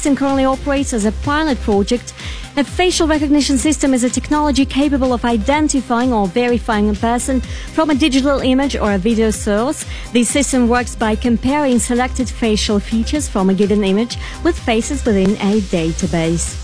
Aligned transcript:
system 0.00 0.16
currently 0.16 0.46
operates 0.46 0.94
as 0.94 1.04
a 1.04 1.12
pilot 1.12 1.58
project. 1.58 2.14
A 2.56 2.64
facial 2.64 3.06
recognition 3.06 3.58
system 3.58 3.92
is 3.92 4.02
a 4.02 4.08
technology 4.08 4.64
capable 4.64 5.12
of 5.12 5.26
identifying 5.26 6.10
or 6.10 6.26
verifying 6.26 6.88
a 6.88 6.94
person 6.94 7.42
from 7.74 7.90
a 7.90 7.94
digital 7.94 8.38
image 8.38 8.76
or 8.76 8.92
a 8.92 8.98
video 8.98 9.30
source. 9.30 9.84
The 10.12 10.24
system 10.24 10.70
works 10.70 10.96
by 10.96 11.16
comparing 11.16 11.78
selected 11.78 12.30
facial 12.30 12.80
features 12.80 13.28
from 13.28 13.50
a 13.50 13.54
given 13.54 13.84
image 13.84 14.16
with 14.42 14.58
faces 14.58 15.04
within 15.04 15.32
a 15.32 15.60
database. 15.60 16.56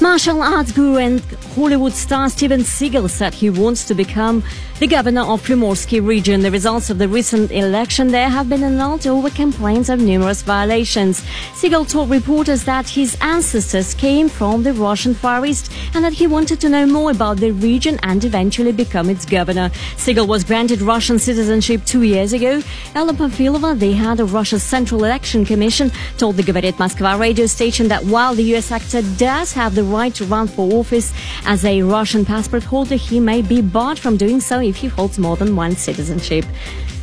Martial 0.00 0.40
arts 0.42 0.72
guru 0.72 0.96
and 0.96 1.20
Hollywood 1.54 1.92
star 1.92 2.30
Steven 2.30 2.60
Seagal 2.60 3.10
said 3.10 3.34
he 3.34 3.50
wants 3.50 3.84
to 3.84 3.94
become 3.94 4.42
the 4.82 4.88
governor 4.88 5.20
of 5.20 5.40
Primorsky 5.42 6.04
region, 6.04 6.40
the 6.40 6.50
results 6.50 6.90
of 6.90 6.98
the 6.98 7.06
recent 7.06 7.52
election 7.52 8.08
there 8.08 8.28
have 8.28 8.48
been 8.48 8.64
annulled 8.64 9.06
over 9.06 9.30
complaints 9.30 9.88
of 9.88 10.00
numerous 10.00 10.42
violations. 10.42 11.20
Seagal 11.54 11.88
told 11.88 12.10
reporters 12.10 12.64
that 12.64 12.88
his 12.88 13.16
ancestors 13.20 13.94
came 13.94 14.28
from 14.28 14.64
the 14.64 14.72
Russian 14.72 15.14
Far 15.14 15.46
East 15.46 15.70
and 15.94 16.04
that 16.04 16.12
he 16.12 16.26
wanted 16.26 16.60
to 16.60 16.68
know 16.68 16.84
more 16.84 17.12
about 17.12 17.36
the 17.36 17.52
region 17.52 17.96
and 18.02 18.24
eventually 18.24 18.72
become 18.72 19.08
its 19.08 19.24
governor. 19.24 19.70
Seagal 19.94 20.26
was 20.26 20.42
granted 20.42 20.80
Russian 20.80 21.16
citizenship 21.16 21.84
two 21.84 22.02
years 22.02 22.32
ago. 22.32 22.60
Ella 22.96 23.12
Pamfilova, 23.12 23.78
the 23.78 23.92
head 23.92 24.18
of 24.18 24.34
Russia's 24.34 24.64
Central 24.64 25.04
Election 25.04 25.44
Commission, 25.44 25.92
told 26.18 26.34
the 26.34 26.42
Govorit 26.42 26.72
Moskva 26.72 27.16
radio 27.20 27.46
station 27.46 27.86
that 27.86 28.04
while 28.06 28.34
the 28.34 28.56
US 28.56 28.72
actor 28.72 29.02
does 29.16 29.52
have 29.52 29.76
the 29.76 29.84
right 29.84 30.12
to 30.16 30.24
run 30.24 30.48
for 30.48 30.72
office 30.72 31.12
as 31.46 31.64
a 31.64 31.82
Russian 31.82 32.24
passport 32.24 32.64
holder, 32.64 32.96
he 32.96 33.20
may 33.20 33.42
be 33.42 33.62
barred 33.62 34.00
from 34.00 34.16
doing 34.16 34.40
so 34.40 34.71
if 34.72 34.78
he 34.78 34.88
holds 34.88 35.18
more 35.18 35.36
than 35.36 35.54
one 35.54 35.76
citizenship. 35.76 36.44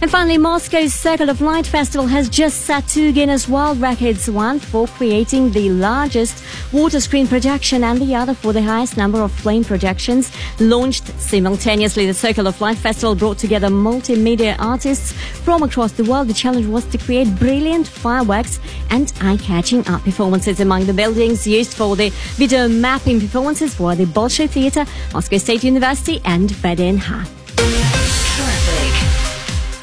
And 0.01 0.09
finally, 0.09 0.37
Moscow's 0.37 0.93
Circle 0.93 1.29
of 1.29 1.41
Light 1.41 1.67
Festival 1.67 2.07
has 2.07 2.29
just 2.29 2.61
set 2.61 2.87
two 2.87 3.11
Guinness 3.11 3.49
World 3.49 3.81
Records, 3.81 4.29
one 4.29 4.57
for 4.57 4.87
creating 4.87 5.51
the 5.51 5.71
largest 5.71 6.41
water 6.71 7.01
screen 7.01 7.27
projection 7.27 7.83
and 7.83 7.99
the 7.99 8.15
other 8.15 8.33
for 8.33 8.53
the 8.53 8.61
highest 8.61 8.95
number 8.95 9.21
of 9.21 9.29
flame 9.29 9.65
projections 9.65 10.31
launched 10.61 11.07
simultaneously. 11.19 12.05
The 12.05 12.13
Circle 12.13 12.47
of 12.47 12.61
Light 12.61 12.77
Festival 12.77 13.13
brought 13.13 13.39
together 13.39 13.67
multimedia 13.67 14.55
artists 14.57 15.11
from 15.11 15.63
across 15.63 15.91
the 15.91 16.05
world. 16.05 16.29
The 16.29 16.33
challenge 16.33 16.67
was 16.67 16.85
to 16.85 16.97
create 16.97 17.35
brilliant 17.35 17.85
fireworks 17.85 18.61
and 18.91 19.11
eye-catching 19.19 19.85
art 19.89 20.03
performances. 20.03 20.61
Among 20.61 20.85
the 20.85 20.93
buildings 20.93 21.45
used 21.45 21.73
for 21.73 21.97
the 21.97 22.09
video 22.37 22.69
mapping 22.69 23.19
performances 23.19 23.77
were 23.77 23.95
the 23.95 24.05
Bolshoi 24.05 24.49
Theatre, 24.49 24.85
Moscow 25.13 25.37
State 25.37 25.65
University 25.65 26.21
and 26.23 26.49
VDNH. 26.49 27.98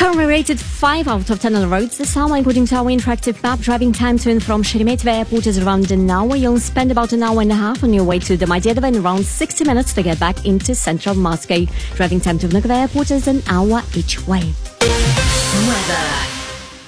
Currently 0.06 0.26
rated 0.26 0.60
5 0.60 1.08
out 1.08 1.30
of 1.30 1.40
10 1.40 1.56
on 1.56 1.62
the 1.62 1.66
roads 1.66 1.98
this 1.98 2.16
hour, 2.16 2.36
according 2.36 2.66
to 2.66 2.76
our 2.76 2.84
interactive 2.84 3.42
map. 3.42 3.58
Driving 3.58 3.92
time 3.92 4.16
to 4.18 4.30
and 4.30 4.40
from 4.40 4.62
Sheremetyevo 4.62 5.12
Airport 5.12 5.48
is 5.48 5.58
around 5.58 5.90
an 5.90 6.08
hour. 6.08 6.36
You'll 6.36 6.60
spend 6.60 6.92
about 6.92 7.12
an 7.12 7.24
hour 7.24 7.42
and 7.42 7.50
a 7.50 7.56
half 7.56 7.82
on 7.82 7.92
your 7.92 8.04
way 8.04 8.20
to 8.20 8.36
the 8.36 8.46
Domodedovo 8.46 8.84
and 8.84 8.98
around 8.98 9.26
60 9.26 9.64
minutes 9.64 9.92
to 9.94 10.04
get 10.04 10.20
back 10.20 10.46
into 10.46 10.76
central 10.76 11.16
Moscow. 11.16 11.64
Driving 11.96 12.20
time 12.20 12.38
to 12.38 12.46
Vnukovo 12.46 12.70
Airport 12.70 13.10
is 13.10 13.26
an 13.26 13.42
hour 13.48 13.82
each 13.96 14.24
way. 14.28 14.54
Weather. 14.80 16.06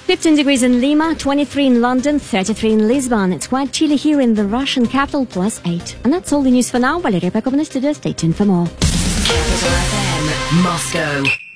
15 0.05 0.35
degrees 0.35 0.63
in 0.63 0.79
Lima, 0.79 1.13
23 1.13 1.65
in 1.67 1.81
London, 1.81 2.19
33 2.19 2.71
in 2.71 2.87
Lisbon. 2.87 3.33
It's 3.33 3.47
quite 3.47 3.73
chilly 3.73 3.97
here 3.97 4.21
in 4.21 4.33
the 4.33 4.45
Russian 4.45 4.85
capital, 4.87 5.25
plus 5.25 5.59
8. 5.65 5.97
And 6.05 6.13
that's 6.13 6.31
all 6.31 6.41
the 6.41 6.51
news 6.51 6.71
for 6.71 6.79
now. 6.79 7.01
Valeria 7.01 7.31
Pekov 7.31 7.51
in 7.51 7.57
the 7.57 7.65
studio. 7.65 7.91
Stay 7.91 8.13
tuned 8.13 8.37
for 8.37 8.45
more. 8.45 8.65
Capital 8.67 9.71
FM, 9.71 10.63
Moscow. 10.63 11.48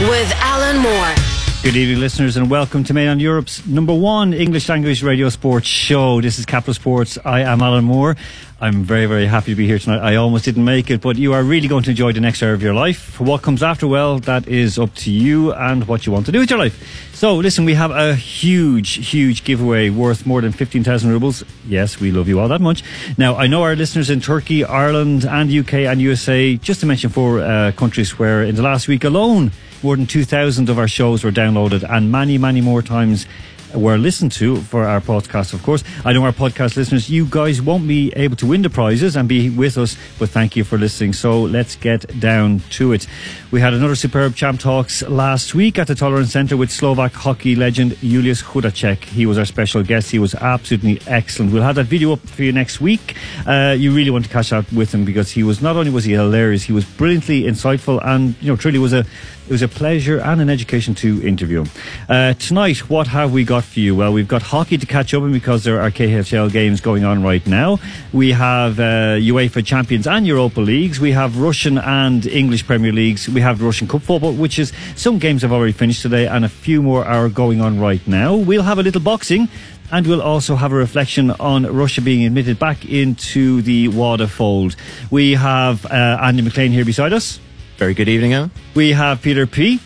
With 0.00 0.32
Alan 0.36 0.78
Moore. 0.78 1.14
Good 1.60 1.74
evening, 1.74 1.98
listeners, 1.98 2.36
and 2.36 2.48
welcome 2.48 2.84
to 2.84 2.94
Main 2.94 3.08
on 3.08 3.18
Europe's 3.18 3.66
number 3.66 3.92
one 3.92 4.32
English 4.32 4.68
language 4.68 5.02
radio 5.02 5.28
sports 5.28 5.66
show. 5.66 6.20
This 6.20 6.38
is 6.38 6.46
Capital 6.46 6.72
Sports. 6.72 7.18
I 7.24 7.40
am 7.40 7.60
Alan 7.60 7.84
Moore. 7.84 8.16
I'm 8.60 8.84
very, 8.84 9.06
very 9.06 9.26
happy 9.26 9.52
to 9.52 9.56
be 9.56 9.66
here 9.66 9.80
tonight. 9.80 9.98
I 9.98 10.14
almost 10.14 10.44
didn't 10.44 10.64
make 10.64 10.88
it, 10.88 11.00
but 11.00 11.16
you 11.16 11.32
are 11.32 11.42
really 11.42 11.66
going 11.66 11.82
to 11.82 11.90
enjoy 11.90 12.12
the 12.12 12.20
next 12.20 12.44
hour 12.44 12.52
of 12.52 12.62
your 12.62 12.74
life. 12.74 13.18
What 13.18 13.42
comes 13.42 13.64
after, 13.64 13.88
well, 13.88 14.20
that 14.20 14.46
is 14.46 14.78
up 14.78 14.94
to 14.96 15.10
you 15.10 15.52
and 15.52 15.88
what 15.88 16.06
you 16.06 16.12
want 16.12 16.26
to 16.26 16.32
do 16.32 16.38
with 16.38 16.50
your 16.50 16.60
life. 16.60 17.10
So, 17.12 17.34
listen, 17.34 17.64
we 17.64 17.74
have 17.74 17.90
a 17.90 18.14
huge, 18.14 19.08
huge 19.08 19.42
giveaway 19.42 19.90
worth 19.90 20.26
more 20.26 20.40
than 20.40 20.52
15,000 20.52 21.10
rubles. 21.10 21.42
Yes, 21.66 21.98
we 21.98 22.12
love 22.12 22.28
you 22.28 22.38
all 22.38 22.46
that 22.46 22.60
much. 22.60 22.84
Now, 23.18 23.34
I 23.34 23.48
know 23.48 23.64
our 23.64 23.74
listeners 23.74 24.10
in 24.10 24.20
Turkey, 24.20 24.64
Ireland, 24.64 25.24
and 25.24 25.52
UK 25.52 25.74
and 25.90 26.00
USA, 26.00 26.56
just 26.56 26.78
to 26.80 26.86
mention 26.86 27.10
four 27.10 27.40
uh, 27.40 27.72
countries 27.72 28.16
where 28.16 28.44
in 28.44 28.54
the 28.54 28.62
last 28.62 28.86
week 28.86 29.02
alone, 29.02 29.50
more 29.82 29.96
than 29.96 30.06
2,000 30.06 30.68
of 30.68 30.78
our 30.78 30.88
shows 30.88 31.24
were 31.24 31.30
downloaded 31.30 31.88
and 31.88 32.10
many, 32.10 32.38
many 32.38 32.60
more 32.60 32.82
times 32.82 33.26
were 33.74 33.98
listened 33.98 34.32
to 34.32 34.56
for 34.56 34.84
our 34.84 35.00
podcast, 35.00 35.52
of 35.52 35.62
course. 35.62 35.84
I 36.04 36.12
know 36.12 36.24
our 36.24 36.32
podcast 36.32 36.76
listeners, 36.76 37.10
you 37.10 37.26
guys 37.26 37.60
won't 37.60 37.86
be 37.86 38.12
able 38.16 38.36
to 38.36 38.46
win 38.46 38.62
the 38.62 38.70
prizes 38.70 39.16
and 39.16 39.28
be 39.28 39.50
with 39.50 39.76
us, 39.76 39.96
but 40.18 40.30
thank 40.30 40.56
you 40.56 40.64
for 40.64 40.78
listening. 40.78 41.12
So 41.12 41.42
let's 41.42 41.76
get 41.76 42.18
down 42.18 42.60
to 42.70 42.92
it. 42.92 43.06
We 43.50 43.60
had 43.60 43.74
another 43.74 43.94
superb 43.94 44.34
Champ 44.34 44.60
Talks 44.60 45.02
last 45.02 45.54
week 45.54 45.78
at 45.78 45.86
the 45.86 45.94
Tolerance 45.94 46.32
Centre 46.32 46.56
with 46.56 46.70
Slovak 46.70 47.12
hockey 47.12 47.54
legend 47.56 47.98
Julius 48.00 48.42
Hudacek. 48.42 49.04
He 49.04 49.26
was 49.26 49.38
our 49.38 49.44
special 49.44 49.82
guest. 49.82 50.10
He 50.10 50.18
was 50.18 50.34
absolutely 50.34 51.00
excellent. 51.06 51.52
We'll 51.52 51.62
have 51.62 51.76
that 51.76 51.84
video 51.84 52.12
up 52.12 52.20
for 52.20 52.42
you 52.42 52.52
next 52.52 52.80
week. 52.80 53.16
Uh, 53.46 53.74
you 53.78 53.94
really 53.94 54.10
want 54.10 54.24
to 54.24 54.30
catch 54.30 54.52
up 54.52 54.70
with 54.72 54.94
him 54.94 55.04
because 55.04 55.30
he 55.30 55.42
was 55.42 55.60
not 55.60 55.76
only 55.76 55.90
was 55.90 56.04
he 56.04 56.12
hilarious, 56.12 56.62
he 56.62 56.72
was 56.72 56.84
brilliantly 56.84 57.42
insightful 57.42 58.04
and, 58.04 58.34
you 58.40 58.48
know, 58.50 58.56
truly 58.56 58.78
was 58.78 58.92
a 58.92 59.04
it 59.48 59.52
was 59.52 59.62
a 59.62 59.68
pleasure 59.68 60.18
and 60.18 60.42
an 60.42 60.50
education 60.50 60.94
to 60.94 61.26
interview 61.26 61.62
him. 61.62 61.70
Uh, 62.06 62.34
tonight, 62.34 62.90
what 62.90 63.06
have 63.06 63.32
we 63.32 63.44
got 63.44 63.64
for 63.64 63.80
you? 63.80 63.96
Well, 63.96 64.12
we've 64.12 64.28
got 64.28 64.42
hockey 64.42 64.76
to 64.76 64.84
catch 64.84 65.14
up 65.14 65.22
on 65.22 65.32
because 65.32 65.64
there 65.64 65.80
are 65.80 65.90
KHL 65.90 66.52
games 66.52 66.82
going 66.82 67.02
on 67.02 67.22
right 67.22 67.44
now. 67.46 67.78
We 68.12 68.32
have 68.32 68.78
uh, 68.78 69.16
UEFA 69.16 69.64
Champions 69.64 70.06
and 70.06 70.26
Europa 70.26 70.60
Leagues. 70.60 71.00
We 71.00 71.12
have 71.12 71.38
Russian 71.38 71.78
and 71.78 72.26
English 72.26 72.66
Premier 72.66 72.92
Leagues. 72.92 73.26
We 73.26 73.40
have 73.40 73.62
Russian 73.62 73.88
Cup 73.88 74.02
football, 74.02 74.34
which 74.34 74.58
is 74.58 74.70
some 74.96 75.18
games 75.18 75.40
have 75.40 75.52
already 75.52 75.72
finished 75.72 76.02
today, 76.02 76.26
and 76.26 76.44
a 76.44 76.50
few 76.50 76.82
more 76.82 77.06
are 77.06 77.30
going 77.30 77.62
on 77.62 77.80
right 77.80 78.06
now. 78.06 78.36
We'll 78.36 78.64
have 78.64 78.78
a 78.78 78.82
little 78.82 79.00
boxing. 79.00 79.48
And 79.90 80.06
we'll 80.06 80.20
also 80.20 80.54
have 80.54 80.72
a 80.72 80.74
reflection 80.74 81.30
on 81.30 81.64
Russia 81.64 82.02
being 82.02 82.26
admitted 82.26 82.58
back 82.58 82.84
into 82.84 83.62
the 83.62 83.88
WADA 83.88 84.28
fold. 84.28 84.76
We 85.10 85.32
have 85.32 85.86
uh, 85.86 86.18
Andy 86.20 86.42
McLean 86.42 86.72
here 86.72 86.84
beside 86.84 87.14
us. 87.14 87.40
Very 87.78 87.94
good 87.94 88.08
evening, 88.08 88.32
Alan. 88.32 88.50
We 88.74 88.90
have 88.90 89.22
Peter 89.22 89.46
P. 89.46 89.78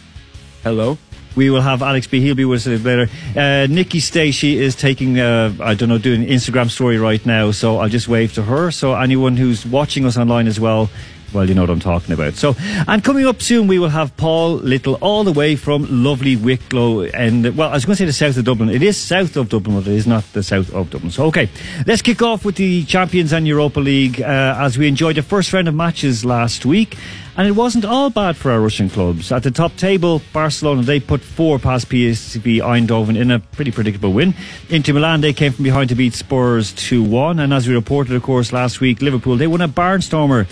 Hello. 0.63 0.97
We 1.37 1.51
will 1.51 1.61
have 1.61 1.83
Alex 1.83 2.07
B. 2.07 2.21
He'll 2.21 2.35
be 2.35 2.47
with 2.47 2.67
us 2.67 2.83
later. 2.83 3.07
Uh, 3.37 3.67
Nikki 3.67 4.01
Stacey 4.01 4.59
is 4.59 4.75
taking, 4.75 5.21
uh, 5.21 5.55
I 5.61 5.75
don't 5.75 5.91
know, 5.91 5.99
doing 5.99 6.23
an 6.23 6.29
Instagram 6.31 6.71
story 6.71 6.97
right 6.97 7.25
now, 7.27 7.51
so 7.51 7.79
I'll 7.79 7.91
just 7.91 8.09
wave 8.09 8.33
to 8.35 8.43
her. 8.45 8.71
So 8.71 8.95
anyone 8.95 9.37
who's 9.37 9.67
watching 9.67 10.07
us 10.07 10.17
online 10.17 10.47
as 10.47 10.59
well, 10.59 10.89
well, 11.33 11.49
you 11.49 11.55
know 11.55 11.63
what 11.63 11.71
I'm 11.71 11.81
talking 11.81 12.13
about. 12.13 12.35
So, 12.35 12.55
and 12.87 13.03
coming 13.03 13.27
up 13.27 13.43
soon, 13.43 13.67
we 13.67 13.79
will 13.79 13.89
have 13.89 14.17
Paul 14.17 14.55
Little, 14.57 14.95
all 14.97 15.25
the 15.25 15.33
way 15.33 15.57
from 15.57 15.87
lovely 16.05 16.37
Wicklow, 16.37 17.03
and 17.03 17.57
well, 17.57 17.71
I 17.71 17.75
was 17.75 17.85
going 17.85 17.97
to 17.97 18.03
say 18.03 18.05
the 18.05 18.13
south 18.13 18.37
of 18.37 18.45
Dublin. 18.45 18.69
It 18.69 18.83
is 18.83 18.97
south 18.97 19.37
of 19.37 19.49
Dublin, 19.49 19.77
but 19.77 19.87
it 19.89 19.95
is 19.95 20.07
not 20.07 20.25
the 20.33 20.43
south 20.43 20.73
of 20.73 20.91
Dublin. 20.91 21.11
So, 21.11 21.27
okay, 21.27 21.49
let's 21.87 22.03
kick 22.03 22.23
off 22.23 22.45
with 22.45 22.57
the 22.57 22.85
Champions 22.85 23.33
and 23.33 23.47
Europa 23.47 23.81
League 23.81 24.21
uh, 24.21 24.57
as 24.59 24.79
we 24.79 24.89
enjoyed 24.89 25.17
the 25.17 25.23
first 25.23 25.53
round 25.53 25.69
of 25.69 25.75
matches 25.75 26.25
last 26.25 26.67
week. 26.67 26.97
And 27.35 27.49
it 27.49 27.53
wasn't 27.53 27.87
all 27.87 28.11
bad 28.11 28.37
for 28.37 28.51
our 28.51 28.61
Russian 28.61 28.91
clubs. 28.91 29.33
At 29.33 29.43
the 29.43 29.51
top 29.51 29.75
table, 29.77 30.21
Barcelona, 30.35 30.83
they 30.83 31.01
put 31.01 31.23
four 31.23 31.59
past 31.59 31.89
PSV 31.89 32.59
Eindhoven 32.59 33.17
in 33.17 33.31
a 33.31 33.39
pretty 33.39 33.71
predictable 33.71 34.13
win. 34.13 34.35
Inter 34.69 34.93
Milan, 34.93 35.23
they 35.23 35.33
came 35.33 35.51
from 35.51 35.65
behind 35.65 35.89
to 35.89 35.95
beat 35.95 36.13
Spurs 36.13 36.75
2-1. 36.75 37.43
And 37.43 37.55
as 37.55 37.67
we 37.67 37.75
reported, 37.75 38.15
of 38.15 38.23
course, 38.23 38.53
last 38.53 38.81
week, 38.81 39.01
Liverpool, 39.01 39.39
they 39.39 39.47
won 39.47 39.63
a 39.63 39.69
barnstormer 39.69 40.47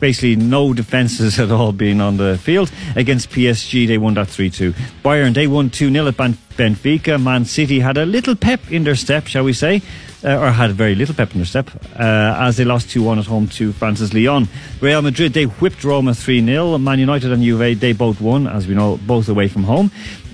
basically 0.00 0.36
no 0.36 0.72
defences 0.72 1.38
at 1.38 1.50
all 1.50 1.72
being 1.72 2.00
on 2.00 2.16
the 2.16 2.38
field. 2.38 2.70
Against 2.94 3.30
PSG, 3.30 3.86
they 3.86 3.98
won 3.98 4.14
that 4.14 4.28
3 4.28 4.50
2. 4.50 4.72
Bayern, 5.04 5.34
they 5.34 5.46
won 5.46 5.70
2 5.70 5.90
0 5.90 6.06
at 6.06 6.16
Benfica. 6.16 7.22
Man 7.22 7.44
City 7.44 7.80
had 7.80 7.96
a 7.98 8.06
little 8.06 8.34
pep 8.34 8.70
in 8.70 8.84
their 8.84 8.94
step, 8.96 9.26
shall 9.26 9.44
we 9.44 9.52
say, 9.52 9.82
uh, 10.24 10.38
or 10.38 10.50
had 10.50 10.72
very 10.72 10.94
little 10.94 11.14
pep 11.14 11.32
in 11.32 11.38
their 11.38 11.46
step, 11.46 11.70
uh, 11.98 12.36
as 12.40 12.56
they 12.56 12.64
lost 12.64 12.90
2 12.90 13.02
1 13.02 13.18
at 13.18 13.26
home 13.26 13.48
to 13.48 13.72
France's 13.72 14.12
Lyon. 14.14 14.48
Real 14.80 15.02
Madrid, 15.02 15.32
they 15.32 15.44
whipped 15.44 15.84
Roma 15.84 16.14
3 16.14 16.44
0. 16.44 16.78
Man 16.78 16.98
United 16.98 17.32
and 17.32 17.42
Juve, 17.42 17.78
they 17.78 17.92
both 17.92 18.20
won, 18.20 18.46
as 18.46 18.66
we 18.66 18.74
know, 18.74 18.98
both 19.06 19.28
away 19.28 19.48
from 19.48 19.64
home. 19.64 19.90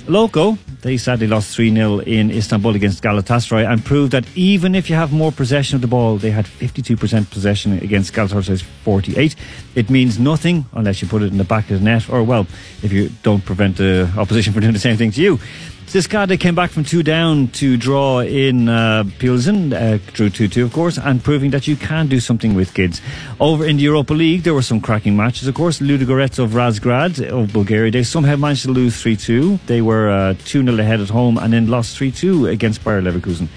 Loco, 0.08 0.58
they 0.82 0.96
sadly 0.96 1.28
lost 1.28 1.54
3 1.54 1.72
0 1.74 2.00
in 2.00 2.30
Istanbul 2.30 2.74
against 2.74 3.02
Galatasaray 3.02 3.68
and 3.70 3.84
proved 3.84 4.12
that 4.12 4.24
even 4.36 4.74
if 4.74 4.90
you 4.90 4.96
have 4.96 5.12
more 5.12 5.32
possession 5.32 5.76
of 5.76 5.80
the 5.80 5.86
ball, 5.86 6.18
they 6.18 6.30
had 6.30 6.44
52% 6.44 7.30
possession 7.30 7.78
against 7.78 8.12
Galatasaray's 8.12 8.62
48. 8.62 9.36
It 9.76 9.90
means 9.90 10.18
nothing 10.18 10.66
unless 10.72 11.00
you 11.00 11.08
put 11.08 11.22
it 11.22 11.30
in 11.30 11.38
the 11.38 11.44
back 11.44 11.70
of 11.70 11.78
the 11.78 11.84
net, 11.84 12.10
or 12.10 12.24
well, 12.24 12.46
if 12.82 12.92
you 12.92 13.10
don't 13.22 13.44
prevent 13.44 13.76
the 13.76 14.12
opposition 14.18 14.52
from 14.52 14.62
doing 14.62 14.72
the 14.72 14.80
same 14.80 14.96
thing 14.96 15.12
to 15.12 15.22
you. 15.22 15.38
Ziskade 15.86 16.40
came 16.40 16.54
back 16.54 16.70
from 16.70 16.84
two 16.84 17.02
down 17.02 17.48
to 17.48 17.76
draw 17.76 18.20
in 18.20 18.68
uh, 18.68 19.04
Pilsen, 19.18 19.72
uh, 19.72 19.98
drew 20.14 20.30
2 20.30 20.48
2, 20.48 20.64
of 20.64 20.72
course, 20.72 20.96
and 20.96 21.22
proving 21.22 21.50
that 21.50 21.68
you 21.68 21.76
can 21.76 22.06
do 22.06 22.18
something 22.18 22.54
with 22.54 22.72
kids. 22.72 23.02
Over 23.38 23.66
in 23.66 23.76
the 23.76 23.82
Europa 23.82 24.14
League, 24.14 24.42
there 24.42 24.54
were 24.54 24.62
some 24.62 24.80
cracking 24.80 25.16
matches, 25.16 25.48
of 25.48 25.54
course. 25.54 25.80
Ludogorets 25.80 26.38
of 26.38 26.52
Razgrad 26.52 27.28
of 27.28 27.52
Bulgaria, 27.52 27.90
they 27.90 28.04
somehow 28.04 28.36
managed 28.36 28.62
to 28.62 28.70
lose 28.70 29.02
3 29.02 29.16
2. 29.16 29.58
They 29.66 29.82
were 29.82 30.34
2 30.44 30.60
uh, 30.60 30.64
0 30.64 30.78
ahead 30.78 31.00
at 31.00 31.10
home 31.10 31.36
and 31.36 31.52
then 31.52 31.66
lost 31.68 31.98
3 31.98 32.10
2 32.10 32.46
against 32.46 32.82
Bayer 32.84 33.02
Leverkusen. 33.02 33.48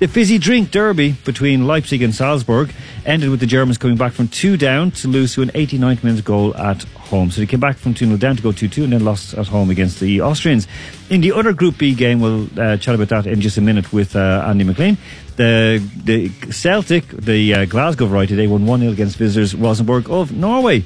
The 0.00 0.08
fizzy 0.08 0.38
drink 0.38 0.72
derby 0.72 1.12
between 1.24 1.68
Leipzig 1.68 2.02
and 2.02 2.12
Salzburg 2.12 2.72
ended 3.06 3.30
with 3.30 3.38
the 3.38 3.46
Germans 3.46 3.78
coming 3.78 3.96
back 3.96 4.12
from 4.12 4.26
two 4.26 4.56
down 4.56 4.90
to 4.90 5.06
lose 5.06 5.34
to 5.34 5.42
an 5.42 5.50
89th 5.50 6.02
minute 6.02 6.24
goal 6.24 6.56
at 6.56 6.84
home. 7.14 7.30
So 7.30 7.40
they 7.40 7.46
came 7.46 7.60
back 7.60 7.76
from 7.76 7.94
2 7.94 8.06
0 8.06 8.16
down 8.18 8.36
to 8.36 8.42
go 8.42 8.52
2 8.52 8.68
2 8.68 8.84
and 8.84 8.92
then 8.92 9.04
lost 9.04 9.34
at 9.34 9.46
home 9.46 9.70
against 9.70 10.00
the 10.00 10.20
Austrians. 10.20 10.66
In 11.10 11.20
the 11.20 11.32
other 11.32 11.52
Group 11.52 11.78
B 11.78 11.94
game, 11.94 12.20
we'll 12.20 12.48
uh, 12.58 12.76
chat 12.76 12.94
about 12.94 13.08
that 13.08 13.26
in 13.26 13.40
just 13.40 13.56
a 13.56 13.60
minute 13.60 13.92
with 13.92 14.16
uh, 14.16 14.44
Andy 14.46 14.64
McLean. 14.64 14.98
The, 15.36 15.82
the 16.04 16.28
Celtic, 16.52 17.06
the 17.08 17.54
uh, 17.54 17.64
Glasgow 17.66 18.06
Variety, 18.06 18.34
they 18.34 18.46
won 18.46 18.66
1 18.66 18.80
0 18.80 18.92
against 18.92 19.16
visitors 19.16 19.54
Rosenborg 19.54 20.10
of 20.10 20.32
Norway. 20.32 20.84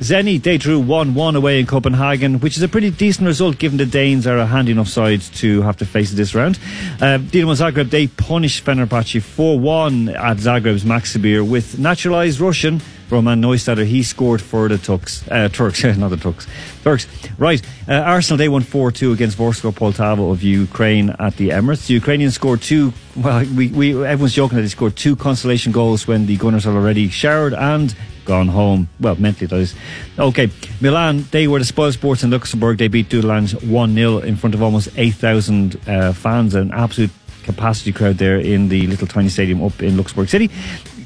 Zenit, 0.00 0.44
they 0.44 0.58
drew 0.58 0.78
1 0.78 1.14
1 1.14 1.36
away 1.36 1.58
in 1.58 1.66
Copenhagen, 1.66 2.38
which 2.38 2.56
is 2.56 2.62
a 2.62 2.68
pretty 2.68 2.90
decent 2.90 3.26
result 3.26 3.58
given 3.58 3.78
the 3.78 3.86
Danes 3.86 4.28
are 4.28 4.38
a 4.38 4.46
handy 4.46 4.70
enough 4.70 4.88
side 4.88 5.20
to 5.20 5.62
have 5.62 5.76
to 5.78 5.86
face 5.86 6.12
this 6.12 6.36
round. 6.36 6.56
Uh, 7.00 7.18
Dinamo 7.18 7.56
Zagreb, 7.56 7.90
they 7.90 8.06
punished 8.06 8.64
Fenerbahce 8.64 9.20
4 9.20 9.58
1 9.58 10.08
at 10.10 10.36
Zagreb's 10.36 10.84
Maksimir 10.84 11.48
with 11.48 11.80
naturalised 11.80 12.38
Russian 12.38 12.80
Roman 13.10 13.40
Neustaedter. 13.40 13.86
He 13.86 14.02
scored 14.02 14.40
for 14.42 14.68
the 14.68 14.78
Turks, 14.78 15.26
uh, 15.28 15.48
Turks, 15.48 15.84
not 15.96 16.08
the 16.08 16.16
Turks, 16.16 16.46
Turks. 16.82 17.06
Right, 17.38 17.62
uh, 17.88 17.94
Arsenal, 17.94 18.38
they 18.38 18.48
won 18.48 18.62
4 18.62 18.92
2 18.92 19.12
against 19.12 19.38
Vorskla 19.38 19.72
Poltava 19.72 20.30
of 20.30 20.42
Ukraine 20.42 21.10
at 21.18 21.36
the 21.36 21.50
Emirates. 21.50 21.86
The 21.86 21.94
Ukrainians 21.94 22.34
scored 22.34 22.62
two, 22.62 22.92
well, 23.16 23.44
we, 23.54 23.68
we, 23.68 23.90
everyone's 24.04 24.34
joking 24.34 24.56
that 24.56 24.62
they 24.62 24.68
scored 24.68 24.96
two 24.96 25.16
consolation 25.16 25.72
goals 25.72 26.06
when 26.06 26.26
the 26.26 26.36
Gunners 26.36 26.64
had 26.64 26.74
already 26.74 27.08
showered 27.08 27.54
and 27.54 27.94
gone 28.24 28.48
home. 28.48 28.88
Well, 29.00 29.16
mentally, 29.16 29.46
that 29.46 29.56
is. 29.56 29.74
Okay, 30.18 30.50
Milan, 30.80 31.24
they 31.30 31.48
were 31.48 31.58
the 31.58 31.64
spoil 31.64 31.90
sports 31.92 32.22
in 32.22 32.30
Luxembourg. 32.30 32.78
They 32.78 32.88
beat 32.88 33.08
Dudelange 33.08 33.64
1 33.66 33.94
0 33.94 34.18
in 34.18 34.36
front 34.36 34.54
of 34.54 34.62
almost 34.62 34.88
8,000 34.96 35.80
uh, 35.88 36.12
fans, 36.12 36.54
an 36.54 36.70
absolute 36.72 37.10
capacity 37.42 37.92
crowd 37.92 38.18
there 38.18 38.38
in 38.38 38.68
the 38.68 38.86
little 38.86 39.06
tiny 39.06 39.30
stadium 39.30 39.62
up 39.64 39.82
in 39.82 39.96
Luxembourg 39.96 40.28
City. 40.28 40.50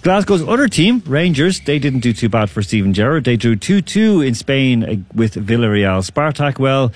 Glasgow's 0.03 0.43
other 0.43 0.67
team, 0.67 1.01
Rangers, 1.07 1.61
they 1.61 1.79
didn't 1.79 2.01
do 2.01 2.13
too 2.13 2.29
bad 2.29 2.51
for 2.51 2.61
Steven 2.61 2.93
Gerrard. 2.93 3.23
They 3.23 3.37
drew 3.37 3.55
2 3.55 3.83
2 3.83 4.23
in 4.23 4.35
Spain 4.35 4.83
uh, 4.83 4.97
with 5.15 5.35
Villarreal. 5.35 6.03
Spartak, 6.03 6.59
well, 6.59 6.91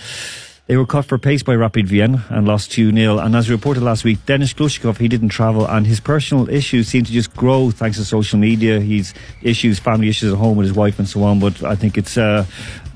they 0.67 0.77
were 0.77 0.87
caught 0.87 1.05
for 1.05 1.17
pace 1.17 1.45
by 1.45 1.55
Rapid 1.55 1.87
Vienna 1.87 2.25
and 2.31 2.49
lost 2.49 2.73
2 2.73 2.93
0. 2.93 3.19
And 3.19 3.37
as 3.37 3.49
reported 3.49 3.85
last 3.85 4.03
week, 4.03 4.27
Denis 4.27 4.53
Glushakov, 4.53 4.99
he 4.99 5.07
didn't 5.07 5.29
travel 5.29 5.69
and 5.69 5.87
his 5.87 6.01
personal 6.01 6.51
issues 6.51 6.89
seem 6.89 7.05
to 7.05 7.13
just 7.13 7.33
grow 7.37 7.71
thanks 7.71 7.97
to 7.99 8.05
social 8.05 8.41
media. 8.41 8.81
He's 8.81 9.15
issues, 9.41 9.79
family 9.79 10.09
issues 10.09 10.33
at 10.33 10.39
home 10.39 10.57
with 10.57 10.67
his 10.67 10.77
wife 10.77 10.99
and 10.99 11.09
so 11.09 11.23
on. 11.23 11.39
But 11.39 11.63
I 11.63 11.77
think 11.77 11.97
it's, 11.97 12.19
uh, 12.19 12.45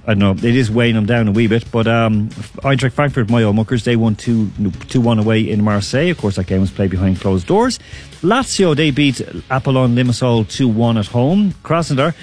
I 0.09 0.15
don't 0.15 0.19
know, 0.19 0.33
it 0.33 0.57
is 0.57 0.73
weighing 0.73 0.97
him 0.97 1.07
down 1.07 1.29
a 1.29 1.31
wee 1.31 1.47
bit. 1.47 1.71
But 1.71 1.87
um, 1.87 2.31
Eintracht 2.65 2.95
Frankfurt, 2.95 3.31
my 3.31 3.45
old 3.45 3.55
muckers, 3.55 3.85
they 3.85 3.95
won 3.95 4.17
2 4.17 4.73
2 4.89 5.01
1 5.01 5.21
away 5.21 5.49
in 5.49 5.63
Marseille. 5.63 6.11
Of 6.11 6.19
course, 6.19 6.35
that 6.35 6.49
game 6.49 6.63
was 6.63 6.73
played 6.73 6.91
behind 6.91 7.21
closed 7.21 7.47
doors. 7.47 7.79
Lazio, 8.23 8.77
they 8.77 8.91
beat 8.91 9.21
Apollon 9.51 9.95
Limassol 9.95 10.47
2 10.49 10.69
1 10.69 10.99
at 10.99 11.07
home. 11.07 11.53
Krasnodar, 11.63 12.15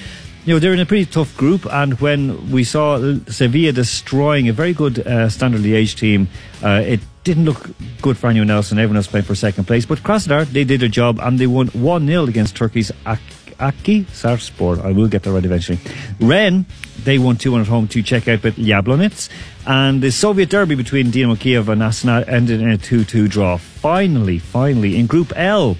you 0.45 0.53
know, 0.53 0.59
they're 0.59 0.73
in 0.73 0.79
a 0.79 0.85
pretty 0.85 1.05
tough 1.05 1.35
group. 1.35 1.65
And 1.71 1.99
when 1.99 2.51
we 2.51 2.63
saw 2.63 2.99
Sevilla 3.27 3.71
destroying 3.71 4.47
a 4.47 4.53
very 4.53 4.73
good 4.73 4.99
uh, 4.99 5.27
Standard 5.29 5.61
Liège 5.61 5.95
team, 5.95 6.27
uh, 6.63 6.83
it 6.85 6.99
didn't 7.23 7.45
look 7.45 7.71
good 8.01 8.15
for 8.15 8.27
anyone 8.27 8.51
else, 8.51 8.69
and 8.71 8.79
everyone 8.79 8.97
else 8.97 9.07
playing 9.07 9.25
for 9.25 9.33
second 9.33 9.65
place. 9.65 9.87
But 9.87 9.99
Krasnodar, 9.99 10.45
they 10.45 10.63
did 10.63 10.81
their 10.81 10.87
job, 10.87 11.19
and 11.19 11.39
they 11.39 11.47
won 11.47 11.67
1 11.69 12.05
0 12.07 12.25
against 12.25 12.55
Turkey's 12.55 12.91
Ak- 13.05 13.19
Akhisarspor. 13.59 14.85
I 14.85 14.91
will 14.91 15.07
get 15.07 15.23
that 15.23 15.31
right 15.31 15.43
eventually. 15.43 15.79
Rennes, 16.19 16.65
they 17.03 17.17
won 17.17 17.37
2 17.37 17.53
1 17.53 17.61
at 17.61 17.67
home 17.67 17.87
to 17.87 18.03
check 18.03 18.27
out 18.27 18.43
with 18.43 18.55
Jablonec. 18.57 19.29
And 19.65 20.01
the 20.01 20.11
Soviet 20.11 20.49
derby 20.51 20.75
between 20.75 21.07
Dinamo 21.07 21.39
Kiev 21.39 21.69
and 21.69 21.81
Astana 21.81 22.27
ended 22.27 22.61
in 22.61 22.69
a 22.69 22.77
2 22.77 23.03
2 23.03 23.27
draw. 23.27 23.57
Finally, 23.57 24.37
finally, 24.37 24.95
in 24.97 25.07
Group 25.07 25.33
L, 25.35 25.75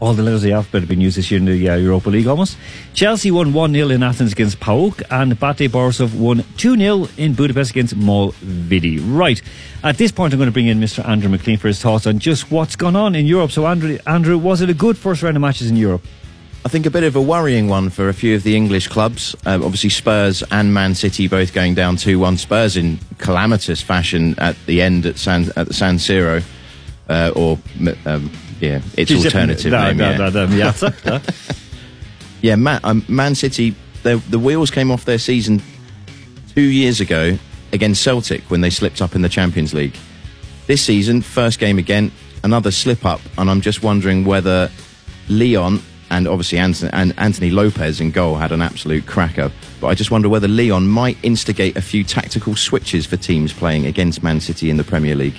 all 0.00 0.14
the 0.14 0.22
letters 0.22 0.44
of 0.44 0.48
the 0.48 0.52
alphabet 0.52 0.82
have 0.82 0.88
been 0.88 1.00
used 1.00 1.16
this 1.16 1.30
year 1.30 1.38
in 1.38 1.46
the 1.46 1.68
uh, 1.68 1.74
Europa 1.76 2.08
League 2.08 2.26
almost. 2.26 2.56
Chelsea 2.94 3.30
won 3.30 3.52
1 3.52 3.72
0 3.72 3.88
in 3.90 4.02
Athens 4.02 4.32
against 4.32 4.60
PAOK, 4.60 5.02
and 5.10 5.38
Bate 5.38 5.70
Borisov 5.70 6.14
won 6.14 6.44
2 6.56 6.76
0 6.76 7.08
in 7.16 7.34
Budapest 7.34 7.70
against 7.70 7.96
MOL 7.96 8.30
Vidi. 8.40 8.98
Right, 8.98 9.42
at 9.82 9.98
this 9.98 10.12
point, 10.12 10.32
I'm 10.32 10.38
going 10.38 10.48
to 10.48 10.52
bring 10.52 10.68
in 10.68 10.78
Mr. 10.78 11.06
Andrew 11.06 11.28
McLean 11.28 11.58
for 11.58 11.68
his 11.68 11.80
thoughts 11.80 12.06
on 12.06 12.18
just 12.18 12.50
what's 12.50 12.76
gone 12.76 12.96
on 12.96 13.14
in 13.14 13.26
Europe. 13.26 13.50
So, 13.50 13.66
Andrew, 13.66 13.98
Andrew 14.06 14.38
was 14.38 14.60
it 14.60 14.70
a 14.70 14.74
good 14.74 14.96
first 14.96 15.22
round 15.22 15.36
of 15.36 15.40
matches 15.40 15.70
in 15.70 15.76
Europe? 15.76 16.02
I 16.64 16.68
think 16.68 16.86
a 16.86 16.90
bit 16.90 17.04
of 17.04 17.16
a 17.16 17.22
worrying 17.22 17.68
one 17.68 17.88
for 17.88 18.08
a 18.08 18.12
few 18.12 18.34
of 18.34 18.42
the 18.42 18.56
English 18.56 18.88
clubs. 18.88 19.34
Um, 19.46 19.62
obviously, 19.62 19.90
Spurs 19.90 20.42
and 20.50 20.74
Man 20.74 20.94
City 20.94 21.28
both 21.28 21.52
going 21.52 21.74
down 21.74 21.96
2 21.96 22.18
1. 22.18 22.36
Spurs 22.36 22.76
in 22.76 22.98
calamitous 23.18 23.80
fashion 23.80 24.34
at 24.38 24.56
the 24.66 24.82
end 24.82 25.06
at 25.06 25.18
San, 25.18 25.50
at 25.56 25.68
the 25.68 25.74
San 25.74 25.96
Siro, 25.96 26.42
uh, 27.08 27.32
or. 27.34 27.58
Um, 28.06 28.30
yeah, 28.60 28.80
its 28.96 29.12
alternative 29.12 29.70
Da, 29.70 29.88
name. 29.88 29.98
da, 29.98 30.10
yeah. 30.10 30.16
da, 30.18 30.30
da, 30.30 30.46
Meazza, 30.48 31.02
da. 31.04 31.20
Yeah, 32.42 32.56
Man, 32.56 32.80
um, 32.82 33.04
Man 33.06 33.36
City, 33.36 33.72
the, 34.02 34.16
the 34.30 34.38
wheels 34.40 34.70
came 34.72 34.90
off 34.90 35.04
their 35.04 35.18
season 35.18 35.62
two 36.56 36.62
years 36.62 37.00
ago 37.00 37.38
against 37.72 38.02
Celtic 38.02 38.42
when 38.50 38.60
they 38.60 38.70
slipped 38.70 39.00
up 39.00 39.14
in 39.14 39.22
the 39.22 39.28
Champions 39.28 39.72
League. 39.74 39.96
This 40.66 40.82
season, 40.82 41.22
first 41.22 41.60
game 41.60 41.78
again, 41.78 42.10
another 42.42 42.72
slip 42.72 43.04
up, 43.06 43.20
and 43.38 43.48
I'm 43.48 43.60
just 43.60 43.84
wondering 43.84 44.24
whether 44.24 44.70
Leon 45.28 45.80
and 46.10 46.26
obviously 46.26 46.58
Anthony, 46.58 46.90
and 46.94 47.14
Anthony 47.18 47.50
Lopes 47.50 48.00
in 48.00 48.10
goal 48.10 48.34
had 48.34 48.50
an 48.50 48.60
absolute 48.62 49.06
cracker. 49.06 49.52
But 49.80 49.86
I 49.88 49.94
just 49.94 50.10
wonder 50.10 50.28
whether 50.28 50.48
Leon 50.48 50.88
might 50.88 51.16
instigate 51.22 51.76
a 51.76 51.82
few 51.82 52.02
tactical 52.02 52.56
switches 52.56 53.06
for 53.06 53.16
teams 53.16 53.52
playing 53.52 53.86
against 53.86 54.22
Man 54.22 54.40
City 54.40 54.68
in 54.68 54.78
the 54.78 54.84
Premier 54.84 55.14
League. 55.14 55.36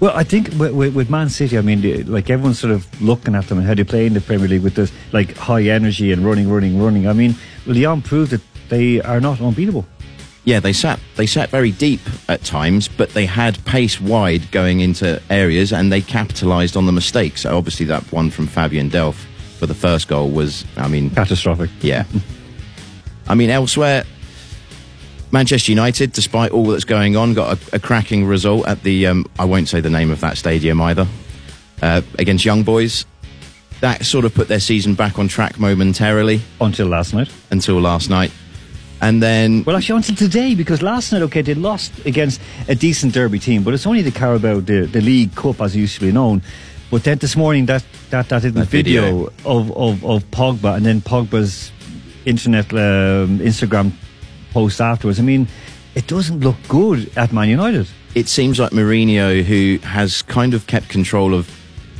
Well, 0.00 0.16
I 0.16 0.24
think 0.24 0.48
with, 0.58 0.72
with, 0.72 0.94
with 0.94 1.10
Man 1.10 1.28
City, 1.28 1.58
I 1.58 1.60
mean, 1.60 2.10
like 2.10 2.30
everyone's 2.30 2.58
sort 2.58 2.72
of 2.72 3.02
looking 3.02 3.34
at 3.34 3.48
them 3.48 3.58
and 3.58 3.66
how 3.66 3.74
they 3.74 3.84
play 3.84 4.06
in 4.06 4.14
the 4.14 4.20
Premier 4.22 4.48
League 4.48 4.62
with 4.62 4.74
this 4.74 4.90
like 5.12 5.36
high 5.36 5.64
energy 5.64 6.10
and 6.10 6.24
running, 6.24 6.50
running, 6.50 6.82
running. 6.82 7.06
I 7.06 7.12
mean, 7.12 7.34
Leon 7.66 8.00
proved 8.02 8.30
that 8.32 8.40
they 8.70 9.02
are 9.02 9.20
not 9.20 9.42
unbeatable. 9.42 9.86
Yeah, 10.44 10.58
they 10.58 10.72
sat 10.72 10.98
they 11.16 11.26
sat 11.26 11.50
very 11.50 11.70
deep 11.70 12.00
at 12.28 12.42
times, 12.44 12.88
but 12.88 13.10
they 13.10 13.26
had 13.26 13.62
pace 13.66 14.00
wide 14.00 14.50
going 14.50 14.80
into 14.80 15.20
areas, 15.28 15.70
and 15.70 15.92
they 15.92 16.00
capitalised 16.00 16.78
on 16.78 16.86
the 16.86 16.92
mistakes. 16.92 17.42
So 17.42 17.54
obviously, 17.54 17.84
that 17.86 18.10
one 18.10 18.30
from 18.30 18.46
Fabian 18.46 18.88
Delph 18.88 19.26
for 19.58 19.66
the 19.66 19.74
first 19.74 20.08
goal 20.08 20.30
was, 20.30 20.64
I 20.78 20.88
mean, 20.88 21.10
Catastrophic. 21.10 21.68
yeah. 21.82 22.04
I 23.28 23.34
mean, 23.34 23.50
elsewhere, 23.50 24.04
Manchester 25.32 25.70
United, 25.72 26.12
despite 26.12 26.50
all 26.50 26.66
that's 26.66 26.84
going 26.84 27.16
on, 27.16 27.34
got 27.34 27.56
a, 27.72 27.76
a 27.76 27.78
cracking 27.78 28.26
result 28.26 28.66
at 28.66 28.82
the. 28.82 29.06
Um, 29.06 29.26
I 29.38 29.44
won't 29.44 29.68
say 29.68 29.80
the 29.80 29.90
name 29.90 30.10
of 30.10 30.20
that 30.20 30.36
stadium 30.38 30.80
either. 30.80 31.06
Uh, 31.82 32.02
against 32.18 32.44
Young 32.44 32.62
Boys, 32.62 33.06
that 33.80 34.04
sort 34.04 34.24
of 34.24 34.34
put 34.34 34.48
their 34.48 34.60
season 34.60 34.94
back 34.94 35.18
on 35.18 35.28
track 35.28 35.58
momentarily 35.58 36.42
Until 36.60 36.88
last 36.88 37.14
night. 37.14 37.30
until 37.50 37.80
last 37.80 38.10
night, 38.10 38.30
and 39.00 39.22
then 39.22 39.64
Well, 39.64 39.76
actually, 39.76 39.96
until 39.96 40.16
today, 40.16 40.54
because 40.54 40.82
last 40.82 41.10
night, 41.12 41.22
okay, 41.22 41.40
they 41.40 41.54
lost 41.54 41.92
against 42.04 42.38
a 42.68 42.74
decent 42.74 43.14
Derby 43.14 43.38
team, 43.38 43.62
but 43.62 43.72
it's 43.72 43.86
only 43.86 44.02
the 44.02 44.10
Carabao, 44.10 44.60
the, 44.60 44.82
the 44.86 45.00
League 45.00 45.34
Cup 45.34 45.60
as 45.62 45.74
usually 45.74 46.12
known. 46.12 46.42
But 46.90 47.04
then 47.04 47.16
this 47.18 47.34
morning, 47.36 47.66
that 47.66 47.82
that, 48.10 48.28
that, 48.28 48.42
That 48.42 48.66
video, 48.66 49.02
video. 49.02 49.32
of, 49.46 49.70
of, 49.76 50.04
of 50.04 50.30
Pogba 50.32 50.76
and 50.76 50.84
then 50.84 51.00
Pogba's 51.00 51.70
internet 52.26 52.70
um, 52.74 53.38
Instagram 53.38 53.92
post 54.50 54.80
afterwards. 54.80 55.18
I 55.18 55.22
mean, 55.22 55.48
it 55.94 56.06
doesn't 56.06 56.40
look 56.40 56.56
good 56.68 57.10
at 57.16 57.32
Man 57.32 57.48
United. 57.48 57.86
it 58.14 58.28
seems 58.28 58.58
like 58.58 58.72
Mourinho, 58.72 59.42
who 59.42 59.78
has 59.86 60.22
kind 60.22 60.54
of 60.54 60.66
kept 60.66 60.88
control 60.88 61.34
of 61.34 61.48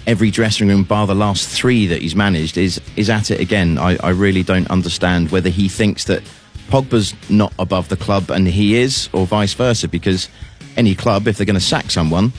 every 0.07 0.31
dressing 0.31 0.67
room 0.69 0.83
bar 0.83 1.07
the 1.07 1.15
last 1.15 1.49
three 1.49 1.87
that 1.87 2.03
he's 2.03 2.17
managed, 2.17 2.57
is 2.59 2.81
is 2.97 3.09
at 3.11 3.31
it 3.31 3.41
again. 3.41 3.79
I, 3.79 3.97
I 4.03 4.11
really 4.11 4.43
don't 4.43 4.69
understand 4.71 5.31
whether 5.31 5.51
he 5.51 5.69
thinks 5.69 6.05
that 6.05 6.23
Pogba's 6.69 7.15
not 7.29 7.53
above 7.59 7.89
the 7.89 7.97
club 7.97 8.31
and 8.31 8.47
he 8.47 8.77
is, 8.77 9.09
or 9.13 9.27
vice 9.27 9.55
versa. 9.55 9.89
Because 9.89 10.29
any 10.77 10.95
club, 10.95 11.27
if 11.29 11.37
they're 11.37 11.47
going 11.47 11.55
to 11.59 11.61
sack 11.61 11.91
someone, 11.91 12.33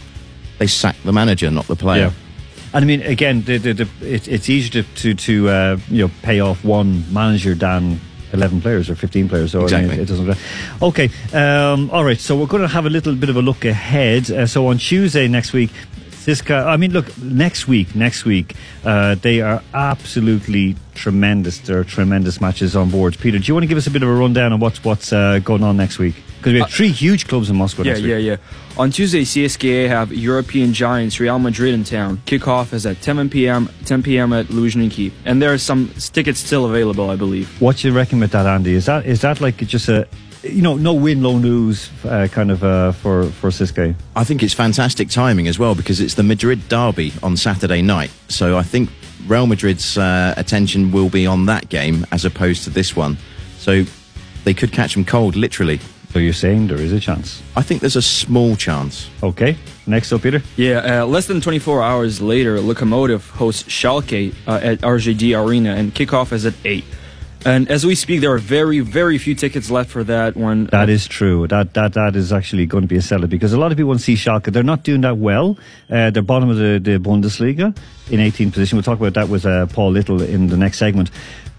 they 0.58 0.68
sack 0.68 0.96
the 1.03 1.12
manager, 1.13 1.51
not 1.51 1.68
the 1.68 1.75
player. 1.75 2.12
And 2.74 2.84
I 2.86 2.88
mean, 2.88 3.01
again, 3.01 3.41
the, 3.44 3.58
the, 3.58 3.74
the, 3.74 3.88
it, 4.01 4.27
it's 4.27 4.50
easier 4.50 4.84
to 4.84 4.94
to, 4.96 5.13
to 5.13 5.50
uh, 5.50 5.77
you 5.89 6.08
know 6.08 6.12
pay 6.24 6.39
off 6.39 6.63
one 6.63 7.03
manager 7.13 7.53
than 7.56 8.00
eleven 8.33 8.61
players 8.61 8.89
or 8.89 8.95
fifteen 8.95 9.27
players. 9.29 9.51
So 9.51 9.59
I 9.59 9.61
mean, 9.63 9.91
Exactly. 9.91 10.03
it, 10.03 10.05
doesn't. 10.07 10.38
Okay, 10.81 11.09
um, 11.33 11.89
all 11.91 12.03
right. 12.03 12.19
So 12.19 12.35
we're 12.38 12.47
going 12.47 12.61
to 12.63 12.67
have 12.67 12.85
a 12.85 12.89
little 12.89 13.15
bit 13.15 13.29
of 13.29 13.35
a 13.35 13.41
look 13.41 13.65
ahead. 13.65 14.29
Uh, 14.31 14.45
so 14.45 14.67
on 14.67 14.77
Tuesday 14.77 15.27
next 15.27 15.53
week. 15.53 15.71
Siska, 16.21 16.67
I 16.67 16.77
mean, 16.77 16.93
look, 16.93 17.17
next 17.17 17.67
week, 17.67 17.95
next 17.95 18.25
week, 18.25 18.55
uh, 18.85 19.15
they 19.15 19.41
are 19.41 19.63
absolutely 19.73 20.75
tremendous. 20.93 21.57
There 21.57 21.79
are 21.79 21.83
tremendous 21.83 22.39
matches 22.39 22.75
on 22.75 22.91
board. 22.91 23.17
Peter, 23.19 23.39
do 23.39 23.45
you 23.45 23.55
want 23.55 23.63
to 23.63 23.67
give 23.67 23.77
us 23.79 23.88
a 23.88 23.89
bit 23.89 24.03
of 24.03 24.09
a 24.09 24.13
rundown 24.13 24.53
on 24.53 24.59
what's 24.59 24.83
what's 24.83 25.11
uh, 25.11 25.39
going 25.39 25.63
on 25.63 25.77
next 25.77 25.97
week? 25.97 26.13
Because 26.41 26.53
we 26.53 26.60
have 26.60 26.71
three 26.71 26.89
huge 26.89 27.27
clubs 27.27 27.51
in 27.51 27.55
Moscow 27.55 27.83
Yeah, 27.83 27.91
next 27.91 28.01
week. 28.01 28.10
yeah, 28.10 28.17
yeah. 28.17 28.38
On 28.75 28.89
Tuesday, 28.89 29.21
CSKA 29.21 29.88
have 29.89 30.12
European 30.12 30.74
giants 30.74 31.19
Real 31.19 31.38
Madrid 31.38 31.75
in 31.75 31.83
town. 31.83 32.17
Kickoff 32.25 32.74
is 32.74 32.83
at 32.88 33.00
10 33.00 33.29
p.m. 33.29 33.69
10 33.86 34.01
p.m. 34.01 34.33
at 34.33 34.48
Luzhniki, 34.48 35.12
and 35.24 35.39
there 35.39 35.53
are 35.53 35.60
some 35.60 35.89
tickets 36.13 36.39
still 36.39 36.65
available, 36.65 37.12
I 37.12 37.15
believe. 37.15 37.62
What 37.62 37.77
do 37.77 37.88
you 37.88 37.93
reckon 37.93 38.19
with 38.19 38.31
that, 38.31 38.48
Andy? 38.48 38.74
Is 38.74 38.88
that 38.88 39.05
is 39.05 39.21
that 39.21 39.39
like 39.39 39.57
just 39.57 39.88
a 39.88 40.07
you 40.41 40.63
know 40.63 40.75
no 40.77 40.93
win, 40.95 41.21
no 41.21 41.31
lose 41.31 41.91
uh, 42.05 42.27
kind 42.31 42.50
of 42.50 42.63
uh, 42.63 42.91
for 42.91 43.25
for 43.25 43.51
Siske? 43.51 43.93
I 44.15 44.24
think 44.24 44.41
it's 44.41 44.55
fantastic 44.55 45.10
timing 45.10 45.48
as 45.48 45.60
well 45.60 45.75
because 45.75 46.01
it's 46.01 46.15
the 46.15 46.24
Madrid 46.24 46.67
derby 46.69 47.13
on 47.21 47.38
Saturday 47.38 47.83
night. 47.83 48.10
So 48.29 48.57
I 48.57 48.63
think 48.63 48.89
Real 49.27 49.45
Madrid's 49.45 49.95
uh, 49.95 50.33
attention 50.38 50.91
will 50.91 51.10
be 51.10 51.27
on 51.27 51.45
that 51.45 51.69
game 51.69 52.07
as 52.12 52.25
opposed 52.25 52.63
to 52.63 52.71
this 52.71 52.95
one. 52.95 53.17
So 53.60 53.86
they 54.43 54.55
could 54.55 54.71
catch 54.71 54.95
them 54.95 55.05
cold, 55.05 55.36
literally. 55.36 55.79
So 56.12 56.20
you're 56.20 56.34
saying 56.34 56.68
there 56.68 56.77
is 56.77 56.91
a 56.91 57.00
chance? 57.00 57.41
I 57.56 57.62
think 57.62 57.80
there's 57.80 57.96
a 57.96 58.01
small 58.01 58.58
chance. 58.58 59.10
Okay. 59.24 59.56
Next 59.88 60.12
up, 60.12 60.24
Peter. 60.24 60.41
Yeah, 60.58 61.03
uh, 61.03 61.06
less 61.06 61.27
than 61.27 61.39
24 61.39 61.82
hours 61.82 62.22
later, 62.22 62.58
Lokomotiv 62.58 63.30
hosts 63.32 63.63
Schalke 63.63 64.36
uh, 64.46 64.60
at 64.62 64.80
RZD 64.80 65.41
Arena, 65.41 65.74
and 65.75 65.96
kickoff 65.96 66.34
is 66.34 66.46
at 66.46 66.53
8. 66.65 66.84
And 67.46 67.72
as 67.72 67.86
we 67.86 67.96
speak, 67.96 68.20
there 68.22 68.32
are 68.32 68.38
very, 68.38 68.82
very 68.82 69.18
few 69.18 69.36
tickets 69.36 69.72
left 69.72 69.89
for 69.89 70.03
that 70.03 70.36
one. 70.36 70.65
That 70.65 70.89
is 70.89 71.08
true. 71.08 71.48
That 71.48 71.74
that 71.74 71.94
that 71.94 72.15
is 72.15 72.32
actually 72.32 72.68
going 72.68 72.84
to 72.84 72.88
be 72.88 72.98
a 72.98 73.01
seller 73.01 73.25
because 73.25 73.51
a 73.51 73.58
lot 73.58 73.72
of 73.72 73.77
people 73.77 73.88
want 73.88 74.01
to 74.01 74.06
see 74.06 74.13
Schalke. 74.13 74.51
They're 74.53 74.62
not 74.62 74.84
doing 74.84 75.01
that 75.01 75.18
well. 75.18 75.58
Uh, 75.89 76.12
they're 76.12 76.22
bottom 76.22 76.50
of 76.50 76.58
the, 76.58 76.80
the 76.80 77.00
Bundesliga 77.00 77.75
in 78.12 78.20
18th 78.20 78.53
position. 78.53 78.75
We'll 78.75 78.84
talk 78.84 79.00
about 79.00 79.15
that 79.15 79.30
with 79.30 79.46
uh, 79.48 79.65
Paul 79.68 79.91
Little 79.91 80.22
in 80.22 80.48
the 80.48 80.58
next 80.58 80.77
segment. 80.77 81.10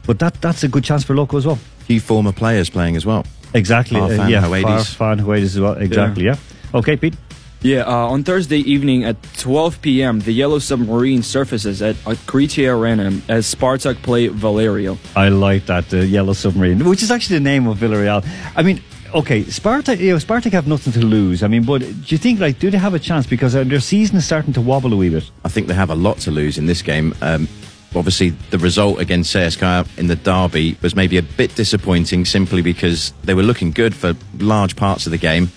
But 0.06 0.20
that 0.20 0.40
that's 0.40 0.62
a 0.62 0.68
good 0.68 0.84
chance 0.84 1.02
for 1.02 1.16
Loco 1.16 1.36
as 1.36 1.46
well. 1.46 1.58
Few 1.86 2.00
former 2.00 2.32
players 2.32 2.70
playing 2.70 2.94
as 2.94 3.04
well. 3.04 3.24
Exactly. 3.54 4.00
Uh, 4.00 4.08
Farfan 4.08 4.30
yeah, 4.30 4.42
Höwedes. 4.42 4.96
Farfan 4.96 5.20
Höwedes 5.20 5.42
as 5.42 5.60
well. 5.60 5.74
Exactly. 5.74 6.24
Yeah. 6.24 6.36
Okay, 6.74 6.96
Pete. 6.96 7.14
Yeah, 7.62 7.82
uh, 7.82 8.08
on 8.08 8.24
Thursday 8.24 8.58
evening 8.58 9.04
at 9.04 9.16
12 9.38 9.82
p.m., 9.82 10.18
the 10.18 10.32
Yellow 10.32 10.58
Submarine 10.58 11.22
surfaces 11.22 11.80
at 11.80 11.94
Kriti 12.26 12.68
Arena 12.68 13.20
as 13.28 13.54
Spartak 13.54 14.02
play 14.02 14.26
Valerio. 14.26 14.98
I 15.14 15.28
like 15.28 15.66
that 15.66 15.88
the 15.88 16.04
Yellow 16.04 16.32
Submarine, 16.32 16.84
which 16.84 17.04
is 17.04 17.12
actually 17.12 17.38
the 17.38 17.44
name 17.44 17.68
of 17.68 17.78
Villarreal. 17.78 18.26
I 18.56 18.62
mean, 18.64 18.82
okay, 19.14 19.44
Spartak. 19.44 20.00
You 20.00 20.10
know, 20.10 20.16
Spartak 20.16 20.50
have 20.52 20.66
nothing 20.66 20.92
to 20.94 21.06
lose. 21.06 21.44
I 21.44 21.46
mean, 21.46 21.62
but 21.62 21.82
do 21.82 22.02
you 22.08 22.18
think 22.18 22.40
like 22.40 22.58
do 22.58 22.68
they 22.68 22.78
have 22.78 22.94
a 22.94 22.98
chance 22.98 23.28
because 23.28 23.54
uh, 23.54 23.62
their 23.62 23.80
season 23.80 24.16
is 24.16 24.26
starting 24.26 24.52
to 24.54 24.60
wobble 24.60 24.92
a 24.92 24.96
wee 24.96 25.10
bit? 25.10 25.30
I 25.44 25.48
think 25.48 25.68
they 25.68 25.74
have 25.74 25.90
a 25.90 25.94
lot 25.94 26.18
to 26.18 26.32
lose 26.32 26.58
in 26.58 26.66
this 26.66 26.82
game. 26.82 27.14
Um, 27.22 27.46
obviously, 27.94 28.30
the 28.50 28.58
result 28.58 29.00
against 29.00 29.34
CSKA 29.34 29.98
in 29.98 30.06
the 30.06 30.16
derby 30.16 30.76
was 30.82 30.94
maybe 30.94 31.16
a 31.18 31.22
bit 31.22 31.54
disappointing 31.54 32.24
simply 32.24 32.62
because 32.62 33.12
they 33.24 33.34
were 33.34 33.42
looking 33.42 33.70
good 33.70 33.94
for 33.94 34.14
large 34.38 34.76
parts 34.76 35.06
of 35.06 35.12
the 35.12 35.18
game. 35.18 35.50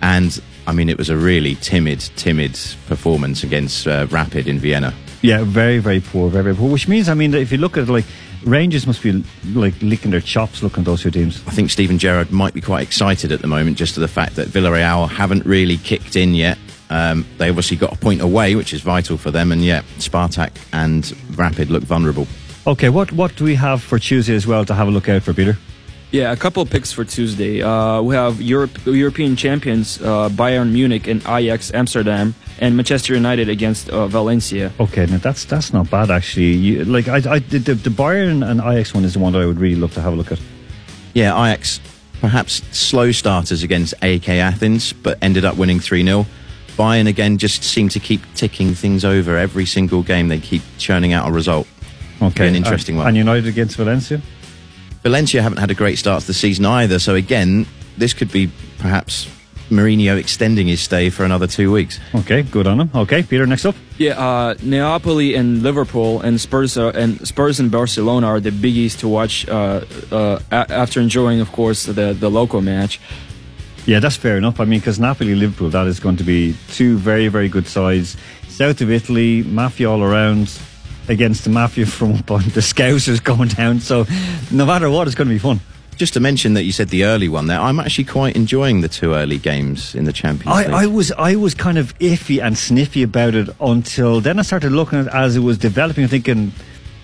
And, 0.00 0.40
I 0.66 0.72
mean, 0.72 0.88
it 0.88 0.98
was 0.98 1.08
a 1.08 1.16
really 1.16 1.54
timid, 1.56 2.00
timid 2.16 2.58
performance 2.86 3.42
against 3.42 3.86
uh, 3.86 4.06
Rapid 4.10 4.48
in 4.48 4.58
Vienna. 4.58 4.94
Yeah, 5.22 5.44
very, 5.44 5.78
very 5.78 6.00
poor, 6.00 6.28
very, 6.28 6.44
very 6.44 6.56
poor. 6.56 6.70
Which 6.70 6.88
means, 6.88 7.08
I 7.08 7.14
mean, 7.14 7.30
that 7.30 7.40
if 7.40 7.52
you 7.52 7.58
look 7.58 7.76
at 7.76 7.88
like 7.88 8.04
Rangers 8.44 8.86
must 8.86 9.02
be 9.02 9.24
like 9.54 9.74
licking 9.80 10.10
their 10.10 10.20
chops 10.20 10.62
looking 10.62 10.80
at 10.80 10.86
those 10.86 11.02
two 11.02 11.10
teams. 11.10 11.40
I 11.46 11.52
think 11.52 11.70
Stephen 11.70 11.98
Gerrard 11.98 12.32
might 12.32 12.54
be 12.54 12.60
quite 12.60 12.82
excited 12.82 13.30
at 13.30 13.40
the 13.40 13.46
moment 13.46 13.78
just 13.78 13.94
to 13.94 14.00
the 14.00 14.08
fact 14.08 14.36
that 14.36 14.48
Villarreal 14.48 15.08
haven't 15.08 15.46
really 15.46 15.76
kicked 15.76 16.16
in 16.16 16.34
yet. 16.34 16.58
Um, 16.92 17.24
they 17.38 17.48
obviously 17.48 17.78
got 17.78 17.94
a 17.94 17.96
point 17.96 18.20
away, 18.20 18.54
which 18.54 18.74
is 18.74 18.82
vital 18.82 19.16
for 19.16 19.30
them, 19.30 19.50
and 19.50 19.64
yet 19.64 19.82
Spartak 19.96 20.50
and 20.74 21.10
Rapid 21.38 21.70
look 21.70 21.82
vulnerable. 21.82 22.26
Okay, 22.66 22.90
what 22.90 23.10
what 23.12 23.34
do 23.34 23.44
we 23.44 23.54
have 23.54 23.82
for 23.82 23.98
Tuesday 23.98 24.34
as 24.34 24.46
well 24.46 24.66
to 24.66 24.74
have 24.74 24.88
a 24.88 24.90
look 24.90 25.08
out 25.08 25.22
for, 25.22 25.32
Peter? 25.32 25.56
Yeah, 26.10 26.30
a 26.30 26.36
couple 26.36 26.62
of 26.62 26.68
picks 26.68 26.92
for 26.92 27.06
Tuesday. 27.06 27.62
Uh, 27.62 28.02
we 28.02 28.14
have 28.14 28.42
Europe, 28.42 28.78
European 28.84 29.36
champions 29.36 30.02
uh, 30.02 30.28
Bayern 30.28 30.72
Munich 30.72 31.06
and 31.06 31.22
Ajax 31.26 31.72
Amsterdam, 31.72 32.34
and 32.60 32.76
Manchester 32.76 33.14
United 33.14 33.48
against 33.48 33.88
uh, 33.88 34.06
Valencia. 34.08 34.70
Okay, 34.78 35.06
now 35.06 35.16
that's 35.16 35.46
that's 35.46 35.72
not 35.72 35.88
bad 35.90 36.10
actually. 36.10 36.52
You, 36.52 36.84
like 36.84 37.08
I, 37.08 37.36
I 37.36 37.38
the, 37.38 37.58
the 37.58 37.74
the 37.74 37.90
Bayern 37.90 38.46
and 38.46 38.60
Ajax 38.60 38.92
one 38.92 39.04
is 39.04 39.14
the 39.14 39.18
one 39.18 39.32
that 39.32 39.40
I 39.40 39.46
would 39.46 39.58
really 39.58 39.80
love 39.80 39.94
to 39.94 40.02
have 40.02 40.12
a 40.12 40.16
look 40.16 40.30
at. 40.30 40.40
Yeah, 41.14 41.32
Ajax 41.32 41.80
perhaps 42.20 42.62
slow 42.70 43.10
starters 43.12 43.64
against 43.64 43.94
AEK 44.02 44.28
Athens, 44.28 44.92
but 44.92 45.18
ended 45.20 45.44
up 45.44 45.56
winning 45.56 45.80
3 45.80 46.04
0. 46.04 46.26
Bayern 46.76 47.08
again 47.08 47.38
just 47.38 47.62
seem 47.64 47.88
to 47.90 48.00
keep 48.00 48.20
ticking 48.34 48.74
things 48.74 49.04
over 49.04 49.36
every 49.36 49.66
single 49.66 50.02
game. 50.02 50.28
They 50.28 50.40
keep 50.40 50.62
churning 50.78 51.12
out 51.12 51.28
a 51.28 51.32
result. 51.32 51.66
Okay, 52.20 52.48
an 52.48 52.54
interesting 52.54 52.94
and, 52.94 52.98
one. 53.00 53.08
And 53.08 53.16
United 53.16 53.46
against 53.46 53.76
Valencia. 53.76 54.20
Valencia 55.02 55.42
haven't 55.42 55.58
had 55.58 55.70
a 55.70 55.74
great 55.74 55.98
start 55.98 56.20
to 56.20 56.26
the 56.28 56.34
season 56.34 56.64
either, 56.64 56.98
so 56.98 57.14
again, 57.16 57.66
this 57.98 58.14
could 58.14 58.30
be 58.30 58.50
perhaps 58.78 59.28
Mourinho 59.70 60.16
extending 60.16 60.68
his 60.68 60.80
stay 60.80 61.10
for 61.10 61.24
another 61.24 61.46
two 61.46 61.72
weeks. 61.72 61.98
Okay, 62.14 62.42
good 62.42 62.66
on 62.66 62.80
him. 62.80 62.90
Okay, 62.94 63.22
Peter, 63.22 63.46
next 63.46 63.64
up. 63.64 63.74
Yeah, 63.98 64.18
uh, 64.20 64.54
Napoli 64.62 65.34
and 65.34 65.62
Liverpool 65.62 66.20
and 66.20 66.40
Spurs 66.40 66.76
uh, 66.76 66.90
and 66.94 67.26
Spurs 67.26 67.58
and 67.58 67.70
Barcelona 67.70 68.26
are 68.26 68.40
the 68.40 68.50
biggies 68.50 68.98
to 68.98 69.08
watch 69.08 69.48
uh, 69.48 69.84
uh, 70.12 70.38
a- 70.50 70.72
after 70.72 71.00
enjoying, 71.00 71.40
of 71.40 71.50
course, 71.52 71.84
the 71.86 72.12
the 72.12 72.30
local 72.30 72.60
match. 72.60 73.00
Yeah, 73.84 73.98
that's 73.98 74.16
fair 74.16 74.36
enough. 74.36 74.60
I 74.60 74.64
mean, 74.64 74.78
because 74.78 75.00
Napoli, 75.00 75.34
Liverpool, 75.34 75.70
that 75.70 75.86
is 75.86 75.98
going 75.98 76.16
to 76.16 76.24
be 76.24 76.54
two 76.68 76.96
very, 76.98 77.28
very 77.28 77.48
good 77.48 77.66
sides. 77.66 78.16
South 78.48 78.80
of 78.80 78.90
Italy, 78.90 79.42
mafia 79.42 79.90
all 79.90 80.02
around 80.02 80.56
against 81.08 81.44
the 81.44 81.50
mafia 81.50 81.86
from 81.86 82.12
up 82.14 82.30
on 82.30 82.42
the 82.42 82.60
Scousers 82.60 83.22
going 83.22 83.48
down. 83.48 83.80
So, 83.80 84.06
no 84.50 84.64
matter 84.64 84.88
what, 84.88 85.08
it's 85.08 85.16
going 85.16 85.28
to 85.28 85.34
be 85.34 85.38
fun. 85.38 85.60
Just 85.96 86.14
to 86.14 86.20
mention 86.20 86.54
that 86.54 86.64
you 86.64 86.72
said 86.72 86.88
the 86.88 87.04
early 87.04 87.28
one 87.28 87.48
there, 87.48 87.60
I'm 87.60 87.78
actually 87.78 88.04
quite 88.04 88.34
enjoying 88.34 88.80
the 88.80 88.88
two 88.88 89.14
early 89.14 89.38
games 89.38 89.94
in 89.94 90.04
the 90.04 90.12
Champions 90.12 90.56
League. 90.56 90.68
I, 90.68 90.84
I 90.84 90.86
was 90.86 91.12
I 91.12 91.36
was 91.36 91.54
kind 91.54 91.76
of 91.76 91.96
iffy 91.98 92.42
and 92.42 92.56
sniffy 92.56 93.02
about 93.02 93.34
it 93.34 93.50
until 93.60 94.20
then. 94.20 94.38
I 94.38 94.42
started 94.42 94.72
looking 94.72 95.00
at 95.00 95.06
it 95.06 95.12
as 95.12 95.36
it 95.36 95.40
was 95.40 95.58
developing, 95.58 96.04
and 96.04 96.10
thinking 96.10 96.52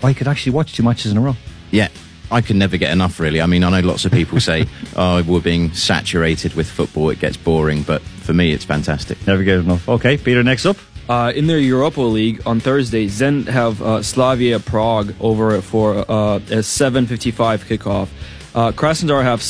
I 0.03 0.13
could 0.13 0.27
actually 0.27 0.53
watch 0.53 0.73
two 0.73 0.83
matches 0.83 1.11
in 1.11 1.17
a 1.17 1.21
row. 1.21 1.35
Yeah, 1.71 1.89
I 2.31 2.41
can 2.41 2.57
never 2.57 2.77
get 2.77 2.91
enough, 2.91 3.19
really. 3.19 3.41
I 3.41 3.45
mean, 3.45 3.63
I 3.63 3.69
know 3.69 3.87
lots 3.87 4.05
of 4.05 4.11
people 4.11 4.39
say, 4.39 4.67
oh, 4.95 5.23
we're 5.23 5.39
being 5.41 5.71
saturated 5.73 6.53
with 6.53 6.69
football, 6.69 7.09
it 7.09 7.19
gets 7.19 7.37
boring, 7.37 7.83
but 7.83 8.01
for 8.01 8.33
me, 8.33 8.51
it's 8.51 8.65
fantastic. 8.65 9.25
Never 9.25 9.43
get 9.43 9.59
enough. 9.59 9.87
Okay, 9.89 10.17
Peter, 10.17 10.43
next 10.43 10.65
up. 10.65 10.77
Uh, 11.09 11.31
in 11.35 11.47
their 11.47 11.57
Europa 11.57 12.01
League 12.01 12.39
on 12.45 12.59
Thursday, 12.59 13.07
Zen 13.07 13.47
have 13.47 13.81
uh, 13.81 14.03
Slavia 14.03 14.59
Prague 14.59 15.15
over 15.19 15.59
for 15.61 15.97
uh, 15.97 16.35
a 16.35 16.61
7:55 16.61 17.65
kickoff. 17.65 18.09
Uh, 18.53 18.71
Krasnodar 18.71 19.23
have 19.23 19.39
S- 19.39 19.47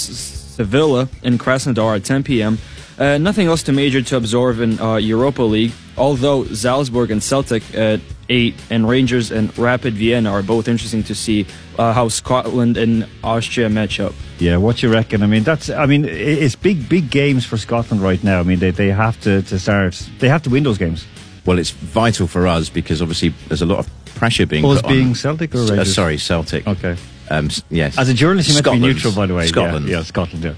Sevilla 0.56 1.10
in 1.22 1.38
Krasnodar 1.38 1.98
at 1.98 2.06
10 2.06 2.24
p.m. 2.24 2.58
Uh, 2.98 3.18
nothing 3.18 3.48
else 3.48 3.64
to 3.64 3.74
major 3.74 4.02
to 4.02 4.16
absorb 4.16 4.60
in 4.62 4.80
uh, 4.80 4.96
Europa 4.96 5.42
League, 5.42 5.72
although 6.00 6.46
Salzburg 6.46 7.12
and 7.12 7.22
Celtic 7.22 7.64
at 7.76 8.00
8 8.30 8.56
and 8.70 8.88
Rangers 8.88 9.32
and 9.32 9.56
Rapid 9.58 9.94
Vienna 9.96 10.32
are 10.32 10.42
both 10.44 10.68
interesting 10.68 11.04
to 11.04 11.16
see 11.16 11.46
uh, 11.78 11.94
how 11.94 12.08
Scotland 12.08 12.78
and 12.78 13.08
Austria 13.24 13.70
match 13.70 14.00
up. 14.00 14.14
Yeah, 14.40 14.58
what 14.58 14.82
you 14.82 14.92
reckon? 14.92 15.22
I 15.24 15.28
mean, 15.28 15.44
that's. 15.44 15.70
I 15.70 15.86
mean, 15.86 16.06
it's 16.06 16.56
big, 16.56 16.88
big 16.90 17.10
games 17.12 17.46
for 17.46 17.58
Scotland 17.58 18.02
right 18.02 18.24
now. 18.24 18.40
I 18.40 18.44
mean, 18.44 18.60
they, 18.60 18.72
they 18.72 18.88
have 18.90 19.20
to, 19.22 19.42
to 19.44 19.60
start. 19.60 19.94
They 20.20 20.30
have 20.30 20.42
to 20.44 20.50
win 20.50 20.64
those 20.64 20.78
games. 20.78 21.06
Well, 21.46 21.60
it's 21.60 21.72
vital 21.72 22.28
for 22.28 22.48
us 22.48 22.70
because 22.70 23.02
obviously 23.02 23.30
there's 23.48 23.62
a 23.62 23.66
lot 23.66 23.80
of 23.80 23.90
pressure 24.16 24.46
being 24.46 24.64
Us 24.66 24.82
put 24.82 24.90
being 24.90 25.10
on. 25.10 25.16
Celtic 25.16 25.54
or 25.56 25.60
S- 25.60 25.70
uh, 25.70 25.74
Rangers? 25.74 25.96
sorry, 25.96 26.18
Celtic. 26.18 26.68
Okay. 26.68 26.96
Um, 27.32 27.50
yes. 27.70 27.98
As 27.98 28.10
a 28.10 28.14
journalist, 28.14 28.50
you 28.50 28.56
meant 28.56 28.66
to 28.66 28.72
be 28.72 28.78
Scotland. 28.78 28.94
neutral, 28.96 29.14
by 29.14 29.26
the 29.28 29.36
way. 29.36 29.44
Yeah, 29.44 29.50
Scotland. 29.50 29.88
Yeah, 29.90 30.04
Scotland. 30.04 30.44
Yeah. 30.44 30.54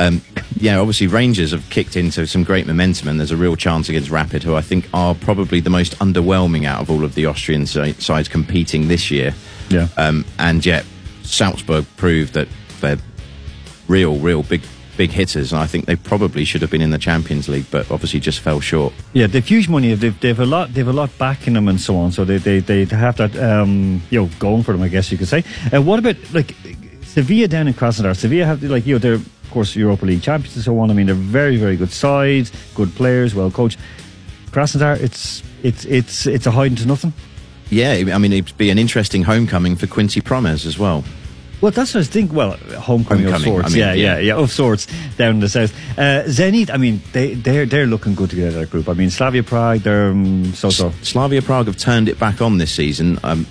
Um, 0.00 0.22
yeah, 0.56 0.78
obviously 0.78 1.08
Rangers 1.08 1.50
have 1.50 1.68
kicked 1.68 1.94
into 1.94 2.26
some 2.26 2.42
great 2.42 2.66
momentum, 2.66 3.08
and 3.08 3.20
there's 3.20 3.32
a 3.32 3.36
real 3.36 3.54
chance 3.54 3.90
against 3.90 4.08
Rapid, 4.08 4.42
who 4.42 4.54
I 4.54 4.62
think 4.62 4.88
are 4.94 5.14
probably 5.14 5.60
the 5.60 5.68
most 5.68 5.98
underwhelming 5.98 6.64
out 6.64 6.80
of 6.80 6.90
all 6.90 7.04
of 7.04 7.14
the 7.14 7.26
Austrian 7.26 7.66
sides 7.66 8.28
competing 8.28 8.88
this 8.88 9.10
year. 9.10 9.34
Yeah. 9.68 9.88
Um, 9.98 10.24
and 10.38 10.64
yet, 10.64 10.86
Salzburg 11.22 11.84
proved 11.98 12.32
that 12.32 12.48
they're 12.80 12.96
real, 13.88 14.16
real 14.16 14.42
big, 14.42 14.62
big 14.96 15.10
hitters, 15.10 15.52
and 15.52 15.60
I 15.60 15.66
think 15.66 15.84
they 15.84 15.96
probably 15.96 16.46
should 16.46 16.62
have 16.62 16.70
been 16.70 16.80
in 16.80 16.92
the 16.92 16.98
Champions 16.98 17.46
League, 17.50 17.66
but 17.70 17.90
obviously 17.90 18.20
just 18.20 18.40
fell 18.40 18.60
short. 18.60 18.94
Yeah, 19.12 19.26
they've 19.26 19.46
huge 19.46 19.68
money. 19.68 19.92
They've, 19.92 20.18
they've 20.18 20.40
a 20.40 20.46
lot. 20.46 20.72
They've 20.72 20.88
a 20.88 20.94
lot 20.94 21.10
backing 21.18 21.52
them 21.52 21.68
and 21.68 21.78
so 21.78 21.98
on. 21.98 22.12
So 22.12 22.24
they 22.24 22.38
they, 22.38 22.60
they 22.60 22.84
have 22.86 23.18
that 23.18 23.36
um, 23.38 24.00
you 24.08 24.22
know 24.22 24.30
going 24.38 24.62
for 24.62 24.72
them. 24.72 24.80
I 24.80 24.88
guess 24.88 25.12
you 25.12 25.18
could 25.18 25.28
say. 25.28 25.44
Uh, 25.70 25.82
what 25.82 25.98
about 25.98 26.16
like 26.32 26.54
Sevilla 27.10 27.48
down 27.48 27.66
in 27.66 27.74
Krasnodar? 27.74 28.16
Sevilla 28.16 28.46
have 28.46 28.62
like 28.62 28.86
you 28.86 28.94
know 28.94 28.98
they're 28.98 29.14
of 29.14 29.50
course 29.50 29.74
Europa 29.74 30.06
League 30.06 30.22
champions 30.22 30.54
and 30.54 30.64
so 30.64 30.78
on. 30.78 30.90
I 30.90 30.94
mean 30.94 31.06
they're 31.06 31.14
very 31.14 31.56
very 31.56 31.76
good 31.76 31.90
sides, 31.90 32.52
good 32.74 32.94
players, 32.94 33.34
well 33.34 33.50
coached. 33.50 33.78
Krasnodar, 34.52 35.00
it's 35.00 35.42
it's 35.62 35.84
it's 35.86 36.26
it's 36.26 36.46
a 36.46 36.52
hiding 36.52 36.76
to 36.76 36.86
nothing. 36.86 37.12
Yeah, 37.68 37.92
I 38.14 38.18
mean 38.18 38.32
it'd 38.32 38.56
be 38.56 38.70
an 38.70 38.78
interesting 38.78 39.24
homecoming 39.24 39.74
for 39.74 39.88
Quincy 39.88 40.20
Promes 40.20 40.66
as 40.66 40.78
well. 40.78 41.04
Well, 41.60 41.72
that's 41.72 41.94
what 41.94 42.00
I 42.00 42.04
think. 42.04 42.32
Well, 42.32 42.52
homecoming, 42.78 43.26
of 43.26 43.42
sorts. 43.42 43.66
I 43.66 43.68
mean, 43.68 43.78
yeah, 43.78 43.92
yeah, 43.92 44.18
yeah. 44.18 44.18
yeah, 44.18 44.36
of 44.36 44.50
sorts 44.50 44.86
down 45.18 45.34
in 45.34 45.40
the 45.40 45.48
south. 45.48 45.74
Uh, 45.98 46.22
Zenit, 46.24 46.70
I 46.72 46.78
mean, 46.78 47.02
they 47.12 47.34
they're 47.34 47.66
they're 47.66 47.86
looking 47.86 48.14
good 48.14 48.30
together. 48.30 48.60
That 48.60 48.70
group. 48.70 48.88
I 48.88 48.94
mean, 48.94 49.10
Slavia 49.10 49.42
Prague, 49.42 49.80
they're 49.80 50.10
um, 50.10 50.54
so 50.54 50.70
so. 50.70 50.90
Slavia 51.02 51.42
Prague 51.42 51.66
have 51.66 51.76
turned 51.76 52.08
it 52.08 52.18
back 52.18 52.40
on 52.40 52.56
this 52.58 52.72
season. 52.72 53.18
Um, 53.22 53.46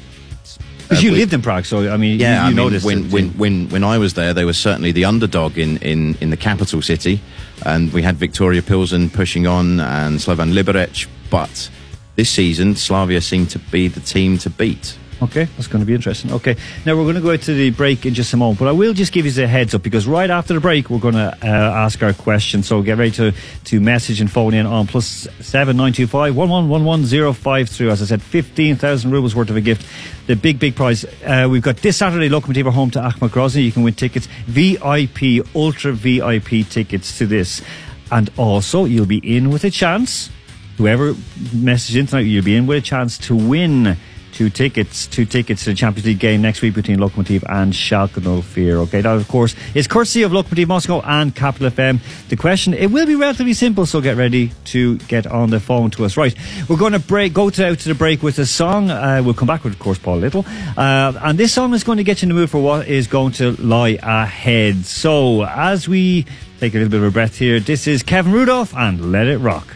Because 0.90 1.04
Uh, 1.04 1.08
you 1.08 1.12
lived 1.12 1.34
in 1.34 1.42
Prague, 1.42 1.66
so 1.66 1.92
I 1.94 1.98
mean, 1.98 2.20
Yeah, 2.20 2.48
you, 2.48 2.56
you 2.56 2.62
I 2.62 2.70
know 2.70 2.70
mean, 2.70 2.82
when, 2.82 3.12
when, 3.12 3.30
when, 3.38 3.70
when 3.70 3.84
I 3.84 4.00
was 4.00 4.16
there, 4.16 4.34
they 4.34 4.44
were 4.44 4.54
certainly 4.54 4.92
the 4.92 5.06
underdog 5.06 5.58
in, 5.58 5.78
in, 5.78 6.18
in 6.20 6.32
the 6.32 6.38
capital 6.38 6.82
city. 6.82 7.22
And 7.66 7.94
we 7.94 8.02
had 8.02 8.18
Victoria 8.18 8.62
Pilsen 8.64 9.10
pushing 9.10 9.46
on 9.46 9.80
and 9.80 10.20
Slovan 10.20 10.52
Liberec. 10.54 11.08
But 11.30 11.70
this 12.16 12.30
season, 12.32 12.76
Slavia 12.76 13.22
seemed 13.22 13.52
to 13.52 13.60
be 13.60 13.88
the 13.88 14.00
team 14.00 14.38
to 14.40 14.50
beat. 14.50 14.98
Okay, 15.22 15.44
that's 15.44 15.68
going 15.68 15.82
to 15.82 15.86
be 15.86 15.94
interesting. 15.94 16.32
Okay, 16.32 16.56
now 16.86 16.96
we're 16.96 17.04
going 17.04 17.16
to 17.16 17.22
go 17.22 17.36
to 17.36 17.54
the 17.54 17.72
break 17.72 18.06
in 18.06 18.14
just 18.14 18.34
a 18.34 18.38
moment, 18.38 18.58
but 18.58 18.70
I 18.70 18.72
will 18.72 18.94
just 18.94 19.12
give 19.12 19.26
you 19.26 19.44
a 19.44 19.48
heads 19.48 19.76
up 19.76 19.84
because 19.84 20.08
right 20.08 20.30
after 20.30 20.54
the 20.54 20.62
break 20.62 20.90
we're 20.90 21.00
going 21.00 21.16
to 21.16 21.38
uh, 21.44 21.46
ask 21.46 22.02
our 22.02 22.14
question. 22.14 22.64
So 22.64 22.82
get 22.82 22.98
ready 22.98 23.12
to, 23.12 23.34
to 23.66 23.82
message 23.82 24.22
and 24.22 24.32
phone 24.32 24.54
in 24.54 24.66
on 24.66 24.88
plus 24.88 25.28
seven 25.42 25.76
nine 25.76 25.92
two 25.92 26.08
five 26.08 26.38
one 26.38 26.50
one 26.50 26.70
one 26.70 26.86
one 26.86 27.06
zero 27.06 27.34
five 27.34 27.68
three. 27.68 27.90
As 27.90 28.02
I 28.02 28.06
said, 28.06 28.22
fifteen 28.22 28.78
thousand 28.78 29.12
rubles 29.12 29.36
worth 29.36 29.50
of 29.50 29.58
a 29.58 29.62
gift. 29.62 29.86
The 30.28 30.38
big 30.38 30.58
big 30.58 30.76
prize. 30.76 31.04
Uh, 31.26 31.50
we've 31.52 31.62
got 31.62 31.78
this 31.78 31.98
Saturday 31.98 32.30
Lokomotiv 32.30 32.68
are 32.68 32.72
home 32.72 32.92
to 32.92 33.00
Akhmat 33.00 33.30
Grozny. 33.30 33.66
You 33.66 33.74
can 33.74 33.84
win 33.84 33.96
tickets, 33.96 34.30
VIP, 34.46 35.46
ultra 35.54 35.92
VIP 35.92 36.66
tickets 36.70 37.18
to 37.18 37.28
this, 37.28 37.62
and 38.10 38.32
also 38.38 38.86
you'll 38.86 39.06
be 39.06 39.18
in 39.18 39.50
with 39.50 39.66
a 39.66 39.70
chance. 39.70 40.30
Whoever 40.78 41.14
messages 41.54 41.98
in 41.98 42.06
tonight, 42.06 42.22
you'll 42.22 42.46
be 42.46 42.56
in 42.56 42.68
with 42.68 42.78
a 42.78 42.82
chance 42.82 43.18
to 43.18 43.36
win 43.36 43.98
two 44.34 44.50
tickets, 44.50 45.08
two 45.08 45.26
tickets 45.26 45.64
to 45.64 45.72
the 45.72 45.76
Champions 45.76 46.06
League 46.06 46.20
game 46.20 46.42
next 46.42 46.62
week 46.62 46.74
between 46.74 46.98
Lokomotiv 46.98 47.44
and 47.50 47.74
Schalke 47.74 48.22
04. 48.44 48.84
Okay, 48.84 49.02
that 49.02 49.16
of 49.16 49.28
course 49.28 49.56
is 49.74 49.88
courtesy 49.88 50.24
of 50.24 50.32
Lokomotiv 50.32 50.68
Moscow 50.68 51.02
and 51.02 51.36
Capital 51.36 51.70
FM. 51.70 52.00
The 52.30 52.36
question 52.36 52.74
it 52.74 52.88
will 52.88 53.06
be 53.06 53.16
relatively 53.16 53.54
simple, 53.54 53.86
so 53.86 54.02
get 54.02 54.18
ready 54.18 54.52
to 54.66 54.98
get 55.00 55.28
on 55.28 55.50
the 55.50 55.60
phone 55.60 55.92
to 55.92 56.06
us. 56.06 56.18
Right, 56.18 56.36
we're 56.68 56.78
going 56.78 56.94
to 56.94 57.00
break, 57.00 57.34
go 57.34 57.50
to, 57.50 57.68
out 57.68 57.80
to 57.80 57.90
the 57.90 57.96
break 57.96 58.24
with 58.24 58.40
a 58.40 58.46
song. 58.46 58.90
Uh, 58.90 59.22
we'll 59.24 59.34
come 59.34 59.48
back 59.48 59.64
with, 59.64 59.74
of 59.74 59.80
course, 59.80 59.98
Paul 60.00 60.18
Little, 60.18 60.46
uh, 60.78 61.14
and 61.22 61.38
this 61.38 61.54
song 61.54 61.74
is 61.74 61.84
going 61.84 61.98
to 61.98 62.04
get 62.04 62.22
you 62.22 62.28
in 62.28 62.30
the 62.30 62.36
mood 62.36 62.50
for 62.50 62.62
what 62.62 62.88
is 62.88 63.08
going 63.08 63.34
to 63.34 63.52
lie 63.62 64.00
ahead. 64.02 64.86
So 64.86 65.44
as 65.44 65.88
we 65.88 66.26
take 66.60 66.74
a 66.74 66.78
little 66.78 66.92
bit 66.92 66.98
of 67.02 67.06
a 67.06 67.12
breath 67.12 67.38
here, 67.38 67.60
this 67.60 67.88
is 67.88 68.04
Kevin 68.04 68.32
Rudolph 68.32 68.76
and 68.76 69.12
Let 69.12 69.28
It 69.28 69.38
Rock. 69.38 69.76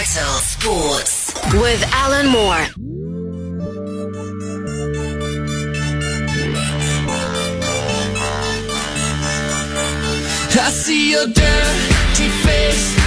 Capital 0.00 0.32
Sports 0.38 1.19
with 1.54 1.82
Alan 1.92 2.28
Moore. 2.28 2.66
I 10.62 10.72
see 10.72 11.10
your 11.10 11.26
dirty 11.26 12.28
face 12.44 12.99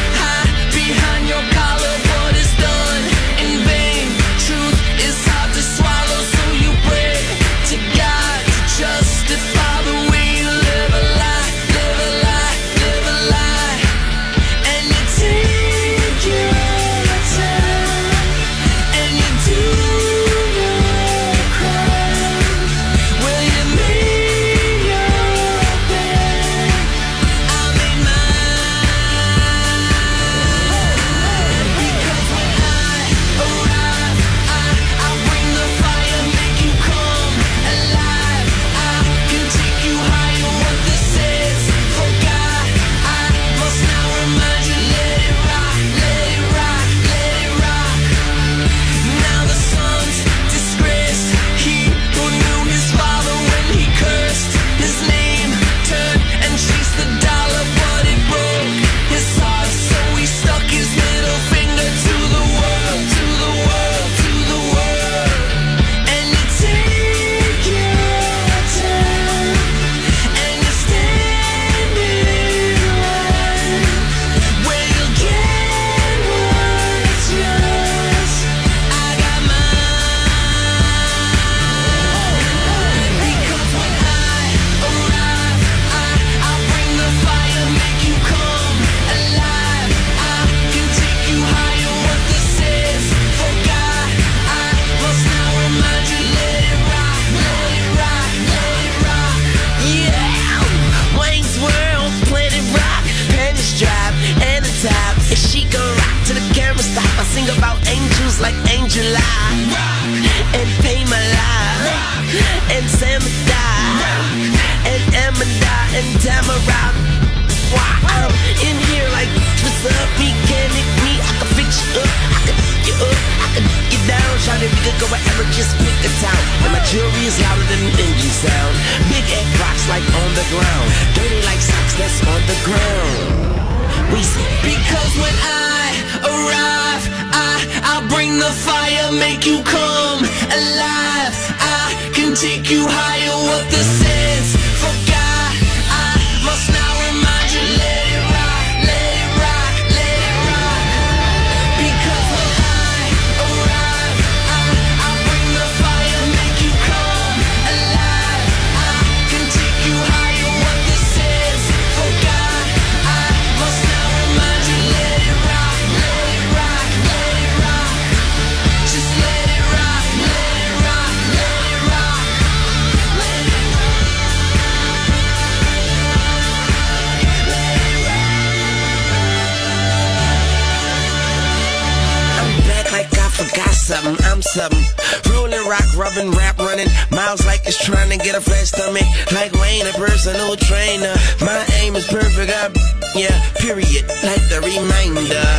something. 184.53 184.85
Rolling 185.31 185.67
rock, 185.67 185.85
rubbing, 185.97 186.31
rap 186.31 186.59
running. 186.59 186.87
Miles 187.09 187.45
like 187.45 187.61
it's 187.65 187.83
trying 187.83 188.09
to 188.11 188.23
get 188.23 188.35
a 188.35 188.41
flat 188.41 188.67
stomach. 188.67 189.07
Like 189.31 189.51
Wayne, 189.53 189.87
a 189.87 189.93
personal 189.93 190.55
trainer. 190.55 191.13
My 191.41 191.65
aim 191.81 191.95
is 191.95 192.05
perfect. 192.07 192.51
I, 192.53 192.69
yeah, 193.17 193.33
period. 193.55 194.05
Like 194.21 194.45
the 194.53 194.61
reminder. 194.61 195.49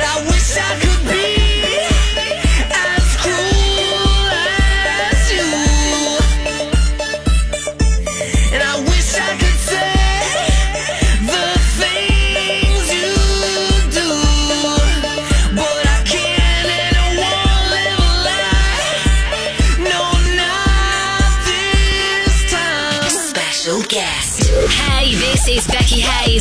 I 0.00 0.24
wish 0.28 0.56
I 0.56 0.80
could 0.80 1.02
be 1.12 1.41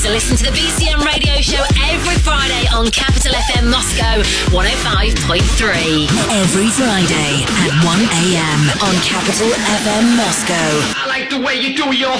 to 0.01 0.09
the 0.09 0.49
BCM 0.57 1.05
radio 1.05 1.35
show 1.41 1.61
every 1.85 2.15
Friday 2.25 2.65
on 2.73 2.89
Capital 2.89 3.33
FM 3.33 3.69
Moscow 3.69 4.23
105.3. 4.49 6.09
Every 6.41 6.69
Friday 6.73 7.45
at 7.61 7.71
1 7.85 7.99
a.m. 8.09 8.61
on 8.81 8.95
Capital 9.05 9.51
FM 9.77 10.17
Moscow. 10.17 10.69
I 10.97 11.05
like 11.07 11.29
the 11.29 11.39
way 11.39 11.53
you 11.53 11.77
do 11.77 11.93
your 11.95 12.17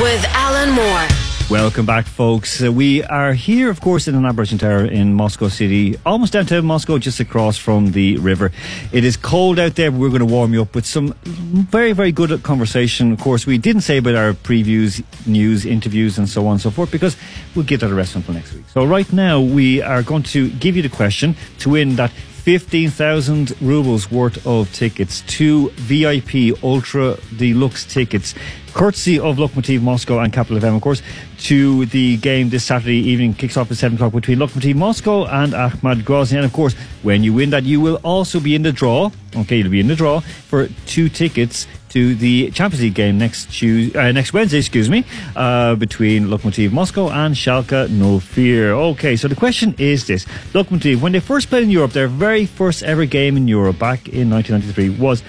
With 0.00 0.22
Alan 0.34 0.70
Moore. 0.70 1.08
Welcome 1.50 1.86
back, 1.86 2.04
folks. 2.04 2.62
Uh, 2.62 2.70
we 2.70 3.02
are 3.04 3.32
here, 3.32 3.70
of 3.70 3.80
course, 3.80 4.06
in 4.06 4.14
an 4.14 4.26
Aboriginal 4.26 4.58
Tower 4.58 4.84
in 4.84 5.14
Moscow 5.14 5.48
City, 5.48 5.96
almost 6.04 6.34
downtown 6.34 6.66
Moscow, 6.66 6.98
just 6.98 7.20
across 7.20 7.56
from 7.56 7.92
the 7.92 8.18
river. 8.18 8.52
It 8.92 9.02
is 9.02 9.16
cold 9.16 9.58
out 9.58 9.74
there, 9.74 9.90
but 9.90 9.98
we're 9.98 10.10
going 10.10 10.20
to 10.20 10.26
warm 10.26 10.52
you 10.52 10.60
up 10.60 10.74
with 10.74 10.84
some 10.84 11.14
very, 11.24 11.92
very 11.92 12.12
good 12.12 12.42
conversation. 12.42 13.12
Of 13.12 13.20
course, 13.20 13.46
we 13.46 13.56
didn't 13.56 13.80
say 13.80 13.96
about 13.96 14.14
our 14.14 14.34
previews, 14.34 15.02
news, 15.26 15.64
interviews, 15.64 16.18
and 16.18 16.28
so 16.28 16.46
on 16.46 16.52
and 16.52 16.60
so 16.60 16.70
forth, 16.70 16.90
because 16.90 17.16
we'll 17.54 17.64
give 17.64 17.80
that 17.80 17.90
a 17.90 17.94
rest 17.94 18.14
until 18.14 18.34
next 18.34 18.52
week. 18.52 18.68
So, 18.68 18.84
right 18.84 19.10
now, 19.10 19.40
we 19.40 19.80
are 19.80 20.02
going 20.02 20.24
to 20.24 20.50
give 20.50 20.76
you 20.76 20.82
the 20.82 20.90
question 20.90 21.34
to 21.60 21.70
win 21.70 21.96
that 21.96 22.10
15,000 22.10 23.60
rubles 23.60 24.10
worth 24.10 24.46
of 24.46 24.72
tickets, 24.72 25.22
two 25.26 25.70
VIP 25.70 26.62
Ultra 26.62 27.16
Deluxe 27.36 27.84
tickets, 27.84 28.34
courtesy 28.78 29.18
of 29.18 29.38
Lokomotiv 29.38 29.82
Moscow 29.82 30.20
and 30.20 30.32
Capital 30.32 30.60
FM, 30.60 30.76
of 30.76 30.82
course, 30.82 31.02
to 31.38 31.84
the 31.86 32.16
game 32.18 32.48
this 32.48 32.62
Saturday 32.62 32.98
evening. 32.98 33.34
Kicks 33.34 33.56
off 33.56 33.68
at 33.72 33.76
7 33.76 33.96
o'clock 33.96 34.12
between 34.12 34.38
Lokomotiv 34.38 34.76
Moscow 34.76 35.26
and 35.26 35.52
Akhmat 35.52 36.02
Grozny. 36.02 36.36
And 36.36 36.44
of 36.44 36.52
course, 36.52 36.74
when 37.02 37.24
you 37.24 37.34
win 37.34 37.50
that, 37.50 37.64
you 37.64 37.80
will 37.80 37.96
also 38.04 38.38
be 38.38 38.54
in 38.54 38.62
the 38.62 38.70
draw. 38.70 39.10
Okay, 39.34 39.56
you'll 39.56 39.70
be 39.70 39.80
in 39.80 39.88
the 39.88 39.96
draw 39.96 40.20
for 40.20 40.68
two 40.86 41.08
tickets 41.08 41.66
to 41.88 42.14
the 42.14 42.52
Champions 42.52 42.82
League 42.82 42.94
game 42.94 43.18
next 43.18 43.50
Tuesday, 43.50 43.98
uh, 43.98 44.12
next 44.12 44.32
Wednesday, 44.32 44.58
excuse 44.58 44.88
me, 44.88 45.04
uh, 45.34 45.74
between 45.74 46.26
Lokomotiv 46.26 46.70
Moscow 46.70 47.08
and 47.08 47.34
Schalke 47.34 47.90
No 47.90 48.20
Fear. 48.20 48.74
Okay, 48.74 49.16
so 49.16 49.26
the 49.26 49.34
question 49.34 49.74
is 49.78 50.06
this: 50.06 50.24
Lokomotiv, 50.52 51.00
when 51.00 51.10
they 51.10 51.20
first 51.20 51.48
played 51.48 51.64
in 51.64 51.70
Europe, 51.70 51.92
their 51.92 52.06
very 52.06 52.46
first 52.46 52.84
ever 52.84 53.06
game 53.06 53.36
in 53.36 53.48
Europe 53.48 53.80
back 53.80 54.08
in 54.08 54.30
1993 54.30 55.02
was 55.02 55.24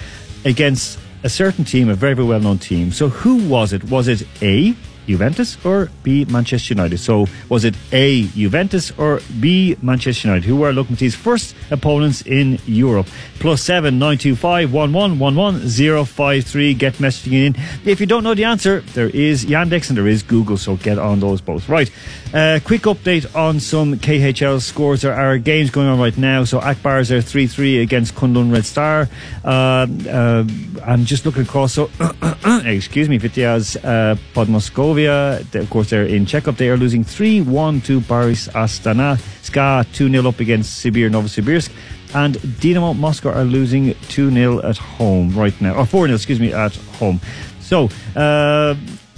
against 0.45 0.99
a 1.23 1.29
certain 1.29 1.65
team, 1.65 1.89
a 1.89 1.95
very, 1.95 2.13
very 2.13 2.27
well-known 2.27 2.59
team. 2.59 2.91
So 2.91 3.09
who 3.09 3.47
was 3.47 3.73
it? 3.73 3.83
Was 3.85 4.07
it 4.07 4.27
A. 4.41 4.75
Juventus 5.07 5.57
or 5.65 5.89
B 6.03 6.23
Manchester 6.25 6.75
United? 6.75 6.99
So 6.99 7.25
was 7.49 7.65
it 7.65 7.75
A 7.91 8.27
Juventus 8.27 8.91
or 8.95 9.21
B 9.39 9.75
Manchester 9.81 10.27
United? 10.27 10.45
Who 10.45 10.57
were 10.57 10.71
Lokomotiv's 10.71 11.15
first 11.15 11.55
opponents 11.71 12.21
in 12.21 12.59
Europe? 12.67 13.07
Plus 13.39 13.63
seven 13.63 13.97
nine 13.97 14.19
two 14.19 14.35
five 14.35 14.71
one 14.71 14.93
one 14.93 15.17
one 15.17 15.35
one 15.35 15.67
zero 15.67 16.05
five 16.05 16.45
three. 16.45 16.75
Get 16.75 16.93
messaging 16.95 17.33
in. 17.33 17.55
If 17.85 17.99
you 17.99 18.05
don't 18.05 18.23
know 18.23 18.35
the 18.35 18.43
answer, 18.43 18.81
there 18.93 19.09
is 19.09 19.45
Yandex 19.45 19.89
and 19.89 19.97
there 19.97 20.07
is 20.07 20.21
Google. 20.21 20.57
So 20.57 20.75
get 20.75 20.99
on 20.99 21.19
those 21.21 21.41
both. 21.41 21.67
Right. 21.67 21.89
Uh, 22.31 22.59
quick 22.63 22.83
update 22.83 23.25
on 23.35 23.59
some 23.59 23.95
KHL 23.95 24.61
scores. 24.61 25.01
There 25.01 25.15
are 25.15 25.39
games 25.39 25.71
going 25.71 25.87
on 25.87 25.99
right 25.99 26.15
now. 26.15 26.43
So 26.43 26.59
Akbars 26.59 27.09
are 27.09 27.21
three 27.21 27.47
three 27.47 27.81
against 27.81 28.13
Kunlun 28.13 28.53
Red 28.53 28.65
Star. 28.65 29.09
Uh, 29.43 29.87
uh, 30.07 30.45
I'm 30.85 31.05
just 31.05 31.25
looking 31.25 31.41
across. 31.41 31.73
So 31.73 31.89
excuse 32.65 33.09
me, 33.09 33.17
Vityaz 33.17 33.77
uh, 33.77 34.15
Podmoskovia. 34.35 35.41
Of 35.55 35.69
course, 35.71 35.89
they're 35.89 36.05
in 36.05 36.27
checkup. 36.27 36.57
They 36.57 36.69
are 36.69 36.77
losing 36.77 37.03
3 37.03 37.41
1 37.41 37.81
to 37.81 37.99
Barys 38.01 38.47
Astana. 38.49 39.19
Ska 39.41 39.87
2 39.93 40.11
0 40.11 40.27
up 40.27 40.39
against 40.39 40.85
Sibir 40.85 41.09
Novosibirsk. 41.09 41.71
And 42.13 42.59
Dynamo 42.59 42.93
Moscow 42.93 43.31
are 43.31 43.43
losing 43.43 43.95
2 44.09 44.29
0 44.29 44.61
at 44.61 44.77
home 44.77 45.35
right 45.35 45.59
now. 45.61 45.73
Or 45.73 45.85
4 45.87 46.05
0, 46.05 46.15
excuse 46.15 46.39
me, 46.39 46.53
at 46.53 46.75
home. 46.99 47.19
So, 47.59 47.89
uh, 48.15 48.75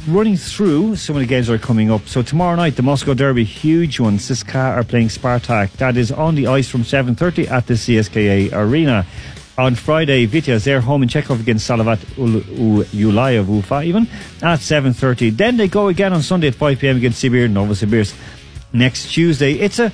running 0.07 0.35
through 0.37 0.95
some 0.95 1.15
of 1.15 1.19
the 1.21 1.25
games 1.27 1.47
that 1.47 1.53
are 1.53 1.57
coming 1.57 1.91
up. 1.91 2.07
So 2.07 2.21
tomorrow 2.21 2.55
night, 2.55 2.75
the 2.75 2.81
Moscow 2.81 3.13
Derby, 3.13 3.43
huge 3.43 3.99
one. 3.99 4.17
Siska 4.17 4.55
are 4.77 4.83
playing 4.83 5.09
Spartak. 5.09 5.71
That 5.73 5.97
is 5.97 6.11
on 6.11 6.35
the 6.35 6.47
ice 6.47 6.67
from 6.69 6.83
7.30 6.83 7.49
at 7.49 7.67
the 7.67 7.75
CSKA 7.75 8.51
Arena. 8.53 9.05
On 9.57 9.75
Friday, 9.75 10.25
Vityaz, 10.27 10.63
they're 10.63 10.81
home 10.81 11.03
in 11.03 11.09
Chekhov 11.09 11.39
against 11.39 11.69
Salavat 11.69 11.99
Ul- 12.17 12.41
U- 12.83 13.11
Ulayev 13.11 13.47
Ufa 13.47 13.81
even 13.83 14.07
at 14.41 14.59
7.30. 14.59 15.35
Then 15.37 15.57
they 15.57 15.67
go 15.67 15.87
again 15.89 16.13
on 16.13 16.21
Sunday 16.21 16.47
at 16.47 16.55
5pm 16.55 16.97
against 16.97 17.23
Sibir 17.23 17.47
Novosibirsk. 17.51 18.15
Next 18.73 19.11
Tuesday, 19.11 19.53
it's 19.53 19.77
a, 19.79 19.91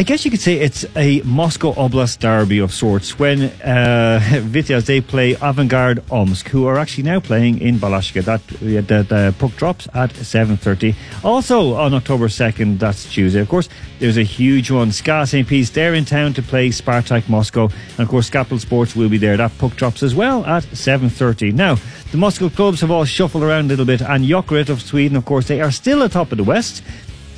I 0.00 0.02
guess 0.02 0.24
you 0.24 0.30
could 0.30 0.40
say 0.40 0.54
it's 0.54 0.86
a 0.96 1.20
Moscow 1.26 1.74
Oblast 1.74 2.20
derby 2.20 2.58
of 2.60 2.72
sorts 2.72 3.18
when 3.18 3.42
uh, 3.42 4.40
they 4.50 5.02
play 5.02 5.34
Avangard 5.34 6.02
Omsk, 6.10 6.48
who 6.48 6.64
are 6.64 6.78
actually 6.78 7.04
now 7.04 7.20
playing 7.20 7.60
in 7.60 7.76
Balashikha. 7.76 8.24
That 8.24 8.46
the, 8.46 8.80
the 8.80 9.34
puck 9.38 9.54
drops 9.56 9.88
at 9.92 10.08
7.30. 10.14 10.94
Also 11.22 11.74
on 11.74 11.92
October 11.92 12.28
2nd, 12.28 12.78
that's 12.78 13.12
Tuesday, 13.12 13.40
of 13.40 13.50
course, 13.50 13.68
there's 13.98 14.16
a 14.16 14.22
huge 14.22 14.70
one. 14.70 14.90
Ska 14.90 15.26
St. 15.26 15.46
Pete's, 15.46 15.68
they're 15.68 15.92
in 15.92 16.06
town 16.06 16.32
to 16.32 16.40
play 16.40 16.70
Spartak 16.70 17.28
Moscow. 17.28 17.64
And 17.64 18.00
of 18.00 18.08
course, 18.08 18.30
Capital 18.30 18.58
Sports 18.58 18.96
will 18.96 19.10
be 19.10 19.18
there. 19.18 19.36
That 19.36 19.52
puck 19.58 19.76
drops 19.76 20.02
as 20.02 20.14
well 20.14 20.46
at 20.46 20.62
7.30. 20.62 21.52
Now, 21.52 21.76
the 22.10 22.16
Moscow 22.16 22.48
clubs 22.48 22.80
have 22.80 22.90
all 22.90 23.04
shuffled 23.04 23.42
around 23.42 23.66
a 23.66 23.68
little 23.68 23.84
bit, 23.84 24.00
and 24.00 24.24
Jokerit 24.24 24.70
of 24.70 24.80
Sweden, 24.80 25.18
of 25.18 25.26
course, 25.26 25.46
they 25.46 25.60
are 25.60 25.70
still 25.70 26.00
atop 26.00 26.32
of 26.32 26.38
the 26.38 26.44
West. 26.44 26.82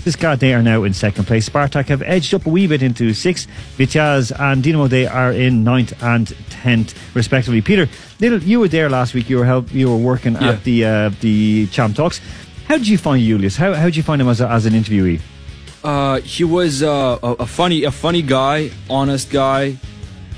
Siska, 0.05 0.37
they 0.39 0.53
are 0.53 0.63
now 0.63 0.83
in 0.83 0.93
second 0.93 1.27
place. 1.27 1.49
Spartak 1.49 1.87
have 1.87 2.03
edged 2.03 2.35
up 2.35 2.45
a 2.47 2.49
wee 2.49 2.67
bit 2.67 2.83
into 2.83 3.15
sixth. 3.15 3.49
Vityaz 3.79 4.33
and 4.39 4.63
Dinamo, 4.63 4.89
they 4.89 5.07
are 5.07 5.31
in 5.33 5.63
ninth 5.63 5.93
and 6.03 6.35
tenth, 6.51 6.95
respectively. 7.15 7.61
Peter, 7.63 7.89
little, 8.19 8.41
you 8.43 8.59
were 8.59 8.69
there 8.69 8.91
last 8.91 9.15
week. 9.15 9.31
You 9.31 9.39
were 9.39 9.45
help, 9.45 9.73
you 9.73 9.89
were 9.89 9.97
working 9.97 10.35
Yeah. 10.35 10.51
at 10.51 10.65
the 10.65 10.85
uh, 10.85 11.11
the 11.21 11.67
Champ 11.69 11.95
Talks. 11.95 12.21
How 12.67 12.79
did 12.79 12.89
you 12.89 12.99
find 12.99 13.23
Julius? 13.23 13.57
How 13.57 13.75
how 13.75 13.85
did 13.85 13.97
you 13.97 14.03
find 14.03 14.21
him 14.21 14.29
as, 14.29 14.41
a, 14.41 14.49
as 14.49 14.67
an 14.67 14.73
interviewee? 14.73 15.21
Uh, 15.85 16.21
he 16.21 16.45
was 16.45 16.83
uh, 16.83 17.19
a, 17.23 17.33
a 17.41 17.47
funny, 17.47 17.85
a 17.85 17.91
funny 17.91 18.23
guy, 18.23 18.71
honest 18.91 19.31
guy. 19.31 19.77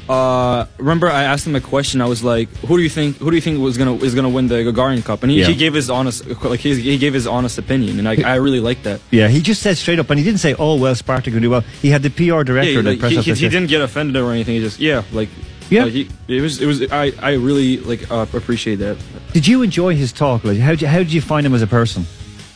Uh, 0.09 0.67
remember, 0.79 1.09
I 1.09 1.23
asked 1.25 1.47
him 1.47 1.57
a 1.57 1.61
question. 1.61 2.01
I 2.03 2.07
was 2.07 2.23
like, 2.23 2.49
"Who 2.67 2.77
do 2.77 2.83
you 2.83 2.91
think? 2.91 3.17
Who 3.19 3.31
do 3.31 3.37
you 3.37 3.41
think 3.41 3.59
was 3.61 3.79
gonna 3.79 3.95
is 3.97 4.15
gonna 4.15 4.29
win 4.29 4.49
the 4.49 4.57
Gagarin 4.57 5.03
Cup?" 5.05 5.23
And 5.23 5.33
he, 5.33 5.41
Yeah. 5.41 5.47
he 5.47 5.55
gave 5.55 5.73
his 5.73 5.89
honest, 5.89 6.27
like 6.45 6.61
he, 6.61 6.75
he 6.79 6.99
gave 6.99 7.15
his 7.15 7.27
honest 7.27 7.57
opinion, 7.59 7.99
and 7.99 8.07
I, 8.09 8.17
I 8.23 8.35
really 8.37 8.61
liked 8.61 8.83
that. 8.85 9.01
Yeah, 9.11 9.29
he 9.29 9.41
just 9.41 9.63
said 9.63 9.79
straight 9.79 9.99
up, 9.99 10.11
and 10.11 10.19
he 10.19 10.25
didn't 10.25 10.41
say, 10.41 10.55
"Oh 10.59 10.77
well, 10.77 10.95
Spartak 10.95 11.33
will 11.33 11.41
do 11.41 11.51
well." 11.51 11.65
He 11.81 11.89
had 11.89 12.03
the 12.03 12.11
PR 12.11 12.43
director 12.43 12.71
Yeah, 12.83 12.91
like, 12.91 13.01
he, 13.11 13.17
he, 13.23 13.33
he 13.35 13.49
didn't 13.49 13.69
get 13.69 13.81
offended 13.81 14.17
or 14.23 14.31
anything. 14.33 14.57
He 14.57 14.61
just 14.61 14.79
yeah, 14.79 15.03
like 15.13 15.31
Yeah. 15.71 15.85
like, 15.85 15.93
he, 15.93 16.09
it 16.29 16.43
was 16.43 16.61
it 16.61 16.67
was 16.67 16.83
I 16.93 17.13
I 17.23 17.33
really 17.33 17.79
like 17.79 18.11
uh, 18.11 18.27
appreciate 18.35 18.77
that. 18.81 18.99
Did 19.33 19.47
you 19.47 19.63
enjoy 19.63 19.95
his 19.97 20.13
talk? 20.13 20.45
Like, 20.45 20.59
how 20.59 20.71
did 20.73 20.83
you, 20.83 20.89
how 20.89 20.99
did 20.99 21.13
you 21.15 21.23
find 21.23 21.47
him 21.47 21.55
as 21.55 21.63
a 21.63 21.67
person? 21.67 22.05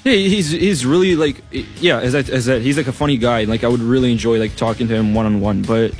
Yeah, 0.04 0.12
he's 0.12 0.50
he's 0.50 0.84
really 0.84 1.16
like 1.16 1.42
yeah, 1.80 1.98
as 2.00 2.14
I, 2.14 2.18
as 2.20 2.44
that 2.44 2.60
he's 2.62 2.76
like 2.76 2.88
a 2.88 2.92
funny 2.92 3.16
guy. 3.16 3.44
Like 3.44 3.64
I 3.64 3.68
would 3.68 3.80
really 3.80 4.12
enjoy 4.12 4.38
like 4.38 4.54
talking 4.54 4.86
to 4.88 4.94
him 4.94 5.14
one 5.14 5.24
on 5.24 5.40
one, 5.40 5.62
but. 5.62 5.92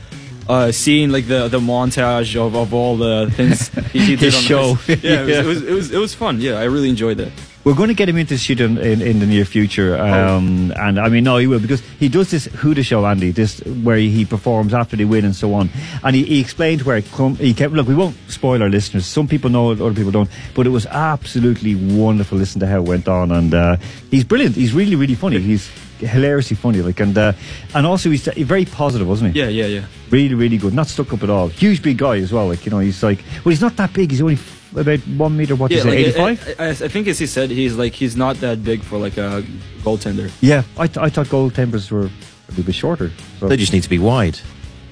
Uh, 0.49 0.73
seeing 0.73 1.11
like 1.11 1.27
the 1.27 1.49
the 1.49 1.61
montage 1.61 2.35
of, 2.35 2.57
of 2.57 2.73
all 2.73 2.97
the 2.97 3.31
things 3.37 3.69
he, 3.93 3.99
he 4.01 4.17
did 4.17 4.35
on 4.35 4.41
show. 4.41 4.75
The, 4.75 4.97
yeah, 5.03 5.25
Yeah. 5.25 5.41
It, 5.41 5.45
was, 5.45 5.47
it 5.47 5.47
was 5.47 5.63
it 5.63 5.73
was 5.73 5.91
it 5.93 5.99
was 5.99 6.15
fun. 6.15 6.41
Yeah, 6.41 6.59
I 6.59 6.65
really 6.65 6.89
enjoyed 6.89 7.19
that. 7.19 7.33
We're 7.65 7.75
going 7.75 7.89
to 7.89 7.95
get 7.95 8.09
him 8.09 8.17
into 8.17 8.33
the 8.35 8.39
studio 8.39 8.67
in, 8.67 8.79
in, 8.79 9.03
in 9.03 9.19
the 9.19 9.27
near 9.27 9.45
future, 9.45 9.99
um, 9.99 10.73
and 10.77 10.99
I 10.99 11.11
mean, 11.11 11.25
no, 11.25 11.37
he 11.37 11.47
will 11.47 11.59
because 11.61 11.83
he 11.99 12.09
does 12.09 12.31
this 12.31 12.49
Huda 12.49 12.83
show, 12.83 13.05
Andy, 13.05 13.31
this 13.31 13.61
where 13.61 13.99
he 13.99 14.25
performs 14.25 14.73
after 14.73 14.97
they 14.97 15.05
win 15.05 15.27
and 15.27 15.37
so 15.37 15.53
on, 15.53 15.69
and 16.03 16.17
he, 16.17 16.25
he 16.25 16.41
explained 16.41 16.81
where 16.83 16.97
it 16.97 17.05
come. 17.13 17.35
He 17.35 17.53
kept 17.53 17.75
look. 17.75 17.87
We 17.87 17.95
won't 17.95 18.17
spoil 18.29 18.63
our 18.63 18.71
listeners. 18.71 19.05
Some 19.05 19.29
people 19.29 19.51
know 19.51 19.73
it, 19.73 19.83
other 19.83 19.93
people 19.93 20.13
don't, 20.13 20.31
but 20.55 20.67
it 20.67 20.71
was 20.71 20.87
absolutely 20.87 21.75
wonderful. 21.75 22.39
Listen 22.39 22.61
to 22.61 22.67
how 22.67 22.79
it 22.79 22.89
went 22.89 23.07
on, 23.07 23.33
and 23.33 23.53
uh, 23.53 23.77
he's 24.11 24.25
brilliant. 24.25 24.55
He's 24.55 24.73
really, 24.73 24.97
really 24.97 25.17
funny. 25.17 25.39
He's 25.41 25.69
hilariously 25.99 26.57
funny, 26.57 26.81
like, 26.83 27.01
and 27.01 27.17
uh, 27.17 27.33
and 27.75 27.87
also 27.87 28.11
he's 28.11 28.27
very 28.27 28.65
positive, 28.65 29.09
wasn't 29.09 29.35
he? 29.35 29.41
Yeah, 29.41 29.49
yeah, 29.49 29.67
yeah. 29.67 29.85
Really, 30.11 30.35
really 30.35 30.59
good. 30.59 30.75
Not 30.75 30.87
stuck 30.87 31.13
up 31.13 31.23
at 31.23 31.31
all. 31.31 31.49
Huge 31.49 31.83
big 31.83 31.99
guy 31.99 32.19
as 32.19 32.33
well. 32.33 32.49
Like 32.49 32.65
you 32.65 32.71
know, 32.71 32.79
he's 32.79 33.03
like 33.03 33.19
well, 33.45 33.51
he's 33.51 33.61
not 33.61 33.77
that 33.77 33.93
big. 33.93 34.11
He's 34.11 34.23
only 34.23 34.39
about 34.75 35.01
one 35.01 35.37
meter. 35.37 35.57
What 35.57 35.71
yeah, 35.71 35.79
you 35.79 35.83
say, 35.83 35.89
like, 35.89 35.99
eighty 35.99 36.13
five? 36.13 36.57
I, 36.59 36.65
I, 36.65 36.69
I 36.71 36.75
think 36.75 37.09
as 37.09 37.19
he 37.19 37.27
said, 37.27 37.51
he's 37.51 37.77
like 37.77 37.93
he's 37.95 38.17
not 38.17 38.37
that 38.37 38.63
big 38.63 38.83
for 38.83 38.99
like 38.99 39.17
a 39.17 39.45
goaltender. 39.83 40.31
Yeah, 40.41 40.63
I, 40.77 40.87
th- 40.87 40.99
I 40.99 41.09
thought 41.09 41.27
goaltenders 41.27 41.91
were 41.91 42.07
a 42.07 42.11
little 42.51 42.65
bit 42.65 42.75
shorter. 42.75 43.11
So. 43.39 43.49
They 43.49 43.57
just 43.57 43.73
need 43.73 43.83
to 43.83 43.91
be 43.91 43.99
wide. 43.99 44.39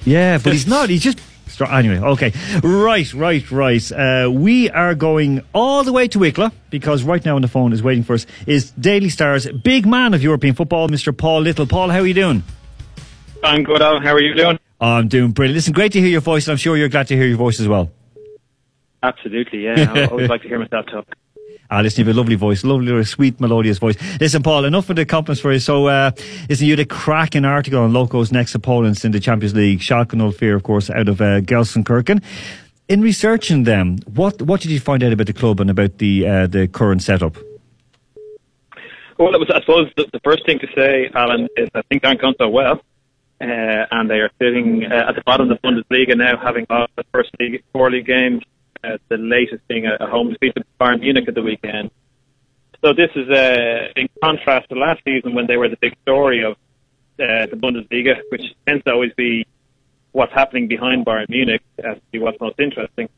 Yeah, 0.05 0.37
but 0.37 0.53
he's 0.53 0.67
not. 0.75 0.89
He's 0.89 1.03
just. 1.03 1.19
Anyway, 1.61 1.99
okay. 1.99 2.33
Right, 2.63 3.13
right, 3.13 3.51
right. 3.51 3.91
Uh, 3.91 4.29
we 4.31 4.69
are 4.69 4.95
going 4.95 5.41
all 5.53 5.83
the 5.83 5.93
way 5.93 6.07
to 6.09 6.19
Wicklow 6.19 6.51
because 6.69 7.03
right 7.03 7.23
now 7.23 7.35
on 7.35 7.41
the 7.41 7.47
phone 7.47 7.73
is 7.73 7.81
waiting 7.81 8.03
for 8.03 8.13
us 8.13 8.25
is 8.45 8.71
Daily 8.71 9.09
Star's 9.09 9.47
big 9.47 9.85
man 9.85 10.13
of 10.13 10.23
European 10.23 10.55
football, 10.55 10.87
Mr. 10.89 11.17
Paul 11.17 11.41
Little. 11.41 11.67
Paul, 11.67 11.89
how 11.89 11.99
are 11.99 12.07
you 12.07 12.13
doing? 12.13 12.43
I'm 13.43 13.63
good, 13.63 13.81
Alan. 13.81 14.03
How 14.03 14.13
are 14.13 14.21
you 14.21 14.33
doing? 14.33 14.59
I'm 14.79 15.07
doing 15.07 15.31
brilliant. 15.31 15.55
Listen, 15.55 15.73
great 15.73 15.91
to 15.93 15.99
hear 15.99 16.09
your 16.09 16.21
voice, 16.21 16.47
and 16.47 16.51
I'm 16.51 16.57
sure 16.57 16.77
you're 16.77 16.89
glad 16.89 17.07
to 17.07 17.15
hear 17.15 17.27
your 17.27 17.37
voice 17.37 17.59
as 17.59 17.67
well. 17.67 17.91
Absolutely, 19.01 19.65
yeah. 19.65 19.91
I 19.93 20.05
always 20.05 20.29
like 20.29 20.41
to 20.41 20.47
hear 20.47 20.59
myself 20.59 20.85
talk. 20.87 21.07
Ah, 21.69 21.81
listen, 21.81 22.01
you 22.01 22.07
have 22.07 22.15
a 22.15 22.17
lovely 22.17 22.35
voice, 22.35 22.63
lovely, 22.63 23.03
sweet, 23.03 23.41
melodious 23.41 23.77
voice. 23.77 23.97
Listen, 24.21 24.41
Paul, 24.41 24.63
enough 24.63 24.89
of 24.89 24.95
the 24.95 25.05
compliments 25.05 25.41
for 25.41 25.51
you. 25.51 25.59
So, 25.59 25.87
uh, 25.87 26.11
listen, 26.47 26.65
you 26.65 26.73
had 26.73 26.79
a 26.79 26.85
cracking 26.85 27.43
article 27.43 27.81
on 27.81 27.91
Locos' 27.91 28.31
next 28.31 28.55
opponents 28.55 29.03
in 29.03 29.11
the 29.11 29.19
Champions 29.19 29.53
League, 29.53 29.79
Schalke 29.79 30.13
and 30.13 30.33
Fear, 30.33 30.55
of 30.55 30.63
course, 30.63 30.89
out 30.89 31.09
of 31.09 31.19
uh, 31.19 31.41
Gelsenkirchen. 31.41 32.23
In 32.87 33.01
researching 33.01 33.63
them, 33.65 33.97
what 34.13 34.41
what 34.41 34.61
did 34.61 34.71
you 34.71 34.79
find 34.79 35.03
out 35.03 35.11
about 35.11 35.27
the 35.27 35.33
club 35.33 35.59
and 35.59 35.69
about 35.69 35.97
the 35.97 36.25
uh, 36.25 36.47
the 36.47 36.69
current 36.69 37.03
setup? 37.03 37.35
Well, 39.17 39.31
was, 39.31 39.49
I 39.53 39.59
suppose 39.59 39.91
the, 39.97 40.05
the 40.13 40.21
first 40.23 40.45
thing 40.45 40.59
to 40.59 40.67
say, 40.73 41.09
Alan, 41.13 41.49
is 41.57 41.69
I 41.73 41.81
think 41.89 42.03
they're 42.03 42.15
gone 42.15 42.35
so 42.39 42.47
well, 42.47 42.79
uh, 43.41 43.85
and 43.91 44.09
they 44.09 44.19
are 44.19 44.29
sitting 44.39 44.85
uh, 44.85 45.09
at 45.09 45.15
the 45.15 45.23
bottom 45.25 45.51
of 45.51 45.59
the 45.59 45.67
Bundesliga 45.67 46.15
now, 46.15 46.37
having 46.37 46.65
lost 46.69 46.93
the 46.95 47.03
first 47.11 47.31
league, 47.39 47.61
four 47.73 47.91
league 47.91 48.05
games, 48.05 48.43
the 49.09 49.17
latest 49.17 49.67
being 49.67 49.85
a, 49.85 49.95
a 49.99 50.07
home 50.07 50.29
defeat 50.31 50.53
to 50.55 50.63
Bayern 50.79 50.99
Munich 51.01 51.25
at 51.27 51.35
the 51.35 51.41
weekend. 51.41 51.91
So 52.83 52.93
this 52.93 53.09
is 53.15 53.27
uh, 53.29 53.91
in 53.95 54.07
contrast 54.23 54.69
to 54.69 54.75
last 54.75 55.01
season 55.03 55.33
when 55.33 55.47
they 55.47 55.57
were 55.57 55.69
the 55.69 55.77
big 55.77 55.95
story 56.03 56.43
of 56.43 56.53
uh, 56.53 57.47
the 57.51 57.57
Bundesliga, 57.63 58.15
which 58.29 58.43
tends 58.67 58.83
to 58.85 58.91
always 58.91 59.13
be 59.17 59.47
what's 60.11 60.33
happening 60.33 60.67
behind 60.67 61.05
Bayern 61.05 61.29
Munich 61.29 61.61
as 61.79 61.95
to 61.95 62.01
be 62.11 62.19
what's 62.19 62.39
most 62.39 62.59
interesting. 62.59 63.09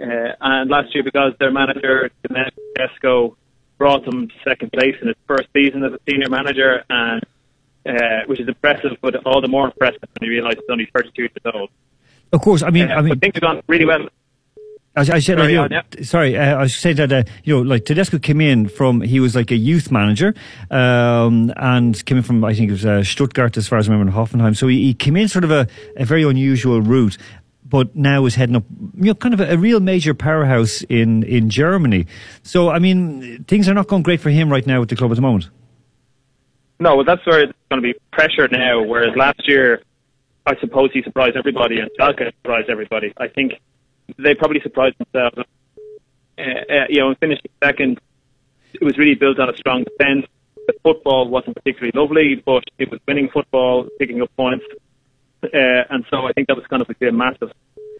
Uh, 0.00 0.32
and 0.40 0.70
last 0.70 0.94
year, 0.94 1.02
because 1.02 1.32
their 1.40 1.50
manager, 1.50 2.10
Tedesco, 2.22 3.36
brought 3.78 4.04
them 4.04 4.28
to 4.28 4.34
second 4.44 4.72
place 4.72 4.94
in 5.00 5.08
his 5.08 5.16
first 5.26 5.48
season 5.52 5.84
as 5.84 5.92
a 5.92 5.98
senior 6.08 6.28
manager, 6.28 6.84
and 6.88 7.22
uh, 7.86 8.22
which 8.26 8.40
is 8.40 8.46
impressive, 8.46 8.92
but 9.00 9.14
all 9.26 9.40
the 9.40 9.48
more 9.48 9.66
impressive 9.66 10.00
when 10.18 10.28
you 10.28 10.36
realise 10.36 10.54
he's 10.54 10.70
only 10.70 10.88
32 10.94 11.22
years 11.22 11.32
old. 11.52 11.70
Of 12.32 12.40
course, 12.40 12.62
I 12.62 12.70
mean, 12.70 12.90
Uh, 12.90 12.96
I 12.96 13.02
mean, 13.02 13.18
things 13.18 13.34
have 13.34 13.42
gone 13.42 13.62
really 13.66 13.86
well. 13.86 14.08
I, 14.98 15.16
I 15.16 15.18
said, 15.20 15.22
Sorry, 15.22 15.36
like, 15.36 15.50
you 15.50 15.56
know, 15.56 15.68
yeah. 15.70 16.02
sorry, 16.04 16.36
uh, 16.36 16.60
I 16.60 16.66
should 16.66 16.82
say 16.82 16.92
that, 16.94 17.12
uh, 17.12 17.22
you 17.44 17.56
know, 17.56 17.62
like 17.62 17.84
Tedesco 17.84 18.18
came 18.18 18.40
in 18.40 18.68
from, 18.68 19.00
he 19.00 19.20
was 19.20 19.34
like 19.36 19.50
a 19.50 19.56
youth 19.56 19.90
manager, 19.90 20.34
um, 20.70 21.52
and 21.56 22.04
came 22.04 22.16
in 22.16 22.22
from, 22.22 22.44
I 22.44 22.54
think 22.54 22.68
it 22.68 22.72
was 22.72 22.86
uh, 22.86 23.02
Stuttgart 23.04 23.56
as 23.56 23.68
far 23.68 23.78
as 23.78 23.88
I 23.88 23.92
remember, 23.92 24.10
in 24.10 24.16
Hoffenheim. 24.16 24.56
So 24.56 24.66
he, 24.66 24.84
he 24.84 24.94
came 24.94 25.16
in 25.16 25.28
sort 25.28 25.44
of 25.44 25.50
a, 25.50 25.68
a 25.96 26.04
very 26.04 26.24
unusual 26.24 26.80
route, 26.80 27.16
but 27.64 27.94
now 27.94 28.24
is 28.26 28.34
heading 28.34 28.56
up, 28.56 28.64
you 28.96 29.04
know, 29.04 29.14
kind 29.14 29.34
of 29.34 29.40
a, 29.40 29.52
a 29.52 29.56
real 29.56 29.80
major 29.80 30.14
powerhouse 30.14 30.82
in, 30.88 31.22
in 31.24 31.50
Germany. 31.50 32.06
So, 32.42 32.70
I 32.70 32.78
mean, 32.78 33.44
things 33.44 33.68
are 33.68 33.74
not 33.74 33.88
going 33.88 34.02
great 34.02 34.20
for 34.20 34.30
him 34.30 34.50
right 34.50 34.66
now 34.66 34.80
with 34.80 34.88
the 34.88 34.96
club 34.96 35.10
at 35.10 35.16
the 35.16 35.22
moment. 35.22 35.48
No, 36.80 36.96
well, 36.96 37.04
that's 37.04 37.24
where 37.26 37.42
it's 37.42 37.52
going 37.70 37.82
to 37.82 37.92
be 37.92 37.98
pressure 38.12 38.48
now. 38.48 38.82
Whereas 38.82 39.16
last 39.16 39.48
year, 39.48 39.82
I 40.46 40.58
suppose 40.60 40.90
he 40.92 41.02
surprised 41.02 41.36
everybody, 41.36 41.78
and 41.78 41.90
Schalke 41.98 42.32
surprised 42.42 42.70
everybody. 42.70 43.12
I 43.18 43.28
think 43.28 43.54
they 44.16 44.34
probably 44.34 44.60
surprised 44.60 44.96
themselves. 44.98 45.48
Uh, 46.38 46.42
uh, 46.42 46.84
you 46.88 47.00
know, 47.00 47.14
finishing 47.20 47.50
second, 47.62 48.00
it 48.72 48.82
was 48.82 48.96
really 48.96 49.14
built 49.14 49.38
on 49.38 49.48
a 49.48 49.56
strong 49.56 49.84
defence. 49.84 50.26
The 50.66 50.74
football 50.82 51.28
wasn't 51.28 51.56
particularly 51.56 51.92
lovely, 51.94 52.42
but 52.44 52.64
it 52.78 52.90
was 52.90 53.00
winning 53.06 53.28
football, 53.30 53.88
picking 53.98 54.20
up 54.22 54.30
points, 54.36 54.64
uh, 55.42 55.48
and 55.52 56.04
so 56.10 56.26
I 56.26 56.32
think 56.32 56.48
that 56.48 56.56
was 56.56 56.66
to 56.68 56.94
be 57.00 57.08
a 57.08 57.12
massive 57.12 57.52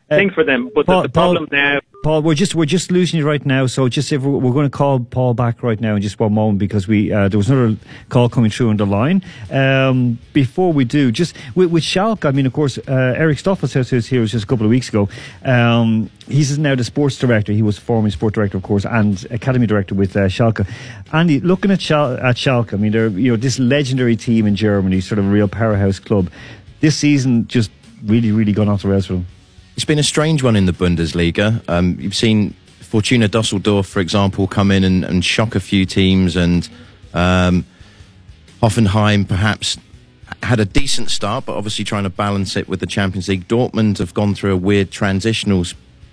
thing 0.09 0.31
for 0.31 0.45
them. 0.45 0.71
But 0.75 0.87
Paul- 0.87 1.03
the, 1.03 1.09
the 1.09 1.13
problem 1.13 1.49
now 1.51 1.79
Paul, 2.05 2.23
we're 2.23 2.35
just 2.35 2.55
we're 2.55 2.65
just 2.65 2.93
losing 2.93 3.19
you 3.19 3.27
right 3.27 3.45
now. 3.45 3.67
So 3.67 3.89
just 3.89 4.13
if 4.13 4.23
we're, 4.23 4.39
we're 4.39 4.53
going 4.53 4.71
to 4.71 4.77
call 4.77 5.01
Paul 5.01 5.35
back 5.35 5.65
right 5.65 5.81
now 5.81 5.97
in 5.97 6.03
just 6.03 6.21
one 6.21 6.33
moment 6.33 6.61
because 6.61 6.87
we 6.87 7.13
uh, 7.13 7.29
there 7.29 7.39
was 7.39 7.51
another 7.51 7.77
call 8.09 8.29
coming 8.29 8.53
through 8.53 8.71
on 8.71 8.77
the 8.77 8.87
line. 8.87 9.21
Um, 9.51 10.17
before 10.33 10.73
we 10.73 10.85
do, 10.85 11.11
just 11.11 11.35
with, 11.57 11.73
with 11.73 11.83
Schalke, 11.83 12.25
I 12.25 12.31
mean, 12.31 12.47
of 12.47 12.53
course, 12.53 12.79
uh, 12.79 13.15
Eric 13.17 13.39
Stoffelshaus 13.39 13.91
was 13.91 14.07
here 14.07 14.21
was 14.21 14.31
just 14.31 14.45
a 14.45 14.47
couple 14.47 14.65
of 14.65 14.71
weeks 14.71 14.89
ago. 14.89 15.09
Um, 15.45 16.09
he's 16.29 16.57
now 16.57 16.77
the 16.77 16.85
sports 16.85 17.19
director. 17.19 17.53
He 17.53 17.63
was 17.63 17.79
former 17.79 18.11
sports 18.11 18.35
director, 18.35 18.59
of 18.59 18.63
course, 18.63 18.87
and 18.87 19.27
academy 19.33 19.67
director 19.67 19.97
with 19.97 20.17
uh, 20.17 20.29
Schalke. 20.29 20.69
Andy, 21.13 21.41
looking 21.41 21.73
at, 21.73 21.81
Schal- 21.83 22.17
at 22.19 22.37
Schalke, 22.37 22.75
I 22.75 22.77
mean, 22.77 22.93
they're 22.93 23.09
you 23.09 23.33
know 23.33 23.37
this 23.37 23.59
legendary 23.59 24.15
team 24.15 24.47
in 24.47 24.55
Germany, 24.55 25.01
sort 25.01 25.19
of 25.19 25.27
a 25.27 25.29
real 25.31 25.49
powerhouse 25.49 25.99
club. 25.99 26.31
This 26.79 26.97
season 26.97 27.49
just 27.49 27.73
really, 28.05 28.31
really 28.31 28.53
gone 28.53 28.69
off 28.69 28.83
the 28.83 28.89
rails 28.89 29.07
for 29.07 29.15
them. 29.15 29.27
It's 29.79 29.85
been 29.85 30.01
a 30.01 30.03
strange 30.03 30.43
one 30.43 30.57
in 30.57 30.67
the 30.67 30.73
Bundesliga. 30.73 31.63
Um, 31.69 31.97
you've 32.01 32.17
seen 32.17 32.53
Fortuna 32.81 33.29
Dusseldorf, 33.29 33.87
for 33.87 34.01
example, 34.01 34.49
come 34.49 34.73
in 34.73 34.83
and, 34.83 35.05
and 35.05 35.25
shock 35.25 35.55
a 35.55 35.61
few 35.61 35.87
teams, 35.87 36.35
and 36.35 36.69
um, 37.15 37.65
Hoffenheim 38.61 39.29
perhaps 39.29 39.79
had 40.43 40.59
a 40.59 40.65
decent 40.65 41.13
start, 41.13 41.47
but 41.47 41.57
obviously 41.57 41.85
trying 41.85 42.03
to 42.03 42.11
balance 42.11 42.57
it 42.57 42.69
with 42.69 42.81
the 42.81 42.89
Champions 42.89 43.29
League. 43.29 43.47
Dortmund 43.47 43.99
have 43.99 44.15
gone 44.15 44.35
through 44.35 44.53
a 44.53 44.57
weird 44.57 44.91
transitional 44.91 45.65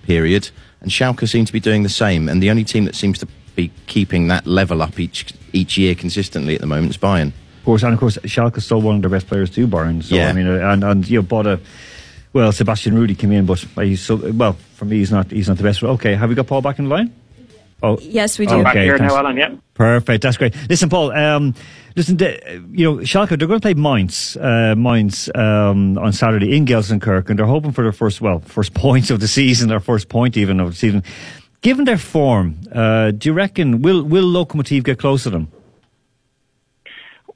period, 0.03 0.51
and 0.81 0.91
Schalke 0.91 1.27
seem 1.27 1.45
to 1.45 1.51
be 1.51 1.59
doing 1.59 1.81
the 1.81 1.89
same. 1.89 2.29
And 2.29 2.43
the 2.43 2.51
only 2.51 2.65
team 2.65 2.85
that 2.85 2.93
seems 2.93 3.17
to 3.17 3.27
be 3.55 3.71
keeping 3.87 4.27
that 4.27 4.45
level 4.45 4.83
up 4.83 4.99
each 4.99 5.33
each 5.53 5.75
year 5.75 5.95
consistently 5.95 6.53
at 6.53 6.61
the 6.61 6.67
moment 6.67 6.91
is 6.91 6.97
Bayern. 6.99 7.29
Of 7.29 7.65
course, 7.65 7.81
and 7.81 7.95
of 7.95 7.99
course, 7.99 8.19
Schalke 8.25 8.61
still 8.61 8.83
one 8.83 8.97
of 8.97 9.01
their 9.01 9.09
best 9.09 9.25
players 9.25 9.49
too, 9.49 9.67
Bayern. 9.67 10.03
So 10.03 10.13
Yeah. 10.13 10.29
I 10.29 10.33
mean, 10.33 10.45
uh, 10.45 10.71
and 10.71 10.83
and 10.83 11.09
you 11.09 11.17
know, 11.17 11.23
bought 11.23 11.47
a. 11.47 11.59
Well, 12.35 12.51
Sebastian 12.51 12.95
Rudy 12.95 13.15
came 13.15 13.31
in, 13.31 13.45
but 13.45 13.65
he's 13.77 14.01
so 14.01 14.17
well 14.33 14.57
for 14.73 14.83
me. 14.83 14.97
He's 14.97 15.09
not. 15.09 15.31
He's 15.31 15.47
not 15.47 15.55
the 15.55 15.63
best. 15.63 15.81
Okay, 15.81 16.15
have 16.15 16.27
we 16.27 16.35
got 16.35 16.47
Paul 16.47 16.61
back 16.61 16.79
in 16.79 16.89
the 16.89 16.93
line? 16.93 17.13
Oh, 17.81 17.97
Yes, 18.01 18.37
we 18.37 18.45
do. 18.45 18.55
Okay, 18.55 18.63
back 18.63 18.75
here 18.75 18.97
thanks. 18.97 19.13
now, 19.13 19.19
Alan. 19.19 19.37
Yeah. 19.37 19.55
Perfect. 19.73 20.21
That's 20.21 20.35
great. 20.35 20.53
Listen, 20.69 20.89
Paul. 20.89 21.13
Um, 21.13 21.55
listen, 21.95 22.17
the, 22.17 22.61
you 22.73 22.83
know, 22.83 22.97
Schalke 23.03 23.29
they're 23.39 23.47
going 23.47 23.61
to 23.61 23.61
play 23.61 23.73
Mainz, 23.73 24.35
uh, 24.35 24.75
Mainz 24.77 25.29
um, 25.33 25.97
on 25.97 26.11
Saturday 26.11 26.57
in 26.57 26.65
Gelsenkirchen, 26.65 27.29
and 27.29 27.39
they're 27.39 27.45
hoping 27.45 27.71
for 27.71 27.83
their 27.83 27.93
first, 27.93 28.19
well, 28.19 28.39
first 28.39 28.73
points 28.83 29.09
of 29.11 29.21
the 29.21 29.29
season, 29.29 29.69
their 29.69 29.79
first 29.79 30.09
point 30.09 30.35
even 30.35 30.59
of 30.59 30.71
the 30.71 30.75
season. 30.75 31.03
Given 31.61 31.85
their 31.85 31.97
form, 31.97 32.59
uh, 32.69 33.11
do 33.11 33.29
you 33.29 33.33
reckon 33.33 33.81
will 33.81 34.03
will 34.03 34.27
Lokomotiv 34.27 34.83
get 34.83 34.99
close 34.99 35.23
to 35.23 35.29
them? 35.29 35.47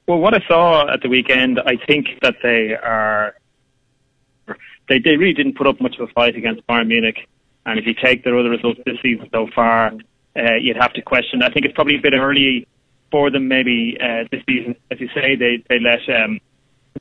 Well, 0.06 0.18
what 0.18 0.34
I 0.34 0.46
saw 0.46 0.92
at 0.92 1.00
the 1.00 1.08
weekend, 1.08 1.58
I 1.64 1.76
think 1.86 2.18
that 2.20 2.34
they 2.42 2.74
are. 2.74 3.34
They, 4.90 4.98
they 4.98 5.16
really 5.16 5.34
didn't 5.34 5.56
put 5.56 5.68
up 5.68 5.80
much 5.80 5.94
of 6.00 6.10
a 6.10 6.12
fight 6.12 6.34
against 6.34 6.66
Bayern 6.66 6.88
Munich. 6.88 7.28
And 7.64 7.78
if 7.78 7.86
you 7.86 7.94
take 7.94 8.24
their 8.24 8.36
other 8.36 8.50
results 8.50 8.80
this 8.84 8.96
season 9.00 9.28
so 9.32 9.48
far, 9.54 9.92
uh, 10.36 10.54
you'd 10.60 10.76
have 10.76 10.92
to 10.94 11.02
question. 11.02 11.44
I 11.44 11.50
think 11.50 11.64
it's 11.64 11.74
probably 11.74 11.96
a 11.96 12.00
bit 12.00 12.12
early 12.12 12.66
for 13.12 13.30
them 13.30 13.46
maybe 13.46 13.96
uh, 14.02 14.24
this 14.32 14.42
season. 14.48 14.74
As 14.90 14.98
you 15.00 15.08
say, 15.14 15.36
they, 15.36 15.62
they 15.68 15.78
let 15.78 16.00
um, 16.12 16.40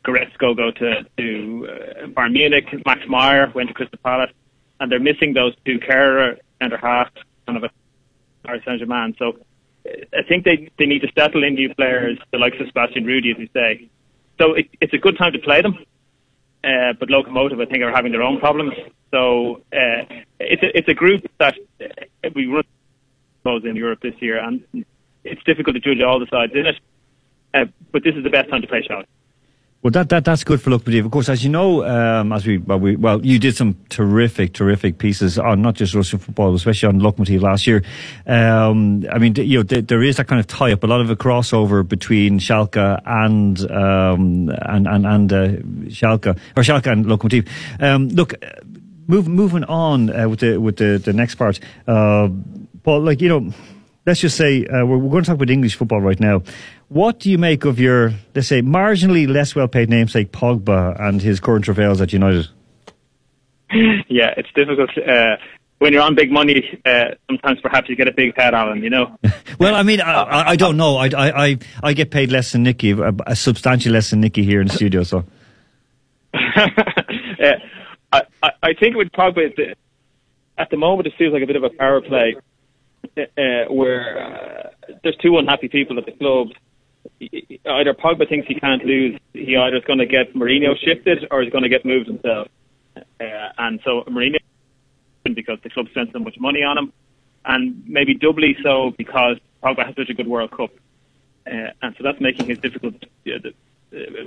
Goretzka 0.06 0.56
go 0.56 0.70
to, 0.70 1.04
to 1.18 1.68
uh, 1.68 2.08
Bayern 2.10 2.34
Munich. 2.34 2.66
Max 2.86 3.02
Meyer 3.08 3.52
went 3.56 3.70
to 3.70 3.74
Crystal 3.74 4.00
Palace. 4.04 4.32
And 4.80 4.92
they're 4.92 5.00
missing 5.00 5.34
those 5.34 5.56
two 5.66 5.80
Kerr 5.80 6.38
and 6.62 6.74
half 6.80 7.10
kind 7.48 7.58
of 7.58 7.64
a 7.64 7.70
Paris 8.46 8.62
Saint-Germain. 8.68 9.16
So 9.18 9.30
uh, 9.30 9.90
I 10.14 10.22
think 10.28 10.46
they, 10.46 10.70
they 10.78 10.86
need 10.86 11.02
to 11.02 11.12
settle 11.18 11.44
in 11.44 11.56
new 11.56 11.74
players, 11.74 12.20
the 12.32 12.38
likes 12.38 12.58
of 12.60 12.68
Sebastian 12.68 13.06
Rudy, 13.06 13.32
as 13.32 13.40
you 13.40 13.50
say. 13.52 13.90
So 14.40 14.54
it, 14.54 14.70
it's 14.80 14.94
a 14.94 15.00
good 15.00 15.18
time 15.18 15.34
to 15.34 15.40
play 15.40 15.64
them. 15.64 15.84
Uh, 16.64 16.94
but 17.00 17.10
Lokomotiv, 17.10 17.62
I 17.62 17.66
think, 17.70 17.84
are 17.84 17.92
having 17.92 18.12
their 18.12 18.22
own 18.22 18.40
problems. 18.40 18.74
So 19.12 19.62
uh, 19.72 20.04
it's 20.40 20.62
a, 20.62 20.78
it's 20.78 20.88
a 20.90 20.94
group 20.94 21.26
that 21.40 21.56
uh, 21.82 22.30
we 22.36 22.48
run 22.48 22.64
in 23.66 23.76
Europe 23.76 24.00
this 24.02 24.14
year, 24.20 24.38
and 24.38 24.64
it's 25.24 25.44
difficult 25.44 25.76
to 25.76 25.80
judge 25.80 26.04
all 26.04 26.20
the 26.20 26.28
sides 26.28 26.54
in 26.54 26.68
it. 26.68 26.76
Uh, 27.54 27.66
but 27.92 28.04
this 28.04 28.16
is 28.16 28.24
the 28.24 28.30
best 28.30 28.50
time 28.50 28.62
to 28.62 28.68
play 28.68 28.86
Schalke. 28.88 29.06
Well, 29.82 29.92
that, 29.92 30.10
that 30.10 30.26
that's 30.26 30.44
good 30.44 30.62
for 30.62 30.72
Lokomotiv. 30.72 31.06
Of 31.06 31.12
course, 31.12 31.30
as 31.30 31.42
you 31.42 31.50
know, 31.50 31.86
um, 31.86 32.34
as 32.34 32.46
we 32.46 32.58
well, 32.58 32.78
we 32.78 32.98
well, 32.98 33.26
you 33.26 33.40
did 33.40 33.56
some 33.56 33.78
terrific, 33.88 34.52
terrific 34.52 34.98
pieces 34.98 35.40
on 35.40 35.62
not 35.62 35.76
just 35.76 35.94
Russian 35.94 36.20
football, 36.20 36.54
especially 36.54 36.90
on 36.90 37.00
Lokomotiv 37.00 37.42
last 37.42 37.66
year. 37.66 37.82
Um, 38.28 39.06
I 39.10 39.20
mean, 39.20 39.36
you 39.36 39.60
know, 39.60 39.64
th- 39.64 39.88
there 39.88 40.04
is 40.04 40.18
that 40.18 40.28
kind 40.28 40.42
of 40.42 40.48
tie 40.48 40.74
up, 40.74 40.84
a 40.84 40.88
lot 40.88 41.00
of 41.00 41.10
a 41.10 41.16
crossover 41.16 41.88
between 41.88 42.40
Schalke 42.40 43.02
and 43.06 43.72
um, 43.72 44.50
and 44.64 44.86
and 44.86 45.08
and 45.08 45.32
uh, 45.32 45.48
Schalke 45.88 46.38
or 46.58 46.64
Schalke 46.64 46.92
and 46.92 47.06
Lokomotiv. 47.06 47.48
Um, 47.80 48.10
look, 48.10 48.34
move, 49.08 49.30
moving 49.30 49.64
on 49.64 50.14
uh, 50.14 50.28
with 50.28 50.42
the 50.42 50.58
with 50.58 50.76
the 50.76 50.98
the 50.98 51.14
next 51.14 51.36
part, 51.36 51.58
uh, 51.88 52.28
Paul. 52.84 53.00
Like 53.00 53.22
you 53.22 53.30
know, 53.30 53.54
let's 54.10 54.20
just 54.20 54.36
say 54.36 54.66
uh, 54.66 54.84
we're, 54.86 54.98
we're 54.98 55.12
going 55.12 55.24
to 55.24 55.28
talk 55.28 55.36
about 55.36 55.52
English 55.52 55.76
football 55.76 56.02
right 56.02 56.20
now. 56.20 56.42
What 56.88 57.20
do 57.20 57.30
you 57.30 57.38
make 57.38 57.64
of 57.64 57.80
your, 57.80 58.12
let's 58.34 58.48
say, 58.48 58.64
marginally 58.64 59.28
less 59.28 59.54
well-paid 59.54 59.88
namesake 59.88 60.32
Pogba 60.32 61.00
and 61.00 61.22
his 61.22 61.40
current 61.40 61.66
travails 61.66 62.02
at 62.02 62.12
United? 62.12 62.48
yeah, 64.10 64.34
it's 64.36 64.50
difficult. 64.56 64.90
Uh, 64.98 65.38
when 65.78 65.94
you're 65.94 66.02
on 66.02 66.16
big 66.16 66.32
money, 66.32 66.82
uh, 66.86 67.10
sometimes 67.28 67.62
perhaps 67.62 67.88
you 67.88 67.96
get 67.96 68.08
a 68.08 68.12
big 68.12 68.36
head 68.36 68.56
on 68.56 68.78
him, 68.78 68.84
you 68.84 68.90
know? 68.90 69.16
Well, 69.60 69.76
I 69.76 69.84
mean, 69.84 70.00
I, 70.00 70.14
I, 70.14 70.50
I 70.52 70.56
don't 70.56 70.78
know. 70.78 70.96
I, 70.96 71.08
I, 71.08 71.46
I, 71.48 71.58
I 71.84 71.94
get 71.94 72.12
paid 72.12 72.32
less 72.32 72.54
than 72.54 72.64
Nicky, 72.64 72.92
a, 72.92 73.14
a 73.28 73.36
substantially 73.36 73.92
less 73.92 74.10
than 74.10 74.22
Nicky 74.22 74.44
here 74.44 74.62
in 74.62 74.68
the 74.68 74.74
studio. 74.74 75.04
So 75.04 75.26
uh, 76.34 76.70
I, 78.14 78.22
I, 78.42 78.52
I 78.64 78.74
think 78.74 78.96
with 78.96 79.12
Pogba, 79.12 79.76
at 80.58 80.70
the 80.70 80.78
moment 80.78 81.08
it 81.08 81.14
feels 81.18 81.34
like 81.34 81.44
a 81.44 81.46
bit 81.46 81.58
of 81.58 81.64
a 81.66 81.72
power 81.72 82.00
play 82.00 82.38
uh, 83.18 83.72
where 83.72 84.72
uh, 84.88 84.94
there's 85.04 85.16
two 85.18 85.38
unhappy 85.38 85.68
people 85.68 85.98
at 85.98 86.06
the 86.06 86.12
club. 86.14 86.50
Either 87.66 87.94
Pogba 87.94 88.28
thinks 88.28 88.48
he 88.48 88.56
can't 88.56 88.84
lose, 88.86 89.20
he 89.34 89.56
either 89.56 89.78
is 89.78 89.84
going 89.86 90.00
to 90.00 90.06
get 90.06 90.34
Mourinho 90.34 90.78
shifted 90.78 91.28
or 91.32 91.42
he's 91.42 91.52
going 91.52 91.64
to 91.64 91.70
get 91.70 91.86
moved 91.86 92.08
himself. 92.08 92.48
Uh, 92.96 93.04
and 93.58 93.80
so 93.84 94.04
Mourinho, 94.08 94.38
because 95.24 95.60
the 95.64 95.70
club 95.70 95.88
spent 95.92 96.12
so 96.14 96.20
much 96.20 96.36
money 96.40 96.64
on 96.64 96.78
him, 96.78 96.94
and 97.46 97.84
maybe 97.88 98.14
doubly 98.14 98.58
so 98.64 98.94
because 98.98 99.38
Pogba 99.64 99.86
has 99.86 99.96
such 99.96 100.10
a 100.10 100.14
good 100.14 100.28
World 100.28 100.52
Cup. 100.52 100.72
Uh, 101.48 101.72
and 101.82 101.96
so 101.98 102.04
that's 102.04 102.20
making 102.20 102.50
it 102.50 102.62
difficult, 102.62 102.96
uh, 103.28 103.50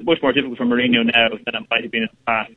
much 0.03 0.19
more 0.23 0.33
difficult 0.33 0.59
for 0.59 0.65
Mourinho 0.65 1.05
now 1.05 1.29
than 1.29 1.55
it 1.55 1.67
might 1.71 1.83
have 1.83 1.93
been 1.93 2.03
in 2.03 2.09
the 2.11 2.25
past. 2.27 2.53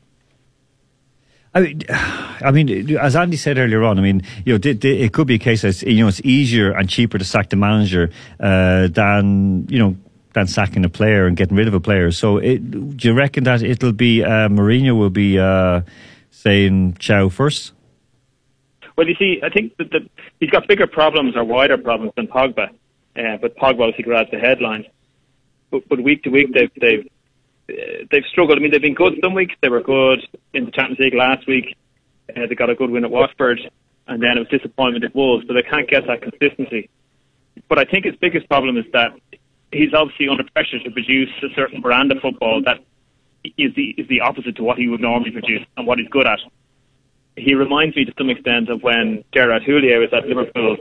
I 1.90 2.50
mean, 2.50 2.96
as 2.98 3.16
Andy 3.16 3.36
said 3.36 3.58
earlier 3.58 3.82
on, 3.84 3.98
I 3.98 4.02
mean, 4.02 4.22
you 4.44 4.52
know, 4.52 4.60
it 4.62 5.12
could 5.12 5.26
be 5.26 5.36
a 5.36 5.38
case 5.38 5.62
that 5.62 5.82
you 5.82 6.02
know 6.02 6.08
it's 6.08 6.20
easier 6.22 6.72
and 6.72 6.88
cheaper 6.88 7.18
to 7.18 7.24
sack 7.24 7.50
the 7.50 7.56
manager 7.56 8.10
uh, 8.38 8.88
than 8.88 9.66
you 9.68 9.78
know 9.78 9.96
than 10.34 10.46
sacking 10.46 10.84
a 10.84 10.88
player 10.90 11.26
and 11.26 11.36
getting 11.36 11.56
rid 11.56 11.66
of 11.66 11.72
a 11.72 11.80
player. 11.80 12.12
So, 12.12 12.36
it, 12.36 12.96
do 12.96 13.08
you 13.08 13.14
reckon 13.14 13.44
that 13.44 13.62
it'll 13.62 13.92
be 13.92 14.22
uh, 14.22 14.48
Mourinho 14.48 14.96
will 14.98 15.10
be 15.10 15.38
uh, 15.38 15.80
saying 16.30 16.96
ciao 16.98 17.30
first? 17.30 17.72
Well, 18.96 19.08
you 19.08 19.14
see, 19.18 19.40
I 19.42 19.48
think 19.48 19.76
that 19.78 19.90
the, 19.90 20.08
he's 20.40 20.50
got 20.50 20.68
bigger 20.68 20.86
problems 20.86 21.36
or 21.36 21.44
wider 21.44 21.78
problems 21.78 22.12
than 22.16 22.26
Pogba. 22.28 22.68
Uh, 23.16 23.36
but 23.40 23.56
Pogba 23.56 23.80
obviously 23.80 24.04
grabs 24.04 24.30
the 24.30 24.38
headlines. 24.38 24.86
But, 25.70 25.88
but 25.88 26.00
week 26.00 26.22
to 26.24 26.30
week, 26.30 26.52
they've 26.52 26.70
they've 26.80 27.08
they've 27.68 28.24
struggled. 28.30 28.58
I 28.58 28.60
mean, 28.60 28.70
they've 28.70 28.80
been 28.80 28.94
good 28.94 29.14
some 29.22 29.34
weeks. 29.34 29.54
They 29.60 29.68
were 29.68 29.82
good 29.82 30.20
in 30.54 30.66
the 30.66 30.70
Champions 30.70 30.98
League 30.98 31.14
last 31.14 31.46
week. 31.46 31.76
Uh, 32.30 32.46
they 32.48 32.54
got 32.54 32.70
a 32.70 32.74
good 32.74 32.90
win 32.90 33.04
at 33.04 33.10
Watford, 33.10 33.60
and 34.06 34.22
then 34.22 34.36
it 34.36 34.40
was 34.40 34.48
disappointment 34.48 35.04
at 35.04 35.14
Wolves. 35.14 35.44
But 35.46 35.54
they 35.54 35.62
can't 35.62 35.88
get 35.88 36.06
that 36.06 36.22
consistency. 36.22 36.90
But 37.68 37.78
I 37.78 37.84
think 37.84 38.04
his 38.04 38.16
biggest 38.16 38.48
problem 38.48 38.76
is 38.76 38.84
that 38.92 39.12
he's 39.72 39.94
obviously 39.94 40.28
under 40.28 40.44
pressure 40.44 40.78
to 40.82 40.90
produce 40.90 41.30
a 41.42 41.54
certain 41.54 41.80
brand 41.80 42.12
of 42.12 42.18
football 42.20 42.62
that 42.64 42.78
is 43.56 43.74
the 43.74 43.94
is 43.96 44.08
the 44.08 44.20
opposite 44.20 44.56
to 44.56 44.62
what 44.62 44.78
he 44.78 44.88
would 44.88 45.00
normally 45.00 45.30
produce 45.30 45.64
and 45.76 45.86
what 45.86 45.98
he's 45.98 46.08
good 46.08 46.26
at. 46.26 46.38
He 47.36 47.54
reminds 47.54 47.96
me 47.96 48.04
to 48.04 48.12
some 48.16 48.30
extent 48.30 48.70
of 48.70 48.82
when 48.82 49.22
Gerard 49.32 49.62
Houllier 49.62 50.00
was 50.00 50.08
at 50.12 50.26
Liverpool, 50.26 50.76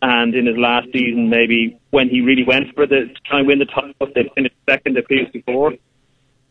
and 0.00 0.34
in 0.34 0.46
his 0.46 0.56
last 0.56 0.88
season, 0.92 1.28
maybe 1.28 1.78
when 1.90 2.08
he 2.08 2.20
really 2.20 2.44
went 2.44 2.74
for 2.74 2.86
the 2.86 3.06
to 3.12 3.20
try 3.26 3.40
and 3.40 3.48
win 3.48 3.58
the 3.58 3.66
top, 3.66 3.86
they 4.14 4.30
finished 4.34 4.54
second 4.68 4.96
the 4.96 5.02
previous 5.02 5.30
before, 5.30 5.72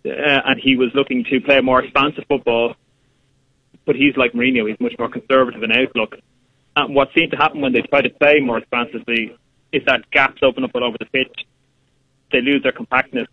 uh, 0.06 0.42
and 0.46 0.60
he 0.60 0.76
was 0.76 0.90
looking 0.94 1.24
to 1.30 1.40
play 1.42 1.58
a 1.58 1.62
more 1.62 1.84
expansive 1.84 2.26
football. 2.28 2.76
But 3.86 3.96
he's 3.96 4.16
like 4.16 4.34
Mourinho; 4.34 4.68
he's 4.68 4.80
much 4.80 4.94
more 4.98 5.10
conservative 5.10 5.64
in 5.64 5.72
outlook. 5.72 6.16
And 6.76 6.96
what 6.96 7.10
seemed 7.16 7.32
to 7.32 7.38
happen 7.38 7.62
when 7.62 7.74
they 7.74 7.82
try 7.82 8.02
to 8.02 8.10
play 8.10 8.40
more 8.40 8.58
expansively 8.58 9.36
is 9.72 9.84
that 9.86 10.10
gaps 10.12 10.42
open 10.44 10.64
up 10.64 10.72
all 10.76 10.84
over 10.84 10.98
the 11.00 11.06
pitch. 11.06 11.46
They 12.32 12.42
lose 12.42 12.64
their 12.64 12.72
compactness, 12.72 13.28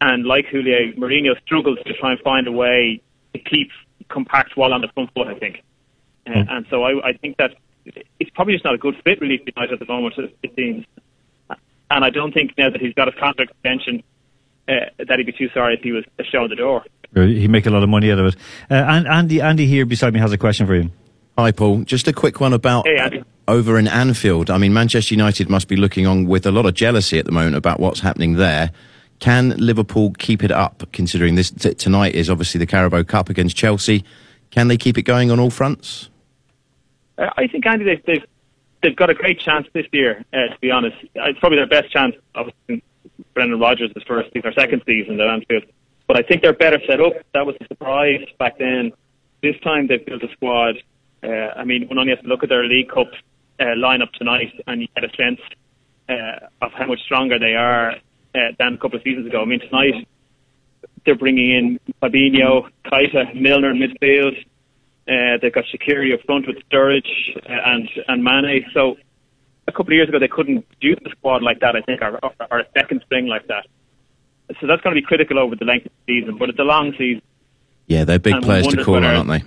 and 0.00 0.24
like 0.24 0.46
Houllier, 0.46 0.96
Mourinho 0.96 1.40
struggles 1.44 1.78
to 1.86 1.92
try 1.94 2.12
and 2.12 2.20
find 2.20 2.46
a 2.48 2.52
way 2.52 3.00
to 3.32 3.38
keep 3.38 3.70
compact 4.08 4.56
while 4.56 4.74
on 4.74 4.80
the 4.80 4.88
front 4.88 5.10
foot. 5.14 5.28
I 5.28 5.38
think, 5.38 5.62
uh, 6.26 6.32
and 6.48 6.66
so 6.68 6.82
I, 6.82 7.10
I 7.10 7.12
think 7.12 7.36
that 7.36 7.52
it's 8.18 8.30
probably 8.30 8.54
just 8.54 8.64
not 8.64 8.74
a 8.74 8.78
good 8.78 8.94
fit 9.04 9.20
really 9.20 9.38
for 9.38 9.52
United 9.54 9.74
at 9.74 9.86
the 9.86 9.92
moment. 9.92 10.14
It 10.42 10.52
seems, 10.56 10.84
and 11.90 12.04
I 12.04 12.10
don't 12.10 12.32
think 12.32 12.52
now 12.58 12.70
that 12.70 12.80
he's 12.80 12.94
got 12.94 13.08
his 13.08 13.18
contract 13.20 13.52
extension 13.52 14.02
uh, 14.68 14.72
that 14.98 15.18
he'd 15.18 15.26
be 15.26 15.32
too 15.32 15.48
sorry 15.54 15.74
if 15.74 15.80
he 15.82 15.92
was 15.92 16.04
shown 16.30 16.48
the 16.48 16.56
door. 16.56 16.84
He'd 17.14 17.50
make 17.50 17.66
a 17.66 17.70
lot 17.70 17.82
of 17.82 17.88
money 17.88 18.10
out 18.10 18.18
of 18.18 18.26
it. 18.26 18.36
Uh, 18.70 18.74
and 18.74 19.06
Andy, 19.06 19.40
Andy 19.40 19.66
here 19.66 19.84
beside 19.84 20.14
me 20.14 20.20
has 20.20 20.32
a 20.32 20.38
question 20.38 20.66
for 20.66 20.74
you. 20.74 20.90
Hi, 21.36 21.50
Paul. 21.52 21.82
Just 21.84 22.08
a 22.08 22.12
quick 22.12 22.40
one 22.40 22.52
about 22.52 22.86
Hey, 22.86 22.96
Andy. 22.98 23.24
over 23.48 23.78
in 23.78 23.86
Anfield. 23.88 24.50
I 24.50 24.58
mean, 24.58 24.72
Manchester 24.72 25.14
United 25.14 25.48
must 25.50 25.68
be 25.68 25.76
looking 25.76 26.06
on 26.06 26.26
with 26.26 26.46
a 26.46 26.50
lot 26.52 26.64
of 26.66 26.74
jealousy 26.74 27.18
at 27.18 27.24
the 27.26 27.32
moment 27.32 27.56
about 27.56 27.80
what's 27.80 28.00
happening 28.00 28.34
there. 28.34 28.70
Can 29.18 29.50
Liverpool 29.56 30.12
keep 30.18 30.42
it 30.42 30.50
up, 30.50 30.84
considering 30.92 31.34
this 31.36 31.50
t- 31.50 31.74
tonight 31.74 32.14
is 32.14 32.28
obviously 32.28 32.58
the 32.58 32.66
Carabao 32.66 33.02
Cup 33.04 33.28
against 33.28 33.56
Chelsea? 33.56 34.04
Can 34.50 34.68
they 34.68 34.76
keep 34.76 34.98
it 34.98 35.02
going 35.02 35.30
on 35.30 35.38
all 35.38 35.50
fronts? 35.50 36.08
Uh, 37.18 37.30
I 37.36 37.46
think 37.46 37.64
Andy, 37.66 37.84
they've, 37.84 38.02
they've 38.04 38.24
they've 38.82 38.96
got 38.96 39.10
a 39.10 39.14
great 39.14 39.38
chance 39.38 39.66
this 39.74 39.86
year. 39.92 40.24
Uh, 40.32 40.48
to 40.52 40.56
be 40.60 40.70
honest, 40.70 40.96
Uh, 41.16 41.28
it's 41.28 41.38
probably 41.38 41.58
their 41.58 41.66
best 41.68 41.92
chance. 41.92 42.16
Obviously, 42.34 42.58
since 42.68 42.82
Brendan 43.34 43.60
Rodgers' 43.60 43.92
first, 44.06 44.30
their 44.34 44.52
second 44.52 44.82
season 44.86 45.20
at 45.20 45.26
Anfield, 45.28 45.64
but 46.06 46.16
I 46.18 46.22
think 46.22 46.42
they're 46.42 46.52
better 46.52 46.78
set 46.86 47.00
up. 47.00 47.14
That 47.34 47.46
was 47.46 47.56
a 47.60 47.66
surprise 47.66 48.20
back 48.38 48.58
then. 48.58 48.92
This 49.42 49.56
time 49.62 49.86
they've 49.86 50.04
built 50.04 50.22
a 50.22 50.32
squad. 50.32 50.76
Uh, 51.22 51.28
I 51.56 51.64
mean, 51.64 51.88
one 51.88 51.98
only 51.98 52.12
has 52.14 52.22
to 52.22 52.28
look 52.28 52.42
at 52.42 52.48
their 52.48 52.64
League 52.64 52.88
Cup 52.88 53.08
uh, 53.60 53.64
lineup 53.76 54.12
tonight, 54.12 54.52
and 54.66 54.82
you 54.82 54.88
get 54.94 55.04
a 55.04 55.16
sense 55.16 55.40
uh, 56.08 56.46
of 56.60 56.72
how 56.72 56.86
much 56.86 57.00
stronger 57.04 57.38
they 57.38 57.54
are 57.54 57.92
uh, 57.92 58.38
than 58.58 58.74
a 58.74 58.78
couple 58.78 58.98
of 58.98 59.02
seasons 59.02 59.26
ago. 59.26 59.42
I 59.42 59.44
mean, 59.44 59.60
tonight 59.60 60.06
they're 61.04 61.16
bringing 61.16 61.50
in 61.50 61.94
Fabinho, 62.02 62.68
Keita, 62.86 63.34
Milner 63.40 63.70
in 63.70 63.78
midfield. 63.78 64.36
Uh, 65.08 65.38
they've 65.40 65.52
got 65.52 65.64
Shaqiri 65.64 66.14
up 66.14 66.20
front 66.26 66.46
with 66.46 66.56
Sturridge 66.70 67.08
uh, 67.36 67.40
and 67.48 67.88
and 68.06 68.22
Mane. 68.22 68.64
So 68.72 68.96
a 69.72 69.76
couple 69.76 69.92
of 69.92 69.96
years 69.96 70.08
ago 70.08 70.18
they 70.18 70.28
couldn't 70.28 70.66
do 70.80 70.94
the 70.96 71.10
squad 71.10 71.42
like 71.42 71.60
that. 71.60 71.76
I 71.76 71.82
think, 71.82 72.02
or, 72.02 72.18
or, 72.22 72.32
or 72.50 72.60
a 72.60 72.66
second 72.76 73.02
string 73.06 73.26
like 73.26 73.46
that. 73.48 73.66
So 74.60 74.66
that's 74.66 74.82
going 74.82 74.94
to 74.94 75.00
be 75.00 75.06
critical 75.06 75.38
over 75.38 75.56
the 75.56 75.64
length 75.64 75.86
of 75.86 75.92
the 76.06 76.20
season. 76.20 76.36
But 76.38 76.50
it's 76.50 76.58
a 76.58 76.64
long 76.64 76.92
season. 76.98 77.22
Yeah, 77.86 78.04
they're 78.04 78.18
big 78.18 78.34
And 78.34 78.44
players 78.44 78.66
to 78.68 78.84
call 78.84 78.96
on, 78.96 79.04
aren't 79.04 79.28
they? 79.28 79.42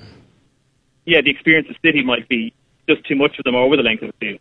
Yeah, 1.05 1.21
the 1.21 1.29
experience 1.29 1.69
of 1.69 1.75
City 1.83 2.03
might 2.03 2.27
be 2.27 2.53
just 2.89 3.05
too 3.05 3.15
much 3.15 3.35
for 3.35 3.43
them 3.43 3.55
over 3.55 3.77
the 3.77 3.83
length 3.83 4.03
of 4.03 4.11
the 4.19 4.25
season. 4.25 4.39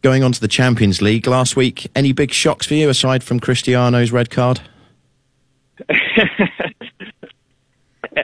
Going 0.00 0.22
on 0.22 0.32
to 0.32 0.40
the 0.40 0.48
Champions 0.48 1.02
League 1.02 1.26
last 1.26 1.56
week, 1.56 1.90
any 1.94 2.12
big 2.12 2.32
shocks 2.32 2.66
for 2.66 2.74
you 2.74 2.88
aside 2.88 3.22
from 3.24 3.40
Cristiano's 3.40 4.12
red 4.12 4.30
card? 4.30 4.60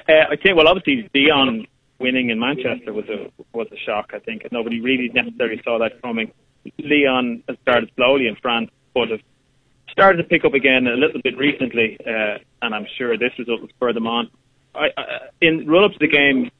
Uh, 0.08 0.24
I 0.30 0.36
think, 0.36 0.56
well, 0.56 0.68
obviously, 0.68 1.08
Dion 1.14 1.66
winning 1.98 2.30
in 2.30 2.38
Manchester 2.38 2.92
was 2.92 3.08
a 3.08 3.30
was 3.52 3.68
a 3.72 3.76
shock. 3.76 4.10
I 4.12 4.18
think 4.18 4.46
nobody 4.52 4.80
really 4.80 5.08
necessarily 5.08 5.60
saw 5.64 5.78
that 5.78 6.02
coming. 6.02 6.32
Lyon 6.78 7.42
has 7.48 7.56
started 7.62 7.90
slowly 7.96 8.26
in 8.26 8.36
France, 8.36 8.70
but 8.94 9.10
have 9.10 9.20
started 9.90 10.18
to 10.18 10.24
pick 10.24 10.44
up 10.44 10.54
again 10.54 10.86
a 10.86 10.96
little 10.96 11.20
bit 11.22 11.36
recently, 11.38 11.98
uh, 12.00 12.38
and 12.62 12.74
I'm 12.74 12.86
sure 12.98 13.16
this 13.16 13.32
result 13.38 13.60
will 13.60 13.68
spur 13.68 13.92
them 13.92 14.06
on. 14.06 14.30
I, 14.74 14.88
I, 14.96 15.04
in 15.40 15.66
run 15.66 15.84
up 15.84 15.92
to 15.92 15.98
the 15.98 16.08
game, 16.08 16.50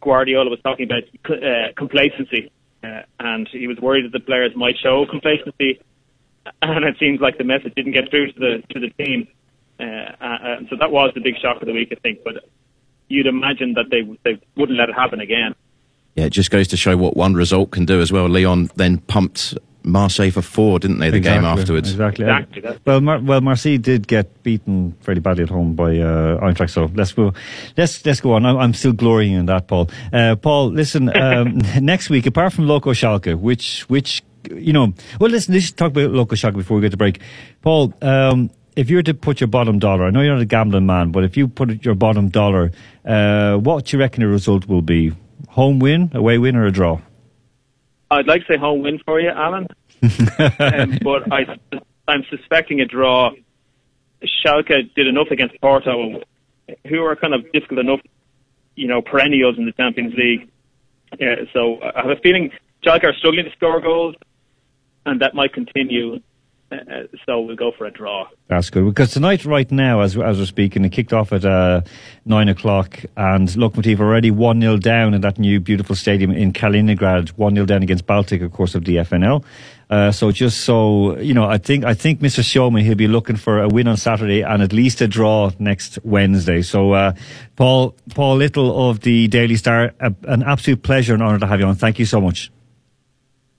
Guardiola 0.00 0.50
was 0.50 0.60
talking 0.62 0.86
about 0.86 1.02
uh, 1.30 1.72
complacency, 1.76 2.50
uh, 2.82 3.02
and 3.20 3.48
he 3.52 3.66
was 3.66 3.78
worried 3.78 4.06
that 4.06 4.12
the 4.12 4.24
players 4.24 4.52
might 4.56 4.76
show 4.82 5.04
complacency, 5.08 5.80
and 6.62 6.84
it 6.84 6.96
seems 6.98 7.20
like 7.20 7.38
the 7.38 7.44
message 7.44 7.74
didn't 7.74 7.92
get 7.92 8.10
through 8.10 8.32
to 8.32 8.38
the 8.38 8.62
to 8.74 8.80
the 8.80 9.04
team. 9.04 9.28
Uh, 9.78 9.84
uh, 10.24 10.56
so 10.70 10.76
that 10.80 10.90
was 10.90 11.12
the 11.14 11.20
big 11.20 11.34
shock 11.42 11.60
of 11.60 11.66
the 11.66 11.74
week, 11.74 11.88
I 11.92 11.96
think. 11.96 12.24
But 12.24 12.48
you'd 13.08 13.26
imagine 13.26 13.74
that 13.74 13.90
they 13.90 14.02
they 14.24 14.40
wouldn't 14.56 14.78
let 14.78 14.88
it 14.88 14.94
happen 14.94 15.20
again. 15.20 15.54
Yeah, 16.16 16.24
it 16.24 16.30
just 16.30 16.50
goes 16.50 16.68
to 16.68 16.76
show 16.76 16.96
what 16.96 17.16
one 17.16 17.34
result 17.34 17.70
can 17.70 17.84
do 17.84 18.00
as 18.00 18.10
well. 18.10 18.28
Lyon 18.28 18.70
then 18.76 18.98
pumped 18.98 19.54
Marseille 19.82 20.30
for 20.30 20.42
four, 20.42 20.78
didn't 20.78 20.98
they, 20.98 21.10
the 21.10 21.20
game 21.20 21.44
afterwards? 21.44 21.90
Exactly. 21.90 22.24
Exactly, 22.24 22.62
Well, 22.84 23.00
Mar- 23.00 23.20
well, 23.20 23.40
Marseille 23.40 23.78
did 23.78 24.08
get 24.08 24.42
beaten 24.42 24.92
fairly 25.00 25.20
badly 25.20 25.44
at 25.44 25.50
home 25.50 25.74
by 25.74 25.98
uh, 25.98 26.40
Eintracht. 26.40 26.70
So 26.70 26.90
let's 26.94 27.12
go. 27.12 27.32
Let's 27.76 28.04
let's 28.04 28.20
go 28.20 28.32
on. 28.32 28.44
I'm, 28.44 28.56
I'm 28.56 28.74
still 28.74 28.92
glorying 28.92 29.34
in 29.34 29.46
that, 29.46 29.68
Paul. 29.68 29.88
Uh, 30.12 30.36
Paul, 30.36 30.70
listen. 30.70 31.10
Um, 31.16 31.58
next 31.80 32.08
week, 32.10 32.26
apart 32.26 32.52
from 32.52 32.66
Loco 32.68 32.92
Schalke, 32.92 33.38
which 33.38 33.82
which 33.88 34.22
you 34.50 34.72
know, 34.72 34.92
well, 35.20 35.30
listen. 35.30 35.54
Let's 35.54 35.70
talk 35.72 35.90
about 35.92 36.10
Loco 36.10 36.34
Schalke 36.34 36.54
before 36.54 36.76
we 36.76 36.82
get 36.82 36.90
to 36.90 36.96
break. 36.96 37.20
Paul, 37.62 37.92
um, 38.02 38.50
if 38.76 38.88
you 38.90 38.96
were 38.96 39.02
to 39.02 39.14
put 39.14 39.40
your 39.40 39.48
bottom 39.48 39.78
dollar, 39.78 40.04
I 40.06 40.10
know 40.10 40.20
you're 40.20 40.34
not 40.34 40.42
a 40.42 40.46
gambling 40.46 40.86
man, 40.86 41.10
but 41.10 41.24
if 41.24 41.36
you 41.36 41.48
put 41.48 41.84
your 41.84 41.94
bottom 41.94 42.28
dollar, 42.28 42.70
uh, 43.04 43.56
what 43.56 43.86
do 43.86 43.96
you 43.96 44.00
reckon 44.00 44.22
the 44.22 44.28
result 44.28 44.66
will 44.66 44.82
be? 44.82 45.12
Home 45.56 45.78
win, 45.78 46.10
away 46.12 46.36
win, 46.36 46.54
or 46.54 46.66
a 46.66 46.70
draw? 46.70 47.00
I'd 48.10 48.26
like 48.26 48.42
to 48.42 48.52
say 48.52 48.58
home 48.58 48.82
win 48.82 49.00
for 49.06 49.18
you, 49.18 49.30
Alan, 49.30 49.66
um, 50.02 50.98
but 51.02 51.32
I, 51.32 51.58
I'm 52.06 52.24
suspecting 52.28 52.82
a 52.82 52.84
draw. 52.84 53.30
Schalke 54.22 54.94
did 54.94 55.06
enough 55.06 55.28
against 55.30 55.58
Porto, 55.62 56.20
who 56.86 57.02
are 57.04 57.16
kind 57.16 57.32
of 57.32 57.50
difficult 57.52 57.80
enough, 57.80 58.00
you 58.74 58.86
know, 58.86 59.00
perennials 59.00 59.56
in 59.56 59.64
the 59.64 59.72
Champions 59.72 60.12
League. 60.14 60.50
Yeah, 61.18 61.36
so 61.54 61.80
I 61.80 62.02
have 62.02 62.10
a 62.10 62.20
feeling 62.20 62.50
Schalke 62.84 63.04
are 63.04 63.14
struggling 63.14 63.46
to 63.46 63.50
score 63.52 63.80
goals, 63.80 64.14
and 65.06 65.22
that 65.22 65.34
might 65.34 65.54
continue. 65.54 66.20
Uh, 66.70 66.76
so 67.24 67.40
we'll 67.40 67.54
go 67.54 67.70
for 67.70 67.86
a 67.86 67.92
draw. 67.92 68.26
That's 68.48 68.70
good 68.70 68.84
because 68.86 69.12
tonight, 69.12 69.44
right 69.44 69.70
now, 69.70 70.00
as 70.00 70.16
as 70.16 70.38
we're 70.38 70.46
speaking, 70.46 70.84
it 70.84 70.90
kicked 70.90 71.12
off 71.12 71.32
at 71.32 71.44
uh, 71.44 71.82
nine 72.24 72.48
o'clock, 72.48 73.04
and 73.16 73.48
Lokomotiv 73.48 74.00
already 74.00 74.32
one 74.32 74.60
0 74.60 74.78
down 74.78 75.14
in 75.14 75.20
that 75.20 75.38
new 75.38 75.60
beautiful 75.60 75.94
stadium 75.94 76.32
in 76.32 76.52
Kaliningrad. 76.52 77.28
One 77.30 77.54
0 77.54 77.66
down 77.66 77.84
against 77.84 78.06
Baltic, 78.06 78.42
of 78.42 78.52
course, 78.52 78.74
of 78.74 78.84
the 78.84 78.96
FNL. 78.96 79.44
Uh, 79.88 80.10
so 80.10 80.32
just 80.32 80.62
so 80.62 81.16
you 81.18 81.34
know, 81.34 81.44
I 81.44 81.58
think 81.58 81.84
I 81.84 81.94
think 81.94 82.18
Mr. 82.18 82.42
Siomin 82.42 82.82
he'll 82.82 82.96
be 82.96 83.06
looking 83.06 83.36
for 83.36 83.60
a 83.60 83.68
win 83.68 83.86
on 83.86 83.96
Saturday 83.96 84.42
and 84.42 84.60
at 84.60 84.72
least 84.72 85.00
a 85.00 85.06
draw 85.06 85.52
next 85.60 86.00
Wednesday. 86.02 86.62
So 86.62 86.92
uh, 86.92 87.12
Paul 87.54 87.94
Paul 88.12 88.36
Little 88.36 88.90
of 88.90 89.00
the 89.00 89.28
Daily 89.28 89.54
Star, 89.54 89.92
a, 90.00 90.12
an 90.24 90.42
absolute 90.42 90.82
pleasure 90.82 91.14
and 91.14 91.22
honour 91.22 91.38
to 91.38 91.46
have 91.46 91.60
you 91.60 91.66
on. 91.66 91.76
Thank 91.76 92.00
you 92.00 92.06
so 92.06 92.20
much. 92.20 92.50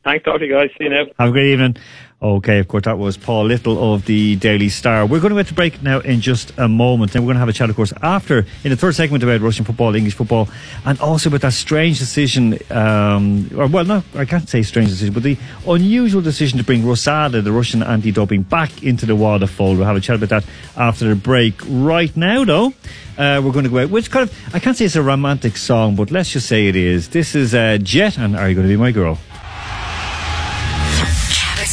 Thanks, 0.03 0.23
talk 0.23 0.39
to 0.39 0.45
you 0.45 0.53
guys. 0.53 0.69
See 0.77 0.85
you 0.85 0.89
now. 0.89 1.05
Have 1.19 1.29
a 1.29 1.31
great 1.31 1.51
evening. 1.51 1.77
Okay, 2.19 2.57
of 2.57 2.67
course, 2.67 2.85
that 2.85 2.97
was 2.97 3.15
Paul 3.15 3.45
Little 3.45 3.93
of 3.93 4.07
the 4.07 4.37
Daily 4.37 4.69
Star. 4.69 5.05
We're 5.05 5.19
going 5.19 5.35
to 5.35 5.39
get 5.39 5.49
to 5.49 5.53
break 5.53 5.83
now 5.83 5.99
in 5.99 6.19
just 6.19 6.51
a 6.57 6.67
moment. 6.67 7.11
Then 7.11 7.21
we're 7.21 7.27
going 7.27 7.35
to 7.35 7.41
have 7.41 7.47
a 7.47 7.53
chat, 7.53 7.69
of 7.69 7.75
course, 7.75 7.93
after 8.01 8.39
in 8.63 8.71
the 8.71 8.75
third 8.75 8.95
segment 8.95 9.23
about 9.23 9.39
Russian 9.39 9.65
football, 9.65 9.93
English 9.93 10.15
football, 10.15 10.49
and 10.83 10.99
also 10.99 11.29
about 11.29 11.41
that 11.41 11.53
strange 11.53 11.99
decision. 11.99 12.57
Um, 12.71 13.51
or 13.55 13.67
well, 13.67 13.85
no, 13.85 14.03
I 14.15 14.25
can't 14.25 14.49
say 14.49 14.63
strange 14.63 14.89
decision, 14.89 15.13
but 15.13 15.21
the 15.21 15.37
unusual 15.67 16.23
decision 16.23 16.57
to 16.57 16.63
bring 16.63 16.81
RUSADA, 16.81 17.43
the 17.43 17.51
Russian 17.51 17.83
anti-doping, 17.83 18.41
back 18.43 18.81
into 18.81 19.05
the 19.05 19.15
WADA 19.15 19.45
fold. 19.45 19.77
We'll 19.77 19.85
have 19.85 19.95
a 19.95 20.01
chat 20.01 20.15
about 20.15 20.29
that 20.29 20.45
after 20.75 21.07
the 21.07 21.15
break. 21.15 21.61
Right 21.67 22.17
now, 22.17 22.43
though, 22.43 22.73
uh, 23.19 23.43
we're 23.45 23.51
going 23.51 23.65
to 23.65 23.69
go 23.69 23.77
out. 23.77 23.91
Which 23.91 24.09
kind 24.09 24.27
of 24.27 24.55
I 24.55 24.59
can't 24.59 24.75
say 24.75 24.85
it's 24.85 24.95
a 24.95 25.03
romantic 25.03 25.55
song, 25.55 25.95
but 25.95 26.09
let's 26.09 26.31
just 26.31 26.47
say 26.47 26.67
it 26.67 26.75
is. 26.75 27.09
This 27.09 27.35
is 27.35 27.53
uh, 27.53 27.77
Jet, 27.79 28.17
and 28.17 28.35
Are 28.35 28.49
You 28.49 28.55
Going 28.55 28.67
to 28.67 28.73
Be 28.73 28.75
My 28.75 28.91
Girl? 28.91 29.19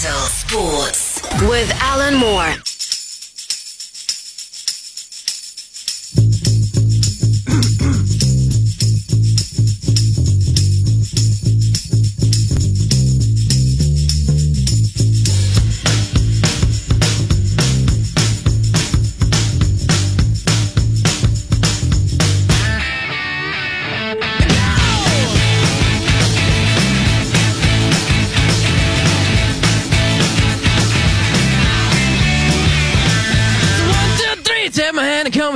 Capital 0.05 0.29
Sports 0.29 1.23
with 1.49 1.73
Alan 1.81 2.15
Moore. 2.17 2.74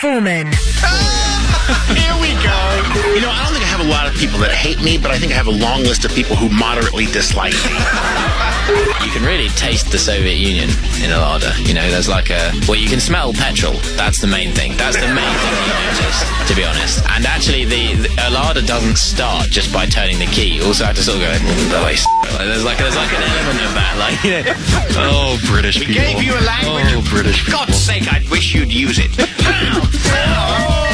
Foreman. 0.00 0.46
Here 0.52 1.07
people 4.38 4.54
that 4.54 4.56
hate 4.56 4.80
me, 4.82 4.98
but 4.98 5.10
I 5.10 5.18
think 5.18 5.32
I 5.32 5.34
have 5.34 5.48
a 5.48 5.58
long 5.66 5.82
list 5.82 6.04
of 6.04 6.14
people 6.14 6.36
who 6.36 6.48
moderately 6.48 7.06
dislike 7.06 7.58
me. 7.66 7.74
You 9.02 9.10
can 9.10 9.26
really 9.26 9.48
taste 9.58 9.90
the 9.90 9.98
Soviet 9.98 10.38
Union 10.38 10.70
in 11.02 11.10
a 11.10 11.18
Lada. 11.18 11.50
You 11.66 11.74
know, 11.74 11.82
there's 11.90 12.08
like 12.08 12.30
a 12.30 12.52
well, 12.68 12.78
you 12.78 12.86
can 12.86 13.00
smell 13.00 13.32
petrol. 13.32 13.74
That's 13.98 14.20
the 14.20 14.28
main 14.28 14.54
thing. 14.54 14.76
That's 14.76 14.94
the 14.94 15.10
main 15.10 15.34
thing 15.42 15.54
you 15.58 15.74
notice, 15.90 16.22
to 16.46 16.54
be 16.54 16.62
honest. 16.62 17.02
And 17.10 17.26
actually, 17.26 17.64
the, 17.64 17.98
the 17.98 18.10
Alada 18.30 18.64
doesn't 18.64 18.98
start 18.98 19.50
just 19.50 19.72
by 19.72 19.86
turning 19.86 20.20
the 20.20 20.30
key. 20.30 20.62
You 20.62 20.70
also 20.70 20.84
have 20.84 20.94
to 20.94 21.02
sort 21.02 21.18
of 21.18 21.26
go. 21.26 21.34
"Oh, 21.74 21.82
I 21.82 21.98
s-" 21.98 22.06
like, 22.38 22.46
there's 22.46 22.64
like 22.64 22.78
there's 22.78 22.94
like 22.94 23.10
an 23.10 23.22
element 23.26 23.58
of 23.66 23.74
that, 23.74 23.94
like 23.98 24.22
you 24.22 24.38
know. 24.38 24.44
Oh, 25.02 25.40
British 25.50 25.80
people. 25.82 25.94
Gave 25.94 26.22
you 26.22 26.38
a 26.38 26.44
language. 26.46 26.86
Oh, 26.94 27.02
British 27.10 27.42
For 27.42 27.50
God's 27.50 27.74
sake, 27.74 28.06
I 28.06 28.22
wish 28.30 28.54
you'd 28.54 28.72
use 28.72 29.00
it. 29.02 29.10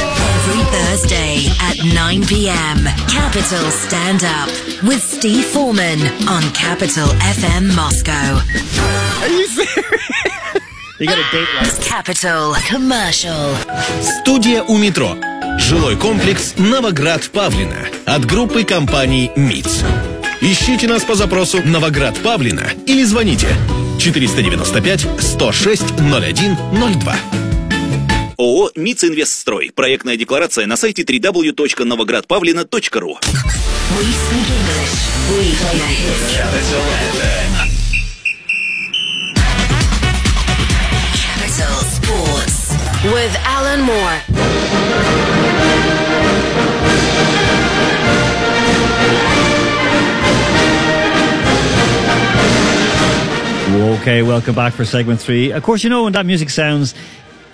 Every 0.47 0.63
Thursday 0.65 1.47
at 1.59 1.83
9 1.83 2.25
p.m. 2.27 2.85
Capital 3.09 3.71
Stand 3.71 4.23
Up 4.23 4.47
with 4.83 5.01
Steve 5.01 5.43
Foreman 5.43 5.99
on 6.29 6.43
Capital 6.53 7.07
FM 7.39 7.73
Moscow. 7.75 8.37
Are 9.23 9.27
you 9.27 9.47
serious? 9.47 10.59
You 10.99 11.07
got 11.07 11.17
a 11.17 11.25
date 11.31 11.47
like 11.57 11.81
Capital 11.81 12.53
Commercial. 12.69 13.55
Студия 14.03 14.61
у 14.61 14.77
метро. 14.77 15.17
Жилой 15.57 15.95
комплекс 15.95 16.53
Новоград-Павлина 16.57 17.87
от 18.05 18.25
группы 18.25 18.63
компаний 18.65 19.31
МИЦ. 19.35 19.83
Ищите 20.41 20.87
нас 20.87 21.03
по 21.03 21.15
запросу 21.15 21.63
Новоград-Павлина 21.63 22.69
или 22.85 23.03
звоните 23.03 23.47
495 23.97 25.07
106 25.19 25.83
0102. 25.97 27.44
ООО 28.37 28.71
«МИЦ 28.75 29.05
Инвестстрой». 29.05 29.71
Проектная 29.75 30.17
декларация 30.17 30.65
на 30.67 30.77
сайте 30.77 31.01
www.novogradpavlina.ru 31.03 33.17
We 33.95 34.11
speak 34.11 34.49
English. 34.49 35.07
We 35.31 35.55
play 35.55 35.77
the 35.77 35.87
hits. 35.87 36.35
Capital 41.13 41.75
Sports 41.95 42.57
with 43.13 43.33
Alan 43.45 43.81
Moore. 43.81 44.19
Okay, 54.01 54.21
welcome 54.21 54.55
back 54.55 54.73
for 54.73 54.85
segment 54.85 55.19
three. 55.19 55.51
Of 55.51 55.63
course, 55.63 55.83
you 55.83 55.89
know 55.89 56.03
when 56.03 56.13
that 56.13 56.25
music 56.25 56.49
sounds, 56.49 56.93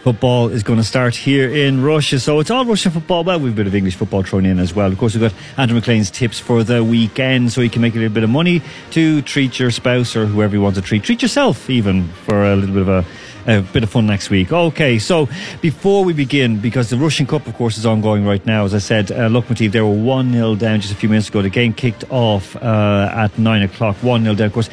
football 0.04 0.50
is 0.50 0.64
going 0.64 0.78
to 0.80 0.84
start 0.84 1.16
here 1.16 1.50
in 1.50 1.84
Russia. 1.84 2.20
So 2.20 2.40
it's 2.40 2.50
all 2.50 2.66
Russian 2.66 2.92
football. 2.92 3.24
Well, 3.24 3.40
we've 3.40 3.54
a 3.54 3.56
bit 3.56 3.68
of 3.68 3.76
English 3.76 3.96
football 3.96 4.24
thrown 4.24 4.46
in 4.46 4.60
as 4.60 4.74
well. 4.74 4.92
Of 4.92 4.98
course, 4.98 5.16
we've 5.16 5.22
got 5.22 5.34
Andrew 5.58 5.80
McLean's 5.80 6.10
tips 6.10 6.40
for 6.40 6.64
the 6.64 6.84
weekend, 6.84 7.52
so 7.52 7.62
you 7.62 7.70
can 7.70 7.82
make 7.82 7.94
a 7.94 7.98
little 7.98 8.14
bit 8.14 8.24
of 8.24 8.30
money 8.30 8.62
to 8.92 9.22
treat 9.22 9.60
your 9.60 9.72
spouse 9.72 10.16
or 10.16 10.26
whoever 10.26 10.56
you 10.56 10.62
want 10.62 10.76
to 10.76 10.82
treat. 10.82 11.04
Treat 11.04 11.22
yourself 11.22 11.70
even 11.70 12.08
for 12.26 12.44
a 12.44 12.56
little 12.56 12.74
bit 12.74 12.82
of 12.82 12.90
a. 12.90 13.06
A 13.48 13.64
bit 13.64 13.82
of 13.82 13.90
fun 13.90 14.06
next 14.06 14.30
week. 14.30 14.54
Okay, 14.54 15.00
so 15.00 15.28
before 15.62 16.06
we 16.06 16.14
begin, 16.14 16.60
because 16.60 16.92
the 16.92 16.96
Russian 16.96 17.26
Cup, 17.26 17.48
of 17.48 17.56
course, 17.56 17.76
is 17.76 17.88
ongoing 17.88 18.24
right 18.24 18.46
now, 18.46 18.66
as 18.66 18.76
I 18.76 18.78
said, 18.78 19.12
uh, 19.12 19.30
Lokomotiv, 19.30 19.72
they 19.72 19.82
were 19.82 19.90
1 19.90 20.32
0 20.32 20.54
down 20.54 20.80
just 20.80 20.94
a 20.94 20.96
few 20.96 21.10
minutes 21.10 21.30
ago. 21.30 21.42
The 21.42 21.50
game 21.50 21.74
kicked 21.74 22.04
off 22.12 22.56
uh, 22.58 23.10
at 23.12 23.40
9 23.40 23.64
o'clock, 23.64 23.96
1 24.04 24.22
0 24.22 24.36
down. 24.36 24.46
Of 24.46 24.54
course, 24.54 24.70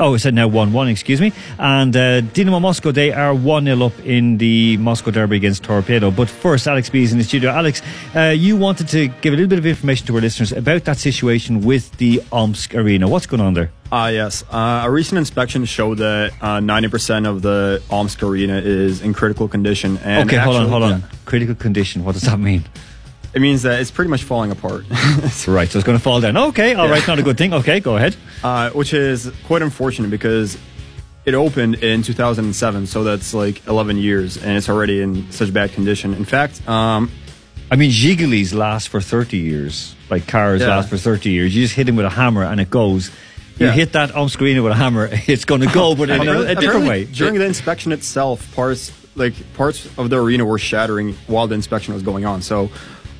Oh, 0.00 0.14
it 0.14 0.20
said 0.20 0.32
now 0.32 0.46
1 0.46 0.72
1, 0.72 0.88
excuse 0.88 1.20
me. 1.20 1.32
And 1.58 1.96
uh, 1.96 2.20
Dinamo 2.20 2.60
Moscow, 2.60 2.92
they 2.92 3.12
are 3.12 3.34
1 3.34 3.64
0 3.64 3.82
up 3.82 3.98
in 4.06 4.38
the 4.38 4.76
Moscow 4.76 5.10
Derby 5.10 5.36
against 5.36 5.64
Torpedo. 5.64 6.12
But 6.12 6.28
first, 6.30 6.68
Alex 6.68 6.88
B 6.88 7.02
is 7.02 7.10
in 7.10 7.18
the 7.18 7.24
studio. 7.24 7.50
Alex, 7.50 7.82
uh, 8.14 8.26
you 8.36 8.56
wanted 8.56 8.86
to 8.88 9.08
give 9.08 9.32
a 9.34 9.36
little 9.36 9.48
bit 9.48 9.58
of 9.58 9.66
information 9.66 10.06
to 10.06 10.14
our 10.14 10.20
listeners 10.20 10.52
about 10.52 10.84
that 10.84 10.98
situation 10.98 11.62
with 11.62 11.90
the 11.96 12.22
Omsk 12.30 12.76
Arena. 12.76 13.08
What's 13.08 13.26
going 13.26 13.40
on 13.40 13.54
there? 13.54 13.72
Uh, 13.90 14.10
yes. 14.12 14.44
Uh, 14.52 14.82
a 14.84 14.90
recent 14.90 15.18
inspection 15.18 15.64
showed 15.64 15.98
that 15.98 16.32
uh, 16.40 16.58
90% 16.60 17.26
of 17.26 17.42
the 17.42 17.82
Omsk 17.90 18.22
Arena 18.22 18.58
is 18.58 19.02
in 19.02 19.12
critical 19.14 19.48
condition. 19.48 19.98
And 20.04 20.28
okay, 20.30 20.38
hold 20.38 20.56
on, 20.56 20.68
hold 20.68 20.82
on. 20.84 21.00
yeah. 21.00 21.06
Critical 21.24 21.56
condition, 21.56 22.04
what 22.04 22.12
does 22.12 22.22
that 22.22 22.38
mean? 22.38 22.64
It 23.34 23.40
means 23.40 23.62
that 23.62 23.80
it's 23.80 23.90
pretty 23.90 24.10
much 24.10 24.24
falling 24.24 24.50
apart. 24.50 24.86
That's 24.88 25.46
right, 25.48 25.68
so 25.68 25.78
it's 25.78 25.86
going 25.86 25.98
to 25.98 26.02
fall 26.02 26.20
down. 26.20 26.36
Okay, 26.36 26.74
all 26.74 26.88
right, 26.88 27.06
not 27.06 27.18
a 27.18 27.22
good 27.22 27.36
thing. 27.36 27.52
Okay, 27.54 27.78
go 27.80 27.96
ahead. 27.96 28.16
Uh, 28.42 28.70
which 28.70 28.92
is 28.94 29.30
quite 29.46 29.60
unfortunate 29.62 30.10
because 30.10 30.56
it 31.26 31.34
opened 31.34 31.76
in 31.76 32.02
2007, 32.02 32.86
so 32.86 33.04
that's 33.04 33.34
like 33.34 33.66
11 33.66 33.98
years, 33.98 34.36
and 34.42 34.56
it's 34.56 34.68
already 34.68 35.02
in 35.02 35.30
such 35.30 35.52
bad 35.52 35.72
condition. 35.72 36.14
In 36.14 36.24
fact, 36.24 36.66
um, 36.66 37.10
I 37.70 37.76
mean, 37.76 37.90
Jiggly's 37.90 38.54
last 38.54 38.88
for 38.88 39.00
30 39.00 39.36
years. 39.36 39.94
Like 40.08 40.26
cars 40.26 40.62
Yeah. 40.62 40.68
last 40.68 40.88
for 40.88 40.96
30 40.96 41.30
years. 41.30 41.54
You 41.54 41.62
just 41.64 41.74
hit 41.74 41.84
them 41.84 41.96
with 41.96 42.06
a 42.06 42.10
hammer 42.10 42.42
and 42.42 42.58
it 42.60 42.70
goes. 42.70 43.10
You 43.58 43.66
Yeah. 43.66 43.72
hit 43.72 43.92
that 43.92 44.12
on 44.12 44.30
screen 44.30 44.62
with 44.62 44.72
a 44.72 44.76
hammer, 44.76 45.06
it's 45.26 45.44
going 45.44 45.60
to 45.60 45.66
go, 45.66 45.94
but 45.94 46.08
in 46.08 46.26
a, 46.26 46.40
a 46.42 46.54
different 46.54 46.86
way. 46.88 47.04
During 47.04 47.34
the 47.34 47.44
inspection 47.44 47.92
itself, 47.92 48.54
parts 48.54 48.90
like 49.16 49.34
parts 49.54 49.86
of 49.98 50.08
the 50.10 50.16
arena 50.22 50.44
were 50.46 50.58
shattering 50.58 51.12
while 51.26 51.46
the 51.48 51.56
inspection 51.56 51.92
was 51.92 52.02
going 52.04 52.24
on. 52.24 52.40
So, 52.40 52.70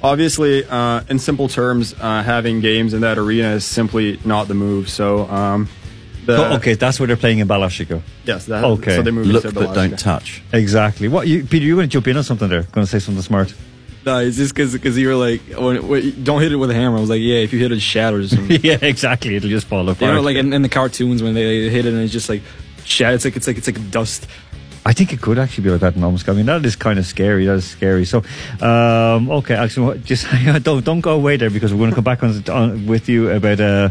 obviously, 0.02 0.64
uh, 0.64 1.02
in 1.08 1.18
simple 1.18 1.48
terms, 1.48 1.94
uh, 2.00 2.22
having 2.22 2.60
games 2.60 2.94
in 2.94 3.00
that 3.02 3.18
arena 3.18 3.50
is 3.52 3.64
simply 3.64 4.18
not 4.24 4.48
the 4.48 4.54
move. 4.54 4.88
So, 4.88 5.28
um, 5.28 5.68
the, 6.26 6.36
So, 6.36 6.56
okay, 6.56 6.74
that's 6.74 7.00
where 7.00 7.06
they're 7.06 7.16
playing 7.16 7.38
in 7.38 7.48
Balashikha. 7.48 8.02
Yes, 8.24 8.46
that- 8.46 8.64
okay. 8.64 8.96
so 8.96 9.02
they 9.02 9.10
moved 9.10 9.28
Look, 9.30 9.42
to 9.44 9.52
but 9.52 9.74
don't 9.74 9.98
touch. 9.98 10.42
Exactly. 10.52 11.08
What 11.08 11.26
you, 11.26 11.44
Peter? 11.44 11.64
You're 11.64 11.76
going 11.76 11.88
to 11.88 11.92
jump 11.92 12.06
in 12.08 12.16
on 12.16 12.22
something 12.24 12.48
there. 12.48 12.62
Going 12.64 12.86
to 12.86 12.90
say 12.90 12.98
something 12.98 13.22
smart. 13.22 13.54
No, 14.04 14.18
it's 14.20 14.36
just 14.36 14.54
because 14.54 14.72
because 14.72 14.96
you 14.96 15.08
were 15.08 15.16
like, 15.16 15.42
when, 15.58 15.86
when, 15.86 16.24
don't 16.24 16.40
hit 16.40 16.52
it 16.52 16.56
with 16.56 16.70
a 16.70 16.74
hammer. 16.74 16.96
I 16.96 17.00
was 17.00 17.10
like, 17.10 17.20
yeah, 17.20 17.36
if 17.36 17.52
you 17.52 17.58
hit 17.58 17.72
it, 17.72 17.76
it 17.76 17.80
shatters. 17.80 18.32
Yeah, 18.48 18.78
exactly. 18.80 19.36
It'll 19.36 19.50
just 19.50 19.66
fall 19.66 19.88
apart. 19.88 20.00
you 20.00 20.06
know, 20.08 20.20
like 20.22 20.36
in, 20.36 20.52
in 20.52 20.62
the 20.62 20.68
cartoons 20.68 21.22
when 21.22 21.34
they 21.34 21.68
hit 21.68 21.84
it 21.84 21.92
and 21.92 22.02
it's 22.02 22.12
just 22.12 22.28
like 22.28 22.42
shatters. 22.84 23.24
It's 23.24 23.24
like 23.24 23.36
it's 23.36 23.46
like 23.46 23.58
it's 23.58 23.66
like 23.66 23.90
dust. 23.90 24.26
I 24.88 24.94
think 24.94 25.12
it 25.12 25.20
could 25.20 25.38
actually 25.38 25.64
be 25.64 25.70
like 25.70 25.82
that 25.82 25.96
in 25.96 26.02
Omsk. 26.02 26.26
I 26.30 26.32
mean, 26.32 26.46
that 26.46 26.64
is 26.64 26.74
kind 26.74 26.98
of 26.98 27.04
scary. 27.04 27.44
That 27.44 27.56
is 27.56 27.68
scary. 27.68 28.06
So, 28.06 28.24
um, 28.62 29.30
okay, 29.30 29.54
actually, 29.54 29.98
just 29.98 30.26
don't 30.62 30.82
don't 30.82 31.02
go 31.02 31.14
away 31.14 31.36
there 31.36 31.50
because 31.50 31.74
we're 31.74 31.80
going 31.80 31.90
to 31.90 31.94
come 31.94 32.04
back 32.04 32.22
on, 32.22 32.42
on 32.48 32.86
with 32.86 33.06
you 33.06 33.28
about 33.28 33.60
uh, 33.60 33.90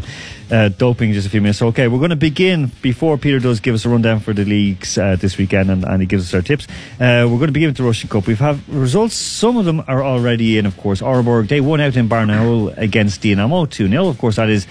uh, 0.50 0.70
doping 0.70 1.10
in 1.10 1.14
just 1.14 1.28
a 1.28 1.30
few 1.30 1.40
minutes. 1.40 1.60
So, 1.60 1.68
okay, 1.68 1.86
we're 1.86 1.98
going 1.98 2.10
to 2.10 2.16
begin 2.16 2.72
before 2.82 3.16
Peter 3.16 3.38
does 3.38 3.60
give 3.60 3.76
us 3.76 3.84
a 3.84 3.88
rundown 3.88 4.18
for 4.18 4.32
the 4.32 4.44
leagues 4.44 4.98
uh, 4.98 5.14
this 5.14 5.38
weekend 5.38 5.70
and, 5.70 5.84
and 5.84 6.00
he 6.00 6.06
gives 6.06 6.24
us 6.24 6.34
our 6.34 6.42
tips. 6.42 6.66
Uh, 6.94 7.30
we're 7.30 7.38
going 7.38 7.46
to 7.46 7.52
begin 7.52 7.68
with 7.68 7.76
the 7.76 7.84
Russian 7.84 8.08
Cup. 8.08 8.26
We've 8.26 8.40
have 8.40 8.68
results. 8.68 9.14
Some 9.14 9.56
of 9.56 9.66
them 9.66 9.84
are 9.86 10.02
already 10.02 10.58
in. 10.58 10.66
Of 10.66 10.76
course, 10.78 11.00
Orenburg 11.00 11.46
they 11.46 11.60
won 11.60 11.80
out 11.80 11.94
in 11.94 12.08
Barnaul 12.08 12.76
against 12.76 13.22
Dinamo 13.22 13.70
two 13.70 13.86
0 13.86 14.08
Of 14.08 14.18
course, 14.18 14.34
that 14.34 14.48
is. 14.48 14.66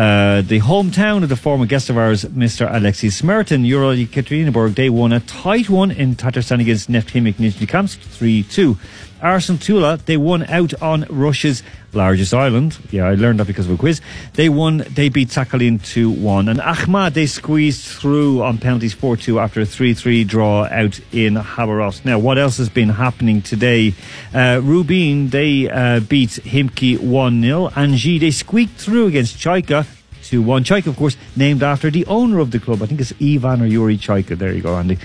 Uh, 0.00 0.40
the 0.40 0.60
hometown 0.60 1.22
of 1.22 1.28
the 1.28 1.36
former 1.36 1.66
guest 1.66 1.90
of 1.90 1.98
ours, 1.98 2.24
Mr. 2.24 2.66
Alexis 2.74 3.20
Smerton, 3.20 3.66
Ural 3.66 3.90
Yekaterinburg, 3.90 4.74
they 4.74 4.88
won 4.88 5.12
a 5.12 5.20
tight 5.20 5.68
one 5.68 5.90
in 5.90 6.16
Tatarstan 6.16 6.58
against 6.58 6.90
Neftekhimik 6.90 7.34
Nizhnekamsk 7.34 7.98
3 7.98 8.42
2. 8.44 8.78
Arsenal 9.22 9.60
Tula, 9.60 9.96
they 9.98 10.16
won 10.16 10.44
out 10.44 10.80
on 10.82 11.04
Russia's 11.08 11.62
largest 11.92 12.32
island. 12.32 12.78
Yeah, 12.90 13.06
I 13.06 13.14
learned 13.14 13.40
that 13.40 13.46
because 13.46 13.66
of 13.66 13.72
a 13.72 13.76
quiz. 13.76 14.00
They 14.34 14.48
won, 14.48 14.78
they 14.78 15.08
beat 15.08 15.28
Sakhalin 15.28 15.84
2 15.84 16.10
1. 16.10 16.48
And 16.48 16.58
Akhmat, 16.58 17.14
they 17.14 17.26
squeezed 17.26 17.84
through 17.84 18.42
on 18.42 18.58
penalties 18.58 18.94
4 18.94 19.16
2 19.16 19.40
after 19.40 19.60
a 19.60 19.66
3 19.66 19.94
3 19.94 20.24
draw 20.24 20.64
out 20.64 21.00
in 21.12 21.34
Khabarovsk. 21.34 22.04
Now, 22.04 22.18
what 22.18 22.38
else 22.38 22.56
has 22.58 22.68
been 22.68 22.90
happening 22.90 23.42
today? 23.42 23.94
Uh, 24.34 24.60
Rubin, 24.62 25.28
they 25.30 25.68
uh, 25.68 26.00
beat 26.00 26.30
Khimki 26.30 26.98
1 26.98 27.42
0. 27.42 27.68
Anzhi, 27.70 28.20
they 28.20 28.30
squeaked 28.30 28.80
through 28.80 29.08
against 29.08 29.36
Chaika 29.36 29.86
2 30.24 30.42
1. 30.42 30.64
Chaika, 30.64 30.86
of 30.86 30.96
course, 30.96 31.16
named 31.36 31.62
after 31.62 31.90
the 31.90 32.06
owner 32.06 32.38
of 32.38 32.50
the 32.50 32.58
club. 32.58 32.82
I 32.82 32.86
think 32.86 33.00
it's 33.00 33.12
Ivan 33.20 33.62
or 33.62 33.66
Yuri 33.66 33.98
Chaika. 33.98 34.38
There 34.38 34.52
you 34.52 34.62
go, 34.62 34.76
Andy. 34.76 34.98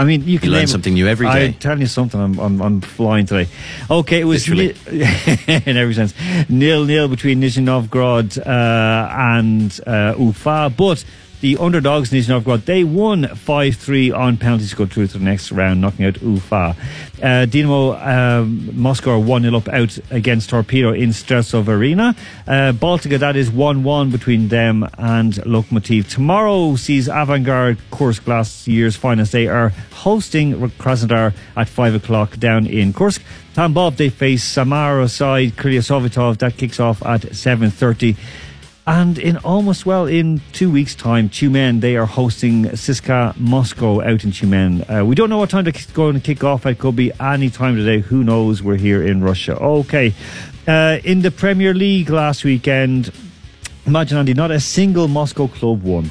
I 0.00 0.04
mean, 0.04 0.20
you 0.28 0.38
can 0.38 0.46
You 0.46 0.52
learn 0.52 0.60
name- 0.62 0.68
something 0.68 0.94
new 0.94 1.06
every 1.08 1.26
day. 1.26 1.46
I'm 1.48 1.54
telling 1.54 1.80
you 1.80 1.86
something. 1.88 2.20
I'm, 2.20 2.38
I'm, 2.38 2.62
I'm 2.62 2.80
flying 2.80 3.26
today. 3.26 3.48
Okay, 3.90 4.20
it 4.20 4.24
was 4.24 4.48
ni- 4.48 4.74
in 5.66 5.76
every 5.76 5.94
sense 5.94 6.14
nil 6.48 6.84
nil 6.84 7.08
between 7.08 7.40
Nizhny 7.42 7.62
Novgorod 7.64 8.38
uh, 8.38 9.08
and 9.10 9.80
uh, 9.86 10.14
Ufa, 10.18 10.72
but. 10.76 11.04
The 11.40 11.56
underdogs, 11.58 12.10
Nizhny 12.10 12.30
Novgorod, 12.30 12.66
they 12.66 12.82
won 12.82 13.22
5-3 13.22 14.16
on 14.16 14.38
penalties 14.38 14.70
to 14.70 14.76
go 14.76 14.86
through 14.86 15.06
to 15.06 15.18
the 15.18 15.24
next 15.24 15.52
round, 15.52 15.80
knocking 15.80 16.04
out 16.06 16.20
Ufa. 16.20 16.74
Uh, 17.22 17.46
Dinamo 17.46 17.94
um, 18.04 18.70
Moscow 18.80 19.20
are 19.20 19.22
1-0 19.22 19.56
up 19.56 19.68
out 19.68 19.98
against 20.10 20.50
Torpedo 20.50 20.92
in 20.92 21.10
Streltsov 21.10 21.68
Arena. 21.68 22.16
Uh, 22.44 22.72
Baltika, 22.72 23.20
that 23.20 23.36
is 23.36 23.50
1-1 23.50 24.10
between 24.10 24.48
them 24.48 24.82
and 24.98 25.34
Lokomotiv. 25.34 26.08
Tomorrow 26.10 26.74
sees 26.74 27.06
Avangard 27.06 27.78
Kursk 27.92 28.26
last 28.26 28.66
year's 28.66 28.96
finals. 28.96 29.30
They 29.30 29.46
are 29.46 29.70
hosting 29.92 30.54
Krasnodar 30.54 31.34
at 31.56 31.68
5 31.68 31.94
o'clock 31.94 32.36
down 32.38 32.66
in 32.66 32.92
Kursk. 32.92 33.22
Tambov, 33.54 33.96
they 33.96 34.08
face 34.08 34.42
Samara 34.42 35.08
side 35.08 35.50
Krylia 35.56 35.82
Sovetov. 35.82 36.38
That 36.38 36.56
kicks 36.56 36.80
off 36.80 37.04
at 37.06 37.22
7.30. 37.22 38.16
And 38.88 39.18
in 39.18 39.36
almost, 39.38 39.84
well, 39.84 40.06
in 40.06 40.40
two 40.54 40.70
weeks' 40.70 40.94
time, 40.94 41.28
Tyumen, 41.28 41.82
they 41.82 41.96
are 41.96 42.06
hosting 42.06 42.64
CSKA 42.64 43.36
Moscow 43.36 44.00
out 44.00 44.24
in 44.24 44.30
Tyumen. 44.30 44.80
Uh, 44.88 45.04
we 45.04 45.14
don't 45.14 45.28
know 45.28 45.36
what 45.36 45.50
time 45.50 45.64
they're 45.64 45.74
going 45.92 46.14
to 46.14 46.20
kick 46.20 46.42
off. 46.42 46.64
It 46.64 46.78
could 46.78 46.96
be 46.96 47.12
any 47.20 47.50
time 47.50 47.76
today. 47.76 47.98
Who 47.98 48.24
knows? 48.24 48.62
We're 48.62 48.76
here 48.78 49.02
in 49.06 49.22
Russia. 49.22 49.58
Okay. 49.58 50.14
Uh, 50.66 51.00
in 51.04 51.20
the 51.20 51.30
Premier 51.30 51.74
League 51.74 52.08
last 52.08 52.44
weekend, 52.44 53.12
imagine, 53.84 54.16
Andy, 54.16 54.32
not 54.32 54.50
a 54.50 54.58
single 54.58 55.06
Moscow 55.06 55.48
club 55.48 55.82
won. 55.82 56.10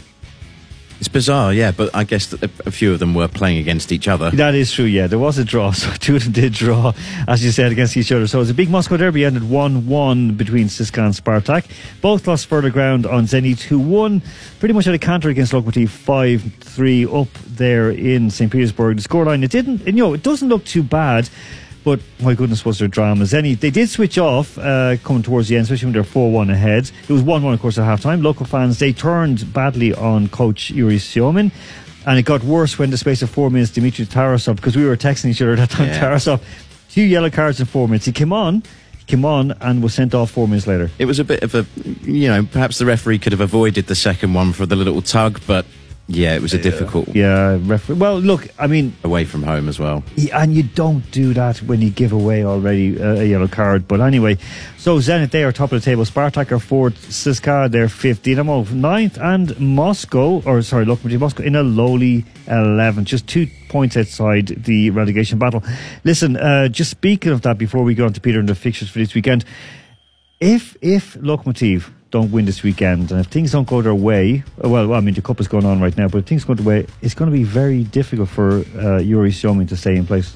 It's 0.99 1.07
bizarre, 1.07 1.53
yeah, 1.53 1.71
but 1.71 1.93
I 1.93 2.03
guess 2.03 2.33
a 2.33 2.71
few 2.71 2.91
of 2.91 2.99
them 2.99 3.13
were 3.13 3.27
playing 3.27 3.59
against 3.59 3.91
each 3.91 4.07
other. 4.07 4.31
That 4.31 4.55
is 4.55 4.71
true, 4.71 4.85
yeah. 4.85 5.05
There 5.05 5.19
was 5.19 5.37
a 5.37 5.45
draw, 5.45 5.71
so 5.73 5.91
two 5.91 6.15
of 6.15 6.23
them 6.23 6.33
did 6.33 6.53
draw, 6.53 6.93
as 7.27 7.43
you 7.45 7.51
said, 7.51 7.71
against 7.71 7.95
each 7.95 8.11
other. 8.11 8.25
So 8.25 8.39
it 8.39 8.41
was 8.41 8.49
a 8.49 8.55
big 8.55 8.69
Moscow 8.69 8.97
derby, 8.97 9.23
ended 9.23 9.47
1 9.47 9.87
1 9.87 10.33
between 10.33 10.67
CSKA 10.67 11.05
and 11.05 11.13
Spartak. 11.13 11.65
Both 12.01 12.27
lost 12.27 12.47
further 12.47 12.71
ground 12.71 13.05
on 13.05 13.25
Zenit, 13.25 13.61
who 13.61 13.79
won 13.79 14.23
pretty 14.59 14.73
much 14.73 14.87
at 14.87 14.95
a 14.95 14.99
counter 14.99 15.29
against 15.29 15.53
Lokomotiv 15.53 15.89
5 15.89 16.53
3 16.61 17.05
up 17.05 17.31
there 17.45 17.91
in 17.91 18.31
St. 18.31 18.51
Petersburg. 18.51 18.97
The 18.97 19.07
scoreline, 19.07 19.43
it 19.43 19.51
didn't, 19.51 19.85
you 19.85 19.93
know, 19.93 20.13
it 20.13 20.23
doesn't 20.23 20.49
look 20.49 20.65
too 20.65 20.81
bad. 20.83 21.29
But 21.87 22.01
my 22.21 22.33
goodness, 22.33 22.65
was 22.65 22.79
there 22.79 22.89
drama? 22.89 23.23
Zenit, 23.23 23.61
they 23.61 23.69
did 23.69 23.89
switch 23.89 24.17
off 24.17 24.57
uh, 24.57 24.97
coming 25.05 25.23
towards 25.23 25.47
the 25.47 25.55
end, 25.55 25.63
especially 25.63 25.85
when 25.85 25.93
they're 25.93 26.03
4 26.03 26.33
1 26.33 26.49
ahead. 26.49 26.91
It 27.07 27.09
was 27.09 27.21
1 27.21 27.41
1, 27.41 27.53
of 27.53 27.61
course, 27.61 27.77
at 27.77 27.85
half 27.85 28.01
time. 28.01 28.21
Local 28.21 28.45
fans, 28.45 28.77
they 28.77 28.91
turned 28.91 29.53
badly 29.53 29.93
on 29.93 30.27
coach 30.27 30.69
Yuri 30.69 30.97
Siomin. 30.97 31.49
And 32.05 32.19
it 32.19 32.23
got 32.23 32.43
worse 32.43 32.77
when 32.77 32.89
the 32.89 32.97
space 32.97 33.21
of 33.21 33.29
four 33.29 33.49
minutes, 33.49 33.71
Dmitry 33.71 34.05
Tarasov, 34.05 34.57
because 34.57 34.75
we 34.75 34.83
were 34.83 34.97
texting 34.97 35.29
each 35.29 35.41
other 35.41 35.53
at 35.53 35.59
that 35.59 35.69
time, 35.69 35.87
Yeah. 35.87 36.01
Tarasov, 36.01 36.41
two 36.89 37.03
yellow 37.03 37.29
cards 37.29 37.61
in 37.61 37.65
four 37.65 37.87
minutes. 37.87 38.05
He 38.05 38.11
came 38.11 38.33
on, 38.33 38.63
he 38.97 39.05
came 39.05 39.23
on 39.23 39.53
and 39.61 39.81
was 39.81 39.93
sent 39.93 40.13
off 40.13 40.31
four 40.31 40.45
minutes 40.45 40.67
later. 40.67 40.91
It 40.99 41.05
was 41.05 41.19
a 41.19 41.23
bit 41.23 41.41
of 41.41 41.55
a, 41.55 41.65
you 42.03 42.27
know, 42.27 42.43
perhaps 42.51 42.79
the 42.79 42.85
referee 42.85 43.19
could 43.19 43.31
have 43.31 43.39
avoided 43.39 43.87
the 43.87 43.95
second 43.95 44.33
one 44.33 44.51
for 44.51 44.65
the 44.65 44.75
little 44.75 45.01
tug, 45.01 45.39
but 45.47 45.65
yeah, 46.09 46.35
it 46.35 46.41
was 46.41 46.53
a 46.53 46.57
difficult 46.57 47.09
Yeah, 47.13 47.57
referee. 47.61 47.95
Well, 47.97 48.17
look, 48.19 48.47
I 48.57 48.67
mean, 48.67 48.93
away 49.03 49.25
from 49.25 49.43
home 49.43 49.67
as 49.67 49.77
well. 49.77 50.03
y- 50.17 50.29
and 50.33 50.53
you 50.53 50.63
don't 50.63 51.09
do 51.11 51.33
that 51.33 51.57
when 51.63 51.81
you 51.81 51.89
give 51.89 52.13
away 52.13 52.45
already 52.45 52.97
uh, 52.99 53.15
a 53.19 53.25
yellow 53.25 53.47
card. 53.47 53.87
But 53.87 53.99
anyway, 53.99 54.37
so 54.77 54.99
Zenit, 54.99 55.31
they 55.31 55.43
are 55.43 55.51
top 55.51 55.71
of 55.73 55.81
the 55.81 55.85
table. 55.85 56.05
Spartak 56.05 56.51
are 56.51 56.59
fourth. 56.59 56.95
CSKA, 57.09 57.69
they're 57.71 57.89
fifth. 57.89 58.23
Dynamo, 58.23 58.63
ninth. 58.71 59.17
And 59.19 59.59
Moscow, 59.59 60.41
or 60.45 60.61
sorry, 60.61 60.85
Lokomotiv 60.85 61.19
Moscow, 61.19 61.43
in 61.43 61.55
a 61.55 61.63
lowly 61.63 62.23
11th. 62.47 63.03
Just 63.03 63.27
two 63.27 63.47
points 63.67 63.97
outside 63.97 64.47
the 64.47 64.89
relegation 64.91 65.37
battle. 65.39 65.61
Listen, 66.05 66.37
uh, 66.37 66.69
just 66.69 66.89
speaking 66.89 67.33
of 67.33 67.41
that, 67.41 67.57
before 67.57 67.83
we 67.83 67.93
go 67.95 68.05
on 68.05 68.13
to 68.13 68.21
Peter 68.21 68.39
and 68.39 68.47
the 68.47 68.55
fixtures 68.55 68.89
for 68.89 68.99
this 68.99 69.13
weekend, 69.13 69.43
if 70.39 70.77
if 70.81 71.15
Lokomotiv 71.15 71.91
don't 72.09 72.31
win 72.31 72.45
this 72.45 72.63
weekend 72.63 73.11
and 73.11 73.19
if 73.19 73.27
things 73.27 73.51
don't 73.51 73.67
go 73.67 73.81
their 73.81 73.95
way, 73.95 74.43
uh, 74.63 74.69
well, 74.69 74.93
I 74.93 74.99
mean 74.99 75.13
the 75.13 75.21
cup 75.21 75.39
is 75.39 75.47
going 75.47 75.65
on 75.65 75.81
right 75.81 75.95
now, 75.97 76.07
but 76.07 76.19
if 76.19 76.25
things 76.25 76.45
go 76.45 76.53
their 76.53 76.65
way, 76.65 76.87
it's 77.01 77.13
going 77.13 77.29
to 77.29 77.37
be 77.37 77.43
very 77.43 77.83
difficult 77.83 78.29
for 78.29 78.63
uh, 78.77 78.97
Yuri 78.99 79.31
to 79.31 79.75
stay 79.75 79.95
in 79.95 80.05
place. 80.05 80.35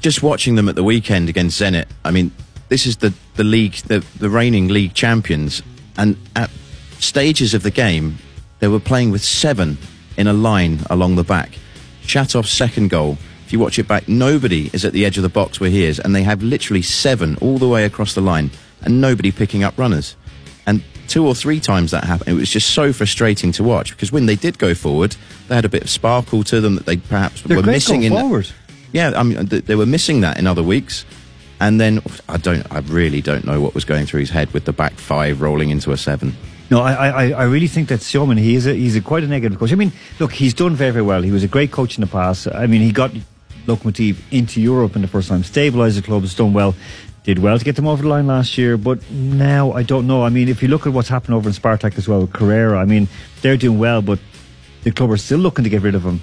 Just 0.00 0.22
watching 0.22 0.54
them 0.54 0.68
at 0.68 0.76
the 0.76 0.84
weekend 0.84 1.28
against 1.28 1.60
Zenit, 1.60 1.86
I 2.04 2.10
mean, 2.10 2.32
this 2.70 2.86
is 2.86 2.98
the, 2.98 3.12
the 3.34 3.44
league, 3.44 3.74
the, 3.74 4.04
the 4.18 4.30
reigning 4.30 4.68
league 4.68 4.94
champions, 4.94 5.62
and 5.98 6.16
at 6.36 6.50
stages 6.98 7.52
of 7.52 7.62
the 7.62 7.70
game, 7.70 8.16
they 8.60 8.68
were 8.68 8.80
playing 8.80 9.10
with 9.10 9.22
seven 9.22 9.76
in 10.16 10.26
a 10.26 10.32
line 10.32 10.80
along 10.88 11.16
the 11.16 11.24
back. 11.24 11.58
Shatov's 12.02 12.50
second 12.50 12.88
goal, 12.88 13.18
if 13.44 13.52
you 13.52 13.58
watch 13.58 13.78
it 13.78 13.88
back, 13.88 14.08
nobody 14.08 14.70
is 14.72 14.84
at 14.84 14.92
the 14.92 15.04
edge 15.04 15.16
of 15.16 15.22
the 15.22 15.28
box 15.28 15.60
where 15.60 15.70
he 15.70 15.84
is, 15.84 15.98
and 15.98 16.14
they 16.14 16.22
have 16.22 16.42
literally 16.42 16.82
seven 16.82 17.36
all 17.40 17.58
the 17.58 17.68
way 17.68 17.84
across 17.84 18.14
the 18.14 18.20
line, 18.20 18.50
and 18.82 19.00
nobody 19.00 19.30
picking 19.30 19.64
up 19.64 19.76
runners. 19.76 20.16
Two 21.10 21.26
or 21.26 21.34
three 21.34 21.58
times 21.58 21.90
that 21.90 22.04
happened. 22.04 22.28
It 22.28 22.38
was 22.38 22.48
just 22.48 22.70
so 22.70 22.92
frustrating 22.92 23.50
to 23.52 23.64
watch 23.64 23.90
because 23.90 24.12
when 24.12 24.26
they 24.26 24.36
did 24.36 24.58
go 24.58 24.74
forward, 24.76 25.16
they 25.48 25.56
had 25.56 25.64
a 25.64 25.68
bit 25.68 25.82
of 25.82 25.90
sparkle 25.90 26.44
to 26.44 26.60
them 26.60 26.76
that 26.76 26.86
they 26.86 26.98
perhaps 26.98 27.42
They're 27.42 27.56
were 27.56 27.64
missing 27.64 28.04
in. 28.04 28.12
forward. 28.12 28.48
Yeah, 28.92 29.12
I 29.16 29.24
mean, 29.24 29.46
they 29.46 29.74
were 29.74 29.86
missing 29.86 30.20
that 30.20 30.38
in 30.38 30.46
other 30.46 30.62
weeks. 30.62 31.04
And 31.58 31.80
then 31.80 32.00
I 32.28 32.36
don't, 32.36 32.64
I 32.72 32.78
really 32.78 33.20
don't 33.20 33.44
know 33.44 33.60
what 33.60 33.74
was 33.74 33.84
going 33.84 34.06
through 34.06 34.20
his 34.20 34.30
head 34.30 34.52
with 34.52 34.66
the 34.66 34.72
back 34.72 34.92
five 34.94 35.40
rolling 35.40 35.70
into 35.70 35.90
a 35.90 35.96
seven. 35.96 36.36
No, 36.70 36.80
I, 36.80 37.08
I, 37.08 37.30
I 37.30 37.42
really 37.42 37.66
think 37.66 37.88
that 37.88 38.00
Siomin, 38.00 38.38
he 38.38 38.54
is 38.54 38.68
a, 38.68 38.74
he's 38.74 38.94
a 38.94 39.00
quite 39.00 39.24
a 39.24 39.26
negative 39.26 39.58
coach. 39.58 39.72
I 39.72 39.74
mean, 39.74 39.92
look, 40.20 40.32
he's 40.32 40.54
done 40.54 40.76
very, 40.76 40.92
very 40.92 41.04
well. 41.04 41.22
He 41.22 41.32
was 41.32 41.42
a 41.42 41.48
great 41.48 41.72
coach 41.72 41.98
in 41.98 42.02
the 42.02 42.06
past. 42.06 42.46
I 42.46 42.68
mean, 42.68 42.82
he 42.82 42.92
got 42.92 43.10
Lokomotiv 43.66 44.16
into 44.30 44.60
Europe 44.60 44.94
in 44.94 45.02
the 45.02 45.08
first 45.08 45.28
time, 45.28 45.42
stabilised 45.42 45.96
the 45.96 46.02
club, 46.02 46.22
has 46.22 46.34
done 46.34 46.52
well, 46.52 46.76
did 47.24 47.38
well 47.38 47.58
to 47.58 47.64
get 47.64 47.76
them 47.76 47.86
over 47.86 48.02
the 48.02 48.08
line 48.08 48.26
last 48.26 48.56
year. 48.56 48.76
But 48.76 49.08
now, 49.10 49.72
I 49.72 49.82
don't 49.82 50.06
know. 50.06 50.22
I 50.24 50.28
mean, 50.30 50.48
if 50.48 50.62
you 50.62 50.68
look 50.68 50.86
at 50.86 50.92
what's 50.92 51.08
happened 51.08 51.34
over 51.34 51.48
in 51.48 51.54
Spartak 51.54 51.96
as 51.98 52.08
well, 52.08 52.20
with 52.22 52.32
Carrera, 52.32 52.78
I 52.78 52.84
mean, 52.84 53.08
they're 53.42 53.56
doing 53.56 53.78
well, 53.78 54.00
but 54.02 54.18
the 54.84 54.90
club 54.90 55.10
are 55.10 55.16
still 55.18 55.38
looking 55.38 55.64
to 55.64 55.70
get 55.70 55.82
rid 55.82 55.94
of 55.94 56.02
him. 56.04 56.20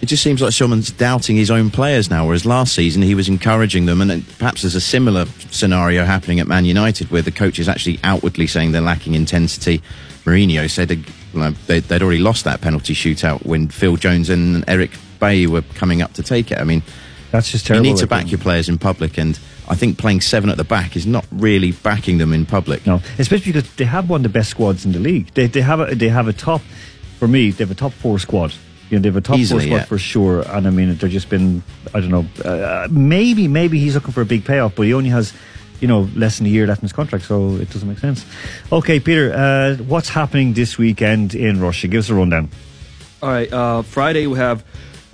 It 0.00 0.06
just 0.06 0.22
seems 0.22 0.40
like 0.40 0.52
Siomin's 0.52 0.92
doubting 0.92 1.34
his 1.34 1.50
own 1.50 1.70
players 1.70 2.08
now, 2.08 2.24
whereas 2.24 2.46
last 2.46 2.72
season 2.72 3.02
he 3.02 3.16
was 3.16 3.28
encouraging 3.28 3.86
them. 3.86 4.00
And 4.00 4.24
perhaps 4.38 4.62
there's 4.62 4.76
a 4.76 4.80
similar 4.80 5.26
scenario 5.50 6.04
happening 6.04 6.38
at 6.38 6.46
Man 6.46 6.64
United 6.64 7.10
where 7.10 7.20
the 7.22 7.32
coach 7.32 7.58
is 7.58 7.68
actually 7.68 7.98
outwardly 8.04 8.46
saying 8.46 8.70
they're 8.70 8.80
lacking 8.80 9.14
intensity. 9.14 9.82
Mourinho 10.24 10.70
said 10.70 10.86
they- 10.88 11.02
well, 11.34 11.52
they, 11.66 11.80
they'd 11.80 12.00
already 12.00 12.20
lost 12.20 12.44
that 12.44 12.60
penalty 12.60 12.94
shootout 12.94 13.44
when 13.44 13.66
Phil 13.68 13.96
Jones 13.96 14.30
and 14.30 14.64
Eric 14.68 14.92
Bailly 15.18 15.48
were 15.48 15.62
coming 15.74 16.00
up 16.00 16.12
to 16.12 16.22
take 16.22 16.52
it. 16.52 16.58
I 16.58 16.64
mean, 16.64 16.82
That's 17.32 17.50
just 17.50 17.66
terrible. 17.66 17.84
you 17.86 17.92
need 17.92 17.98
to 17.98 18.06
back 18.06 18.30
your 18.30 18.38
players 18.38 18.68
in 18.68 18.78
public, 18.78 19.18
and 19.18 19.38
I 19.68 19.74
think 19.74 19.98
playing 19.98 20.22
seven 20.22 20.48
at 20.50 20.56
the 20.56 20.64
back 20.64 20.96
is 20.96 21.06
not 21.06 21.26
really 21.30 21.72
backing 21.72 22.18
them 22.18 22.32
in 22.32 22.46
public. 22.46 22.86
No, 22.86 23.00
especially 23.18 23.52
because 23.52 23.70
they 23.76 23.84
have 23.84 24.08
one 24.08 24.20
of 24.20 24.22
the 24.22 24.30
best 24.30 24.50
squads 24.50 24.84
in 24.84 24.92
the 24.92 24.98
league. 24.98 25.32
They 25.34 25.46
they 25.46 25.60
have 25.60 25.80
a 25.80 25.94
they 25.94 26.08
have 26.08 26.26
a 26.26 26.32
top 26.32 26.62
for 27.18 27.28
me. 27.28 27.50
They 27.50 27.64
have 27.64 27.70
a 27.70 27.74
top 27.74 27.92
four 27.92 28.18
squad. 28.18 28.54
You 28.88 28.96
know, 28.96 29.02
they 29.02 29.08
have 29.10 29.16
a 29.16 29.20
top 29.20 29.38
Easily, 29.38 29.64
four 29.64 29.68
squad 29.68 29.76
yeah. 29.76 29.84
for 29.84 29.98
sure. 29.98 30.40
And 30.48 30.66
I 30.66 30.70
mean, 30.70 30.96
they're 30.96 31.10
just 31.10 31.28
been 31.28 31.62
I 31.92 32.00
don't 32.00 32.10
know. 32.10 32.26
Uh, 32.42 32.88
maybe 32.90 33.46
maybe 33.46 33.78
he's 33.78 33.94
looking 33.94 34.12
for 34.12 34.22
a 34.22 34.26
big 34.26 34.44
payoff, 34.44 34.74
but 34.74 34.82
he 34.86 34.94
only 34.94 35.10
has. 35.10 35.32
You 35.80 35.86
know, 35.86 36.08
less 36.16 36.38
than 36.38 36.46
a 36.48 36.50
year 36.50 36.66
left 36.66 36.82
in 36.82 36.86
his 36.86 36.92
contract, 36.92 37.24
so 37.26 37.54
it 37.54 37.70
doesn't 37.70 37.88
make 37.88 38.00
sense. 38.00 38.26
Okay, 38.72 38.98
Peter, 38.98 39.32
uh, 39.32 39.76
what's 39.84 40.08
happening 40.08 40.54
this 40.54 40.76
weekend 40.76 41.36
in 41.36 41.60
Russia? 41.60 41.86
Give 41.86 42.00
us 42.00 42.10
a 42.10 42.16
rundown. 42.16 42.50
All 43.22 43.28
right. 43.28 43.52
Uh, 43.52 43.82
Friday 43.82 44.26
we 44.26 44.38
have 44.38 44.64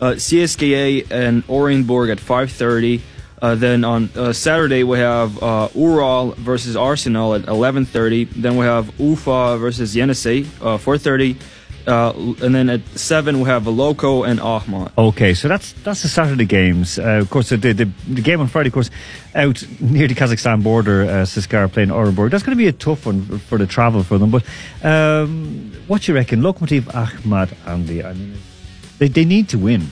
uh, 0.00 0.12
CSKA 0.12 1.10
and 1.10 1.46
Orenburg 1.48 2.10
at 2.10 2.18
5:30. 2.18 3.02
Uh, 3.44 3.54
then 3.54 3.84
on 3.84 4.08
uh, 4.16 4.32
Saturday 4.32 4.84
we 4.84 4.96
have 4.96 5.42
uh, 5.42 5.68
Ural 5.74 6.32
versus 6.38 6.76
Arsenal 6.76 7.34
at 7.34 7.42
11:30. 7.42 8.30
Then 8.30 8.56
we 8.56 8.64
have 8.64 8.98
Ufa 8.98 9.58
versus 9.58 9.94
Yenisei 9.94 10.46
uh, 10.62 10.78
4:30. 10.78 11.36
Uh, 11.86 12.12
and 12.42 12.54
then 12.54 12.70
at 12.70 12.80
seven 12.96 13.40
we 13.40 13.44
have 13.50 13.66
Loco 13.66 14.22
and 14.22 14.40
Akhmat. 14.40 14.92
Okay, 14.96 15.34
so 15.34 15.48
that's 15.48 15.74
that's 15.84 16.00
the 16.00 16.08
Saturday 16.08 16.46
games. 16.46 16.98
Uh, 16.98 17.20
of 17.20 17.28
course, 17.28 17.50
the, 17.50 17.58
the 17.58 17.84
the 18.08 18.22
game 18.22 18.40
on 18.40 18.46
Friday, 18.46 18.68
of 18.68 18.72
course, 18.72 18.90
out 19.34 19.62
near 19.78 20.08
the 20.08 20.14
Kazakhstan 20.14 20.62
border, 20.62 21.02
uh, 21.02 21.26
Siskar 21.26 21.70
playing 21.70 21.90
Orenburg. 21.90 22.30
That's 22.30 22.44
going 22.44 22.56
to 22.56 22.64
be 22.64 22.68
a 22.68 22.72
tough 22.72 23.04
one 23.04 23.38
for, 23.40 23.58
the 23.58 23.66
travel 23.66 24.02
for 24.04 24.16
them. 24.16 24.30
But 24.30 24.44
um, 24.82 25.70
what 25.86 26.08
you 26.08 26.14
reckon, 26.14 26.40
Lokomotiv, 26.40 26.84
Akhmat, 26.94 27.52
Andy? 27.66 28.02
I 28.02 28.14
mean, 28.14 28.38
they 28.96 29.08
they 29.08 29.26
need 29.26 29.50
to 29.50 29.58
win. 29.58 29.90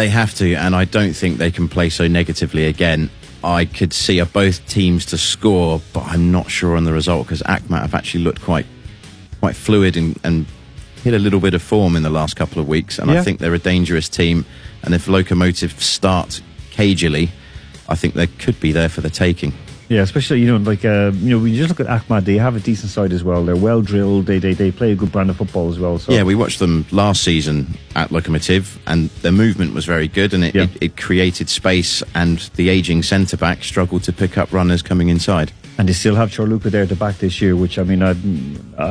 They 0.00 0.08
have 0.08 0.34
to, 0.36 0.54
and 0.54 0.74
I 0.74 0.86
don't 0.86 1.12
think 1.12 1.36
they 1.36 1.50
can 1.50 1.68
play 1.68 1.90
so 1.90 2.08
negatively 2.08 2.64
again. 2.64 3.10
I 3.44 3.66
could 3.66 3.92
see 3.92 4.18
a 4.18 4.24
both 4.24 4.66
teams 4.66 5.04
to 5.06 5.18
score, 5.18 5.82
but 5.92 6.04
I'm 6.06 6.32
not 6.32 6.50
sure 6.50 6.74
on 6.74 6.84
the 6.84 6.92
result 6.94 7.26
because 7.26 7.42
Akhmat 7.42 7.82
have 7.82 7.94
actually 7.94 8.24
looked 8.24 8.40
quite 8.40 8.64
quite 9.40 9.54
fluid 9.54 9.98
and, 9.98 10.18
and 10.24 10.46
hit 11.04 11.12
a 11.12 11.18
little 11.18 11.38
bit 11.38 11.52
of 11.52 11.60
form 11.60 11.96
in 11.96 12.02
the 12.02 12.08
last 12.08 12.34
couple 12.34 12.62
of 12.62 12.66
weeks, 12.66 12.98
and 12.98 13.10
Yeah. 13.10 13.20
I 13.20 13.22
think 13.22 13.40
they're 13.40 13.52
a 13.52 13.58
dangerous 13.58 14.08
team. 14.08 14.46
And 14.82 14.94
if 14.94 15.04
Lokomotiv 15.04 15.78
start 15.78 16.40
cagily, 16.70 17.28
I 17.86 17.94
think 17.94 18.14
they 18.14 18.26
could 18.26 18.58
be 18.58 18.72
there 18.72 18.88
for 18.88 19.02
the 19.02 19.10
taking. 19.10 19.52
Yeah, 19.90 20.02
especially 20.02 20.38
you 20.40 20.46
know, 20.46 20.56
like 20.58 20.84
uh, 20.84 21.10
you 21.16 21.30
know, 21.30 21.38
when 21.42 21.52
you 21.52 21.58
just 21.66 21.68
look 21.76 21.80
at 21.86 21.88
Akhmat, 22.00 22.24
they 22.24 22.36
have 22.36 22.54
a 22.54 22.60
decent 22.60 22.90
side 22.92 23.12
as 23.12 23.24
well. 23.24 23.44
They're 23.44 23.56
well 23.56 23.82
drilled. 23.82 24.26
They 24.26 24.38
they, 24.38 24.54
they 24.54 24.70
play 24.70 24.92
a 24.92 24.94
good 24.94 25.10
brand 25.10 25.30
of 25.30 25.36
football 25.36 25.68
as 25.68 25.80
well. 25.80 25.98
So 25.98 26.12
Yeah, 26.12 26.22
we 26.22 26.36
watched 26.36 26.60
them 26.60 26.86
last 26.92 27.24
season 27.24 27.76
at 27.96 28.10
Lokomotiv, 28.10 28.78
and 28.86 29.10
their 29.22 29.32
movement 29.32 29.74
was 29.74 29.86
very 29.86 30.06
good, 30.06 30.32
and 30.32 30.44
it, 30.44 30.54
Yeah. 30.54 30.62
it, 30.62 30.70
it 30.80 30.96
created 30.96 31.48
space. 31.48 32.04
And 32.14 32.38
the 32.54 32.68
aging 32.68 33.02
centre 33.02 33.36
back 33.36 33.64
struggled 33.64 34.04
to 34.04 34.12
pick 34.12 34.38
up 34.38 34.52
runners 34.52 34.80
coming 34.80 35.08
inside. 35.08 35.50
and 35.76 35.88
they 35.88 35.94
still 35.94 36.14
have 36.14 36.30
Ćorluka 36.30 36.70
there 36.70 36.82
at 36.82 36.88
the 36.88 36.94
back 36.94 37.18
this 37.18 37.40
year, 37.42 37.56
which 37.56 37.76
I 37.76 37.82
mean, 37.82 38.02
I, 38.02 38.10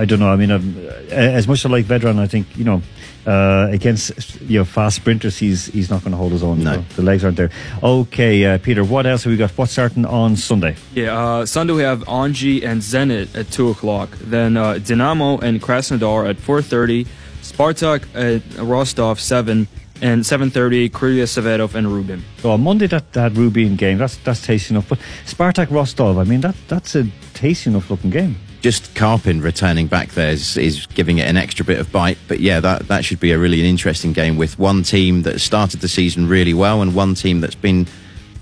I 0.01 0.03
don't 0.05 0.19
know. 0.19 0.33
I 0.33 0.35
mean, 0.35 0.51
I'm, 0.51 0.75
as 1.11 1.47
much 1.47 1.59
as 1.59 1.65
I 1.67 1.69
like 1.69 1.85
Vedran, 1.85 2.19
I 2.19 2.27
think 2.27 2.45
you 2.57 2.65
know 2.65 2.81
uh, 3.25 3.67
against 3.71 4.39
you 4.41 4.59
know 4.59 4.65
fast 4.65 4.95
sprinters, 4.97 5.37
he's 5.37 5.67
he's 5.67 5.89
not 5.89 6.01
going 6.01 6.11
to 6.11 6.17
hold 6.17 6.31
his 6.31 6.43
own. 6.43 6.63
No. 6.63 6.73
So 6.73 6.81
the 6.95 7.01
legs 7.03 7.23
aren't 7.23 7.37
there. 7.37 7.49
Okay, 7.83 8.45
uh, 8.45 8.57
Peter, 8.57 8.83
what 8.83 9.05
else 9.05 9.23
have 9.23 9.31
we 9.31 9.37
got? 9.37 9.51
What's 9.51 9.71
starting 9.73 10.05
on 10.05 10.35
Sunday? 10.35 10.75
Yeah, 10.93 11.17
uh, 11.17 11.45
Sunday 11.45 11.73
we 11.73 11.83
have 11.83 11.99
Anzhi 12.05 12.63
and 12.63 12.81
Zenit 12.81 13.35
at 13.35 13.51
two 13.51 13.69
o'clock. 13.69 14.09
Then 14.21 14.57
uh, 14.57 14.77
Dynamo 14.79 15.37
and 15.39 15.61
Krasnodar 15.61 16.29
at 16.29 16.37
four 16.37 16.61
thirty. 16.61 17.05
Spartak 17.41 18.03
at 18.15 18.41
Rostov 18.59 19.19
seven. 19.19 19.67
and 20.01 20.23
7:30 20.23 20.89
Krylia 20.91 21.27
Sovetov 21.27 21.75
and 21.75 21.85
Rubin. 21.91 22.23
So 22.41 22.51
on 22.51 22.63
Monday 22.63 22.87
that, 22.87 23.11
that 23.11 23.35
Rubin 23.35 23.75
game, 23.75 23.97
that's 23.97 24.15
that's 24.23 24.41
tasty 24.45 24.73
enough. 24.73 24.87
But 24.87 24.99
Spartak 25.25 25.69
Rostov, 25.69 26.17
I 26.17 26.23
mean 26.23 26.39
that 26.39 26.55
that's 26.69 26.95
a 26.95 27.03
tasty 27.33 27.69
enough 27.69 27.89
looking 27.89 28.09
game. 28.09 28.37
Just 28.61 28.93
Karpin 28.93 29.41
returning 29.41 29.87
back 29.87 30.09
there 30.09 30.31
is, 30.31 30.57
is 30.57 30.85
giving 30.87 31.19
it 31.19 31.27
an 31.27 31.37
extra 31.37 31.63
bit 31.63 31.79
of 31.79 31.91
bite. 31.91 32.17
But 32.27 32.39
yeah, 32.41 32.59
that, 32.59 32.87
that 32.89 33.05
should 33.05 33.19
be 33.19 33.31
a 33.31 33.37
really 33.37 33.61
an 33.61 33.65
interesting 33.65 34.11
game 34.11 34.37
with 34.37 34.59
one 34.59 34.83
team 34.83 35.21
that 35.23 35.39
started 35.39 35.79
the 35.79 35.87
season 35.87 36.27
really 36.27 36.53
well 36.53 36.81
and 36.81 36.93
one 36.93 37.15
team 37.15 37.39
that's 37.39 37.55
been 37.55 37.87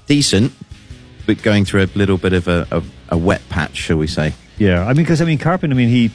decent, 0.08 0.54
but 1.28 1.44
going 1.44 1.66
through 1.66 1.84
a 1.84 1.90
little 1.94 2.18
bit 2.18 2.34
of 2.34 2.48
a, 2.48 2.68
a, 2.72 2.84
a 3.10 3.18
wet 3.18 3.48
patch, 3.50 3.76
shall 3.76 3.98
we 3.98 4.08
say. 4.08 4.34
Yeah, 4.58 4.84
I 4.84 4.88
mean, 4.88 5.04
because 5.04 5.22
I 5.22 5.26
mean, 5.26 5.38
Karpin, 5.38 5.72
I 5.72 5.76
mean, 5.76 5.90
he, 5.90 6.10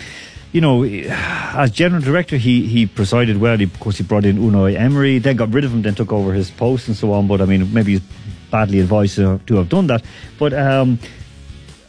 you 0.50 0.61
know, 0.61 0.82
as 0.82 1.70
general 1.70 2.03
director, 2.03 2.36
he 2.36 2.66
he 2.66 2.86
presided 2.86 3.38
well. 3.38 3.57
He, 3.57 3.64
of 3.64 3.78
course, 3.78 3.98
he 3.98 4.05
brought 4.05 4.24
in 4.24 4.38
Unai 4.38 4.74
Emery, 4.76 5.18
then 5.18 5.36
got 5.36 5.53
rid 5.53 5.64
of 5.64 5.72
him, 5.72 5.82
then 5.82 5.94
took 5.94 6.12
over 6.12 6.32
his 6.32 6.50
post 6.50 6.88
and 6.88 6.96
so 6.96 7.12
on. 7.12 7.28
But 7.28 7.40
I 7.40 7.44
mean, 7.44 7.72
maybe 7.72 7.92
he's 7.92 8.03
badly 8.50 8.80
advised 8.80 9.16
to, 9.16 9.40
to 9.46 9.57
have 9.57 9.68
done 9.68 9.86
that. 9.86 10.05
But 10.38 10.53
um, 10.55 10.98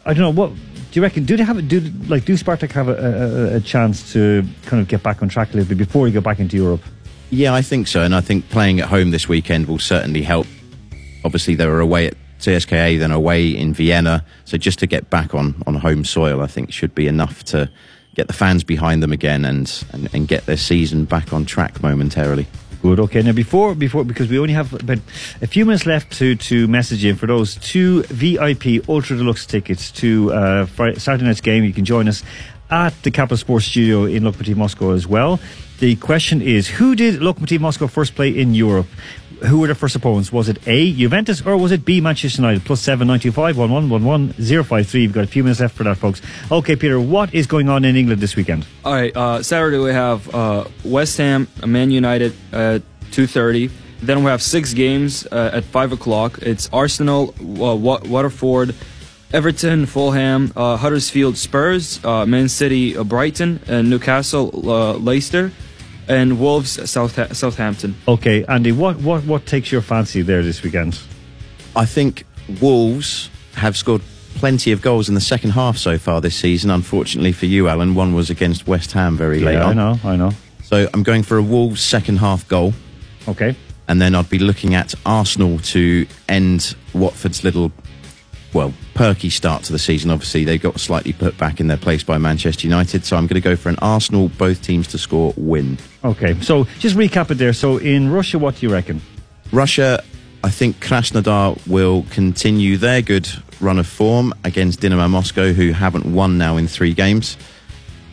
I 0.05 0.14
don't 0.14 0.36
know 0.36 0.41
what. 0.41 0.51
Do 0.93 0.99
you 0.99 1.01
reckon? 1.01 1.25
Do 1.25 1.35
they 1.35 1.43
have 1.43 1.57
a, 1.57 1.63
do 1.63 1.79
like 2.07 2.23
do 2.23 2.35
Spartak 2.35 2.71
have 2.73 2.87
a, 2.87 2.93
a, 2.93 3.55
a 3.55 3.59
chance 3.59 4.13
to 4.13 4.45
kind 4.67 4.79
of 4.79 4.87
get 4.87 5.01
back 5.01 5.23
on 5.23 5.27
track 5.27 5.51
a 5.51 5.57
little 5.57 5.67
bit 5.67 5.79
before 5.79 6.07
you 6.07 6.13
go 6.13 6.21
back 6.21 6.39
into 6.39 6.55
Europe? 6.55 6.83
Yeah, 7.31 7.55
I 7.55 7.63
think 7.63 7.87
so. 7.87 8.03
And 8.03 8.13
I 8.13 8.21
think 8.21 8.47
playing 8.51 8.79
at 8.79 8.89
home 8.89 9.09
this 9.09 9.27
weekend 9.27 9.67
will 9.67 9.79
certainly 9.79 10.21
help. 10.21 10.45
Obviously, 11.25 11.55
they 11.55 11.65
were 11.65 11.79
away 11.79 12.05
at 12.05 12.13
CSKA, 12.37 12.99
then 12.99 13.11
away 13.11 13.47
in 13.47 13.73
Vienna. 13.73 14.23
So 14.45 14.55
just 14.55 14.77
to 14.79 14.85
get 14.85 15.09
back 15.09 15.33
on, 15.33 15.63
on 15.65 15.73
home 15.73 16.05
soil, 16.05 16.43
I 16.43 16.45
think 16.45 16.71
should 16.71 16.93
be 16.93 17.07
enough 17.07 17.43
to 17.45 17.71
get 18.13 18.27
the 18.27 18.33
fans 18.33 18.63
behind 18.63 19.01
them 19.01 19.11
again 19.11 19.45
and, 19.45 19.83
and, 19.93 20.13
and 20.13 20.27
get 20.27 20.45
their 20.45 20.57
season 20.57 21.05
back 21.05 21.33
on 21.33 21.45
track 21.45 21.81
momentarily. 21.81 22.45
Good. 22.84 22.99
Okay. 22.99 23.21
Now, 23.21 23.31
before 23.31 23.75
before 23.75 24.03
because 24.03 24.27
we 24.27 24.38
only 24.38 24.53
have 24.53 24.73
about 24.73 24.97
a 25.41 25.47
few 25.47 25.65
minutes 25.65 25.86
left 25.86 26.11
to 26.17 26.36
to 26.36 26.67
message 26.67 27.05
in 27.05 27.15
for 27.15 27.27
those 27.27 27.55
two 27.55 28.03
VIP 28.03 28.89
Ultra 28.89 29.15
Deluxe 29.15 29.45
tickets 29.45 29.89
to 29.93 30.34
uh, 30.34 30.65
Friday, 30.65 30.99
Saturday 30.99 31.23
night's 31.23 31.39
game. 31.39 31.63
You 31.63 31.71
can 31.71 31.86
join 31.86 32.09
us 32.09 32.23
at 32.69 32.93
the 33.03 33.09
Capital 33.09 33.38
Sports 33.38 33.67
Studio 33.67 34.03
in 34.03 34.23
Lokomotiv 34.23 34.57
Moscow 34.57 34.91
as 34.91 35.07
well. 35.07 35.39
The 35.79 35.95
question 35.95 36.41
is, 36.41 36.67
who 36.67 36.93
did 36.93 37.21
Lokomotiv 37.21 37.61
Moscow 37.61 37.88
first 37.88 38.15
play 38.15 38.38
in 38.38 38.53
Europe? 38.53 38.88
Who 39.45 39.59
were 39.59 39.67
the 39.67 39.75
first 39.75 39.93
opponents? 39.95 40.31
Was 40.31 40.47
it 40.47 40.65
A, 40.67 40.93
Juventus, 40.93 41.41
or 41.45 41.57
was 41.57 41.71
it 41.73 41.83
B, 41.83 41.99
Manchester 41.99 42.41
United? 42.41 42.63
Plus 42.63 42.79
seven 42.81 43.07
nine 43.09 43.19
two 43.19 43.31
five 43.31 43.57
one 43.57 43.69
one 43.71 43.89
one 43.89 44.05
one 44.05 44.33
zero 44.41 44.63
five 44.63 44.87
three. 44.87 45.01
You've 45.01 45.11
got 45.11 45.25
a 45.25 45.27
few 45.27 45.43
minutes 45.43 45.59
left 45.59 45.75
for 45.75 45.83
that, 45.83 45.97
folks. 45.97 46.21
Okay, 46.49 46.77
Peter, 46.77 46.97
what 46.99 47.33
is 47.33 47.45
going 47.45 47.67
on 47.67 47.83
in 47.83 47.95
England 47.97 48.21
this 48.21 48.37
weekend? 48.37 48.65
All 48.85 48.93
right, 48.93 49.15
uh, 49.15 49.43
Saturday 49.43 49.79
we 49.79 49.91
have 49.91 50.33
uh, 50.33 50.63
West 50.85 51.17
Ham, 51.17 51.49
Man 51.65 51.91
United 51.91 52.33
at 52.53 52.81
2.30. 53.11 53.69
Then 54.01 54.23
we 54.23 54.31
have 54.31 54.41
six 54.41 54.73
games 54.73 55.25
uh, 55.31 55.51
at 55.53 55.65
5 55.65 55.91
o'clock. 55.93 56.39
It's 56.41 56.69
Arsenal, 56.71 57.33
uh, 57.39 57.75
Wa- 57.75 57.99
Waterford, 58.05 58.75
Everton, 59.33 59.85
Fulham, 59.87 60.53
uh, 60.55 60.77
Huddersfield, 60.77 61.35
Spurs, 61.37 62.03
uh, 62.05 62.25
Man 62.25 62.47
City, 62.47 62.93
Brighton, 63.03 63.59
and 63.67 63.89
Newcastle, 63.89 64.47
Leicester, 65.01 65.51
and 66.08 66.39
Wolves, 66.39 66.89
South- 66.89 67.36
Southampton. 67.36 67.95
Okay, 68.08 68.43
Andy, 68.45 68.72
what, 68.72 68.97
what, 68.97 69.24
what 69.26 69.45
takes 69.45 69.72
your 69.72 69.82
fancy 69.82 70.22
there 70.22 70.41
this 70.41 70.62
weekend? 70.64 70.99
I 71.76 71.86
think 71.86 72.26
Wolves 72.62 73.30
have 73.56 73.78
scored 73.78 74.01
plenty 74.36 74.72
of 74.72 74.82
goals 74.82 75.08
in 75.10 75.16
the 75.16 75.22
second 75.22 75.51
half 75.51 75.78
so 75.78 75.97
far 75.97 76.20
this 76.22 76.36
season. 76.36 76.70
Unfortunately 76.72 77.32
for 77.32 77.45
you, 77.45 77.68
Alan, 77.68 77.95
one 77.95 78.14
was 78.14 78.30
against 78.30 78.68
West 78.68 78.91
Ham 78.93 79.16
very 79.16 79.39
late 79.39 79.54
Yeah, 79.54 79.68
I 79.68 79.74
know, 79.74 79.99
I 80.04 80.16
know. 80.16 80.32
So 80.64 80.89
I'm 80.93 81.04
going 81.04 81.24
for 81.24 81.38
a 81.38 81.41
Wolves 81.41 81.82
second 81.82 82.18
half 82.18 82.47
goal. 82.47 82.74
Okay. 83.28 83.56
And 83.88 84.01
then 84.01 84.16
I'd 84.16 84.30
be 84.30 84.39
looking 84.39 84.76
at 84.76 84.93
Arsenal 85.06 85.60
to 85.60 86.08
end 86.30 86.76
Watford's 86.93 87.43
little, 87.43 87.72
well, 88.54 88.74
perky 88.93 89.30
start 89.30 89.64
to 89.64 89.72
the 89.72 89.80
season. 89.80 90.10
Obviously, 90.10 90.45
they 90.45 90.58
got 90.58 90.80
slightly 90.80 91.14
put 91.14 91.38
back 91.38 91.60
in 91.60 91.68
their 91.68 91.78
place 91.78 92.04
by 92.04 92.18
Manchester 92.18 92.66
United. 92.68 93.06
So 93.06 93.18
I'm 93.18 93.28
going 93.28 93.41
to 93.41 93.47
go 93.47 93.56
for 93.56 93.70
an 93.70 93.78
Arsenal, 93.82 94.30
both 94.30 94.62
teams 94.62 94.88
to 94.89 94.97
score, 94.97 95.34
win. 95.36 95.78
Okay, 96.04 96.39
so 96.41 96.66
just 96.80 96.95
recap 96.97 97.32
it 97.32 97.36
there. 97.36 97.54
So 97.54 97.78
in 97.78 98.12
Russia, 98.12 98.38
what 98.38 98.58
do 98.58 98.66
you 98.66 98.74
reckon? 98.74 99.01
Russia, 99.51 100.04
I 100.43 100.49
think 100.49 100.84
Krasnodar 100.84 101.66
will 101.68 102.06
continue 102.10 102.76
their 102.78 103.01
good 103.01 103.30
run 103.62 103.80
of 103.80 103.88
form 103.88 104.34
against 104.43 104.82
Dynamo 104.82 105.08
Moscow, 105.08 105.54
who 105.54 105.72
haven't 105.72 106.06
won 106.06 106.38
now 106.38 106.58
in 106.58 106.68
three 106.68 106.93
games. 106.93 107.38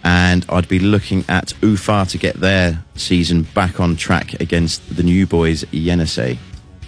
And 0.05 0.47
I'd 0.49 0.69
be 0.69 0.79
looking 0.79 1.25
at 1.29 1.53
Ufa 1.63 2.07
to 2.09 2.19
get 2.19 2.37
their 2.37 2.85
season 2.95 3.43
back 3.55 3.81
on 3.81 3.97
track 3.97 4.41
against 4.41 4.97
the 4.97 5.03
new 5.03 5.27
boys 5.27 5.65
Yenisei. 5.65 6.39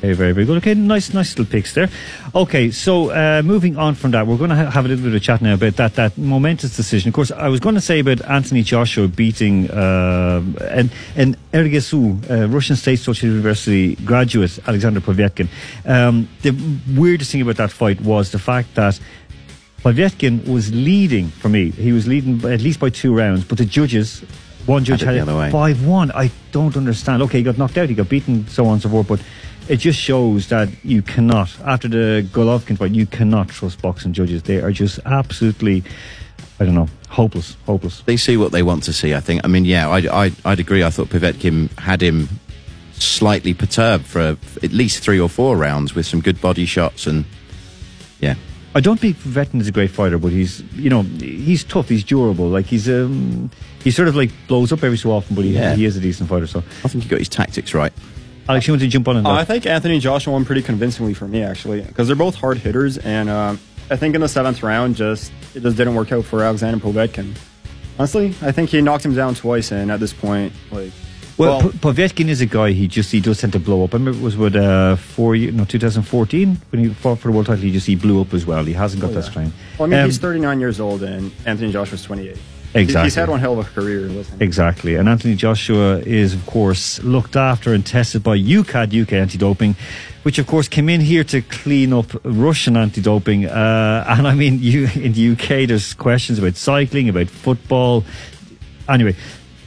Okay, 0.03 0.15
very, 0.15 0.33
very 0.33 0.45
good. 0.45 0.57
Okay, 0.57 0.75
nice, 0.75 1.15
nice 1.15 1.39
little 1.39 1.49
picks 1.49 1.75
there. 1.75 1.89
Okay, 2.35 2.73
so 2.73 3.11
uh, 3.11 3.41
moving 3.45 3.77
on 3.77 3.95
from 3.95 4.11
that, 4.11 4.27
we're 4.27 4.37
going 4.37 4.51
to 4.51 4.57
ha- 4.57 4.69
have 4.69 4.85
a 4.85 4.89
little 4.89 5.05
bit 5.05 5.15
of 5.15 5.23
chat 5.23 5.41
now 5.41 5.55
about 5.55 5.77
that 5.77 5.95
that 5.95 6.19
momentous 6.19 6.75
decision. 6.75 7.11
Of 7.11 7.15
course, 7.15 7.31
I 7.31 7.47
was 7.47 7.61
going 7.61 7.77
to 7.77 7.81
say 7.81 8.01
about 8.01 8.21
Anthony 8.29 8.65
Joshua 8.65 9.07
beating 9.07 9.71
uh, 9.71 10.43
and 10.73 10.91
and 11.15 11.37
Ergesu, 11.53 12.19
uh, 12.29 12.49
Russian 12.49 12.75
State 12.75 12.97
Social 12.99 13.29
University 13.29 13.95
graduate 14.05 14.59
Alexander 14.67 15.01
Povetkin. 15.01 15.47
Um, 15.87 16.29
the 16.43 16.51
weirdest 16.97 17.31
thing 17.31 17.43
about 17.43 17.59
that 17.59 17.71
fight 17.71 18.01
was 18.01 18.33
the 18.33 18.41
fact 18.41 18.75
that 18.75 18.99
Povetkin 19.85 20.49
was 20.49 20.75
leading 20.75 21.29
for 21.29 21.49
me. 21.49 21.71
He 21.71 21.93
was 21.93 22.09
leading 22.09 22.45
at 22.45 22.61
least 22.61 22.81
by 22.81 22.91
two 22.91 23.15
rounds, 23.15 23.45
but 23.45 23.59
the 23.59 23.65
judges, 23.65 24.19
one 24.67 24.83
judge 24.83 25.03
Had 25.03 25.15
it 25.15 25.19
had 25.19 25.29
the 25.29 25.33
other 25.33 25.39
way. 25.41 25.49
it 25.49 25.53
five 25.53 25.87
one. 25.87 26.11
I 26.11 26.33
don't 26.51 26.77
understand. 26.77 27.23
Okay, 27.23 27.39
he 27.39 27.45
got 27.45 27.57
knocked 27.57 27.79
out, 27.79 27.89
he 27.89 27.95
got 27.95 28.09
beaten, 28.09 28.49
so 28.49 28.67
on 28.67 28.73
and 28.73 28.83
so 28.83 28.89
forth, 28.89 29.07
but 29.07 29.21
it 29.69 29.77
just 29.77 29.99
shows 29.99 30.49
that 30.49 30.69
you 30.85 31.03
cannot, 31.03 31.51
after 31.65 31.89
the 31.89 32.27
Golovkin 32.33 32.77
fight, 32.79 32.93
you 32.93 33.07
cannot 33.07 33.49
trust 33.49 33.81
boxing 33.83 34.13
judges. 34.13 34.43
They 34.43 34.61
are 34.61 34.73
just 34.73 34.99
absolutely, 35.07 35.83
I 36.61 36.65
don't 36.65 36.75
know, 36.75 36.89
hopeless, 37.09 37.57
hopeless. 37.67 38.03
They 38.03 38.17
see 38.17 38.37
what 38.37 38.53
they 38.53 38.63
want 38.63 38.83
to 38.85 38.93
see, 38.93 39.15
I 39.15 39.21
think. 39.21 39.43
I 39.45 39.49
mean, 39.49 39.65
yeah, 39.65 39.89
I, 39.89 40.25
I, 40.27 40.33
I'd 40.45 40.61
agree. 40.61 40.83
I 40.85 40.91
thought 40.91 41.09
Povetkin 41.09 41.71
had 41.79 42.03
him 42.03 42.29
slightly 42.93 43.55
perturbed 43.55 44.07
for 44.07 44.21
at 44.63 44.73
least 44.73 45.03
three 45.03 45.19
or 45.21 45.29
four 45.29 45.57
rounds 45.57 45.95
with 45.95 46.07
some 46.07 46.21
good 46.21 46.41
body 46.41 46.65
shots 46.67 47.07
and, 47.07 47.25
yeah. 48.21 48.35
I 48.75 48.81
don't 48.81 48.99
think 48.99 49.17
Vettin 49.19 49.61
is 49.61 49.69
a 49.69 49.73
great 49.73 49.91
fighter, 49.91 50.17
but 50.19 50.33
he's 50.33 50.63
you 50.77 50.89
know 50.89 51.03
he's 51.03 51.63
tough, 51.63 51.91
he's 51.91 52.03
durable. 52.03 52.49
Like 52.49 52.65
he's 52.65 52.89
um 52.89 53.51
he 53.85 53.91
sort 53.91 54.09
of 54.09 54.17
like 54.17 54.31
blows 54.49 54.73
up 54.73 54.83
every 54.83 54.97
so 54.97 55.11
often, 55.11 55.37
but 55.37 55.45
he, 55.45 55.51
Yeah. 55.53 55.75
he 55.75 55.85
is 55.85 55.95
a 55.99 56.01
decent 56.01 56.31
fighter. 56.31 56.47
So 56.47 56.61
I 56.83 56.89
think 56.89 57.05
he 57.05 57.11
got 57.11 57.19
his 57.19 57.29
tactics 57.29 57.75
right. 57.75 57.93
Alex, 58.49 58.66
you 58.66 58.72
want 58.72 58.82
to 58.82 58.88
jump 58.88 59.09
on 59.09 59.16
and 59.18 59.26
Uh, 59.26 59.30
I 59.32 59.45
think 59.45 59.66
Anthony 59.66 59.99
Joshua 60.01 60.32
won 60.32 60.45
pretty 60.45 60.62
convincingly 60.62 61.14
for 61.14 61.28
me, 61.28 61.43
actually, 61.43 61.80
because 61.82 62.07
they're 62.09 62.16
both 62.16 62.34
hard 62.34 62.59
hitters, 62.59 62.99
and 62.99 63.28
uh, 63.28 63.57
I 63.90 63.97
think 63.97 64.14
in 64.14 64.20
the 64.20 64.28
seventh 64.28 64.62
round, 64.62 64.97
just 64.97 65.32
it 65.55 65.62
just 65.62 65.76
didn't 65.76 65.95
work 65.95 66.11
out 66.12 66.24
for 66.24 66.43
Alexander 66.43 66.78
Povetkin. 66.84 67.34
Honestly, 67.99 68.34
I 68.43 68.51
think 68.53 68.70
he 68.70 68.80
knocked 68.80 69.05
him 69.05 69.14
down 69.14 69.34
twice, 69.34 69.70
and 69.70 69.90
at 69.93 70.01
this 70.01 70.12
point, 70.12 70.53
like, 70.72 70.90
Well, 71.38 71.61
P- 71.62 71.68
Povetkin 71.78 72.28
is 72.28 72.40
a 72.40 72.47
guy. 72.47 72.72
He 72.72 72.88
just 72.88 73.12
he 73.12 73.20
does 73.20 73.38
tend 73.40 73.53
to 73.53 73.61
blow 73.61 73.84
up. 73.84 73.95
I 73.95 73.99
remember 73.99 74.18
it 74.18 74.22
was 74.22 74.36
with 74.36 74.57
uh, 74.57 74.97
four 74.97 75.36
no 75.36 75.64
2014 75.64 76.59
when 76.70 76.82
he 76.84 76.88
fought 76.95 77.18
for 77.20 77.28
the 77.28 77.32
world 77.32 77.47
title. 77.47 77.62
He 77.62 77.70
just 77.70 77.86
he 77.86 77.95
blew 77.95 78.20
up 78.20 78.34
as 78.34 78.45
well. 78.45 78.64
He 78.64 78.72
hasn't 78.72 79.01
got 79.03 79.11
Oh, 79.11 79.14
that 79.14 79.24
yeah. 79.24 79.30
strain. 79.30 79.53
well, 79.78 79.86
I 79.86 79.90
mean, 79.90 80.01
Um, 80.01 80.07
he's 80.07 80.18
39 80.18 80.59
years 80.59 80.80
old, 80.80 81.03
and 81.05 81.30
Anthony 81.47 81.70
Joshua's 81.70 82.03
28. 82.03 82.36
Exactly. 82.75 83.05
He's 83.05 83.14
had 83.14 83.29
one 83.29 83.41
hell 83.41 83.59
of 83.59 83.66
a 83.66 83.70
career. 83.70 84.11
Exactly. 84.41 84.95
And 84.97 85.09
Anthony 85.09 85.35
Joshua 85.35 85.99
is, 85.99 86.33
of 86.33 86.47
course, 86.47 87.03
looked 87.03 87.37
after 87.37 87.75
and 87.75 87.85
tested 87.85 88.23
by 88.23 88.39
UKAD, 88.39 89.03
UK 89.03 89.12
anti 89.12 89.37
doping, 89.37 89.77
which, 90.23 90.39
of 90.39 90.47
course, 90.47 90.68
came 90.68 90.89
in 90.89 91.03
here 91.03 91.23
to 91.25 91.43
clean 91.43 91.93
up 91.93 92.07
Russian 92.25 92.77
anti 92.77 93.03
doping. 93.03 93.47
Uh, 93.47 94.05
and 94.09 94.27
I 94.27 94.35
mean, 94.35 94.59
you, 94.61 94.89
in 94.95 95.12
the 95.12 95.33
UK, 95.33 95.68
there's 95.68 95.93
questions 95.95 96.39
about 96.39 96.57
cycling, 96.57 97.09
about 97.09 97.29
football. 97.29 98.05
Anyway, 98.89 99.16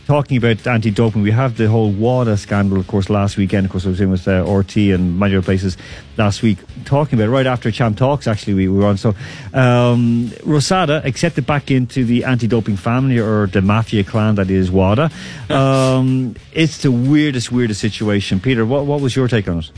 talking 0.05 0.37
about 0.37 0.65
anti 0.67 0.91
doping, 0.91 1.21
we 1.21 1.31
have 1.31 1.57
the 1.57 1.67
whole 1.67 1.91
WADA 1.91 2.37
scandal, 2.37 2.79
of 2.79 2.87
course, 2.87 3.09
last 3.09 3.37
weekend. 3.37 3.65
Of 3.65 3.71
course, 3.71 3.85
I 3.85 3.89
was 3.89 4.01
in 4.01 4.09
with 4.09 4.27
uh, 4.27 4.43
RT 4.43 4.77
and 4.77 5.19
many 5.19 5.35
other 5.35 5.43
places 5.43 5.77
last 6.17 6.41
week 6.41 6.59
talking 6.85 7.17
about 7.19 7.29
it 7.29 7.31
right 7.31 7.47
after 7.47 7.71
Champ 7.71 7.97
Talks, 7.97 8.27
actually, 8.27 8.53
we 8.53 8.67
were 8.67 8.85
on. 8.85 8.97
So, 8.97 9.09
um, 9.53 10.27
RUSADA 10.43 11.03
accepted 11.05 11.45
back 11.45 11.71
into 11.71 12.05
the 12.05 12.23
anti 12.23 12.47
doping 12.47 12.77
family 12.77 13.19
or 13.19 13.47
the 13.47 13.61
mafia 13.61 14.03
clan 14.03 14.35
that 14.35 14.49
is 14.49 14.71
WADA. 14.71 15.11
Um, 15.55 16.35
it's 16.53 16.79
the 16.81 16.91
weirdest, 16.91 17.51
weirdest 17.51 17.79
situation. 17.79 18.39
Peter, 18.39 18.65
what, 18.65 18.85
what 18.85 19.01
was 19.01 19.15
your 19.15 19.27
take 19.27 19.47
on 19.47 19.59
it? 19.59 19.71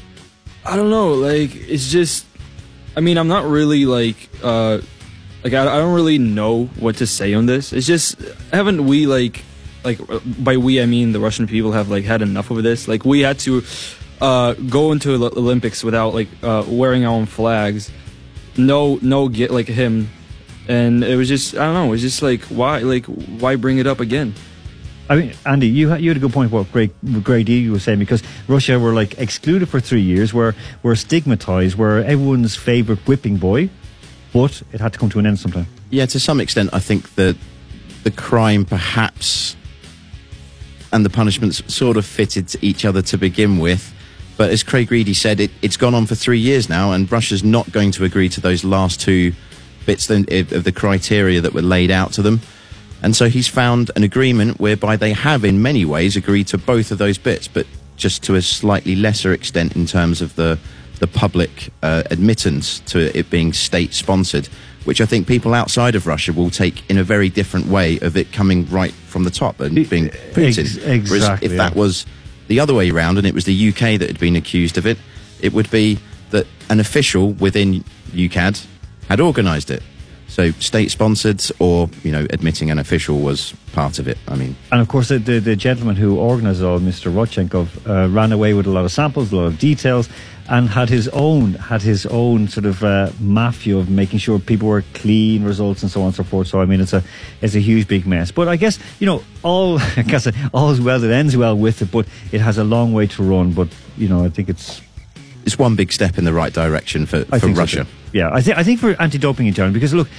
I 0.65 0.75
don't 0.75 0.89
know. 0.89 1.13
Like 1.13 1.55
it's 1.55 1.89
just. 1.89 2.25
I 2.95 2.99
mean, 2.99 3.17
I'm 3.17 3.27
not 3.27 3.45
really 3.45 3.85
like. 3.85 4.29
uh 4.43 4.79
Like 5.43 5.53
I, 5.53 5.61
I 5.61 5.77
don't 5.77 5.93
really 5.93 6.17
know 6.17 6.65
what 6.79 6.97
to 6.97 7.07
say 7.07 7.33
on 7.33 7.45
this. 7.45 7.71
It's 7.73 7.87
just 7.87 8.19
haven't 8.51 8.85
we 8.85 9.07
like, 9.07 9.43
like 9.83 9.99
uh, 10.09 10.19
by 10.39 10.57
we 10.57 10.81
I 10.81 10.85
mean 10.85 11.11
the 11.11 11.19
Russian 11.19 11.47
people 11.47 11.71
have 11.71 11.89
like 11.89 12.03
had 12.03 12.21
enough 12.21 12.51
of 12.51 12.61
this. 12.63 12.87
Like 12.87 13.05
we 13.05 13.21
had 13.21 13.39
to 13.39 13.63
uh 14.19 14.53
go 14.53 14.91
into 14.91 15.17
the 15.17 15.29
Olympics 15.31 15.83
without 15.83 16.13
like 16.13 16.27
uh 16.43 16.63
wearing 16.67 17.05
our 17.05 17.13
own 17.13 17.25
flags. 17.25 17.91
No, 18.57 18.97
no, 19.01 19.29
get 19.29 19.51
like 19.51 19.67
him, 19.67 20.09
and 20.67 21.03
it 21.03 21.15
was 21.15 21.27
just 21.27 21.55
I 21.55 21.65
don't 21.65 21.73
know. 21.73 21.93
It's 21.93 22.01
just 22.01 22.21
like 22.21 22.41
why 22.45 22.79
like 22.79 23.05
why 23.05 23.55
bring 23.55 23.77
it 23.77 23.87
up 23.87 23.99
again? 23.99 24.33
I 25.09 25.15
mean, 25.15 25.33
Andy, 25.45 25.67
you 25.67 25.87
had, 25.89 26.01
you 26.01 26.09
had 26.09 26.17
a 26.17 26.19
good 26.19 26.33
point. 26.33 26.51
What 26.51 26.69
Craig 26.71 26.91
Reedie 27.03 27.69
was 27.69 27.83
saying 27.83 27.99
because 27.99 28.21
Russia 28.47 28.77
were 28.77 28.93
like 28.93 29.17
excluded 29.17 29.69
for 29.69 29.79
three 29.79 30.01
years, 30.01 30.33
were 30.33 30.53
were 30.83 30.95
stigmatized, 30.95 31.77
were 31.77 31.99
everyone's 31.99 32.55
favorite 32.55 32.99
whipping 33.07 33.37
boy, 33.37 33.69
but 34.33 34.61
it 34.73 34.81
had 34.81 34.93
to 34.93 34.99
come 34.99 35.09
to 35.09 35.19
an 35.19 35.25
end 35.25 35.39
sometime. 35.39 35.67
Yeah, 35.89 36.05
to 36.07 36.19
some 36.19 36.41
extent, 36.41 36.71
I 36.73 36.79
think 36.79 37.15
that 37.15 37.37
the 38.03 38.11
crime 38.11 38.65
perhaps 38.65 39.55
and 40.97 41.05
the 41.05 41.09
punishments 41.11 41.61
sort 41.73 41.95
of 41.95 42.05
fitted 42.05 42.47
to 42.49 42.65
each 42.65 42.83
other 42.83 43.03
to 43.03 43.17
begin 43.19 43.59
with. 43.59 43.93
But 44.35 44.49
as 44.49 44.63
Craig 44.63 44.89
Reedie 44.89 45.15
said, 45.15 45.39
it, 45.39 45.51
it's 45.61 45.77
gone 45.77 45.93
on 45.93 46.07
for 46.07 46.15
three 46.15 46.39
years 46.39 46.69
now, 46.69 46.91
and 46.91 47.09
Russia's 47.11 47.43
not 47.43 47.71
going 47.71 47.91
to 47.91 48.03
agree 48.03 48.29
to 48.29 48.41
those 48.41 48.63
last 48.63 48.99
two 48.99 49.33
bits 49.85 50.09
of 50.09 50.25
the 50.63 50.71
criteria 50.75 51.39
that 51.39 51.53
were 51.53 51.61
laid 51.61 51.91
out 51.91 52.13
to 52.13 52.23
them. 52.23 52.41
And 53.03 53.15
so 53.15 53.29
he's 53.29 53.47
found 53.47 53.91
an 53.95 54.01
agreement 54.01 54.59
whereby 54.59 54.95
they 54.97 55.13
have, 55.13 55.45
in 55.45 55.61
many 55.61 55.85
ways, 55.85 56.15
agreed 56.15 56.47
to 56.47 56.57
both 56.57 56.91
of 56.91 56.97
those 56.97 57.19
bits, 57.19 57.47
but 57.47 57.67
just 57.95 58.23
to 58.23 58.33
a 58.33 58.41
slightly 58.41 58.95
lesser 58.95 59.33
extent 59.33 59.75
in 59.75 59.85
terms 59.85 60.21
of 60.21 60.35
the 60.35 60.59
the 60.99 61.05
public 61.05 61.71
uh, 61.83 62.01
admittance 62.09 62.79
to 62.79 63.15
it 63.15 63.29
being 63.29 63.53
state 63.53 63.93
sponsored, 63.93 64.49
which 64.87 65.01
I 65.01 65.05
think 65.05 65.27
people 65.27 65.53
outside 65.53 65.95
of 65.95 66.07
Russia 66.07 66.31
will 66.31 66.49
take 66.49 66.89
in 66.89 66.97
a 66.97 67.03
very 67.03 67.27
different 67.27 67.67
way 67.67 67.99
of 67.99 68.15
it 68.15 68.31
coming 68.31 68.65
right 68.69 68.93
from 68.93 69.25
the 69.25 69.29
top 69.29 69.59
and 69.59 69.75
being 69.75 70.07
Putin. 70.07 70.57
Ex- 70.57 71.09
Whereas 71.09 71.23
exactly, 71.23 71.49
if 71.49 71.57
that 71.57 71.75
was 71.75 72.05
the 72.47 72.61
other 72.61 72.73
way 72.73 72.89
around 72.89 73.17
and 73.17 73.27
it 73.27 73.33
was 73.33 73.43
the 73.43 73.69
UK 73.69 73.99
that 73.99 74.07
had 74.07 74.17
been 74.17 74.37
accused 74.37 74.77
of 74.77 74.87
it, 74.87 74.97
it 75.41 75.51
would 75.51 75.69
be 75.69 75.99
that 76.29 76.47
an 76.69 76.79
official 76.79 77.33
within 77.33 77.83
UKAD 78.11 78.65
had 79.09 79.19
organised 79.19 79.69
it. 79.71 79.83
So 80.29 80.51
state 80.51 80.89
sponsored 80.91 81.41
or, 81.59 81.89
you 82.03 82.11
know, 82.13 82.25
admitting 82.29 82.71
an 82.71 82.79
official 82.79 83.19
was 83.19 83.53
part 83.73 83.99
of 83.99 84.07
it. 84.07 84.17
I 84.29 84.35
mean, 84.35 84.55
And 84.71 84.79
of 84.79 84.87
course, 84.87 85.09
the, 85.09 85.19
the, 85.19 85.39
the 85.39 85.55
gentleman 85.57 85.97
who 85.97 86.17
organised 86.17 86.61
it 86.61 86.65
all, 86.65 86.79
Mr. 86.79 87.11
Rodchenkov, 87.13 87.67
uh, 87.87 88.09
ran 88.09 88.31
away 88.31 88.53
with 88.53 88.67
a 88.67 88.69
lot 88.69 88.85
of 88.85 88.91
samples, 88.91 89.33
a 89.33 89.35
lot 89.35 89.47
of 89.47 89.59
details, 89.59 90.07
and 90.49 90.69
had 90.69 90.89
his 90.89 91.07
own 91.09 91.53
had 91.53 91.81
his 91.81 92.05
own 92.05 92.47
sort 92.47 92.65
of 92.65 92.83
uh, 92.83 93.11
mafia 93.19 93.77
of 93.77 93.89
making 93.89 94.19
sure 94.19 94.39
people 94.39 94.67
were 94.67 94.83
clean 94.93 95.43
results 95.43 95.83
and 95.83 95.91
so 95.91 96.01
on 96.01 96.07
and 96.07 96.15
so 96.15 96.23
forth. 96.23 96.47
So 96.47 96.61
I 96.61 96.65
mean, 96.65 96.81
it's 96.81 96.93
a 96.93 97.03
it's 97.41 97.55
a 97.55 97.59
huge 97.59 97.87
big 97.87 98.05
mess. 98.07 98.31
But 98.31 98.47
I 98.47 98.55
guess 98.55 98.79
you 98.99 99.05
know 99.05 99.23
all 99.43 99.79
I 99.97 100.03
guess 100.03 100.27
all's 100.53 100.79
well 100.79 100.99
that 100.99 101.11
ends 101.11 101.35
well 101.35 101.57
with 101.57 101.81
it, 101.81 101.91
but 101.91 102.07
it 102.31 102.41
has 102.41 102.57
a 102.57 102.63
long 102.63 102.93
way 102.93 103.07
to 103.07 103.23
run. 103.23 103.53
But 103.53 103.67
you 103.97 104.07
know, 104.07 104.23
I 104.23 104.29
think 104.29 104.49
it's 104.49 104.81
it's 105.45 105.57
one 105.57 105.75
big 105.75 105.91
step 105.91 106.17
in 106.17 106.25
the 106.25 106.33
right 106.33 106.53
direction 106.53 107.05
for, 107.05 107.23
for 107.25 107.39
so 107.39 107.47
Russia. 107.49 107.83
too. 107.85 107.89
yeah, 108.13 108.29
I 108.33 108.41
think 108.41 108.57
I 108.57 108.63
think 108.63 108.79
for 108.79 109.01
anti-doping 109.01 109.47
in 109.47 109.53
general, 109.53 109.73
because 109.73 109.93
look, 109.93 110.09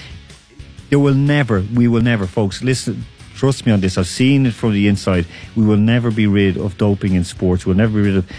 there 0.91 0.99
will 0.99 1.15
never, 1.15 1.63
we 1.75 1.87
will 1.87 2.01
never, 2.03 2.27
folks. 2.27 2.63
Listen, 2.63 3.05
trust 3.35 3.67
me 3.67 3.73
on 3.73 3.81
this. 3.81 3.99
I've 3.99 4.07
seen 4.07 4.47
it 4.47 4.55
from 4.55 4.73
the 4.73 4.89
inside. 4.89 5.27
We 5.55 5.65
will 5.65 5.77
never 5.77 6.11
be 6.11 6.27
rid 6.27 6.57
of 6.57 6.79
doping 6.79 7.15
in 7.15 7.25
sports. 7.25 7.67
We'll 7.67 7.77
never 7.77 7.93
be 7.93 8.09
rid 8.09 8.17
of. 8.17 8.31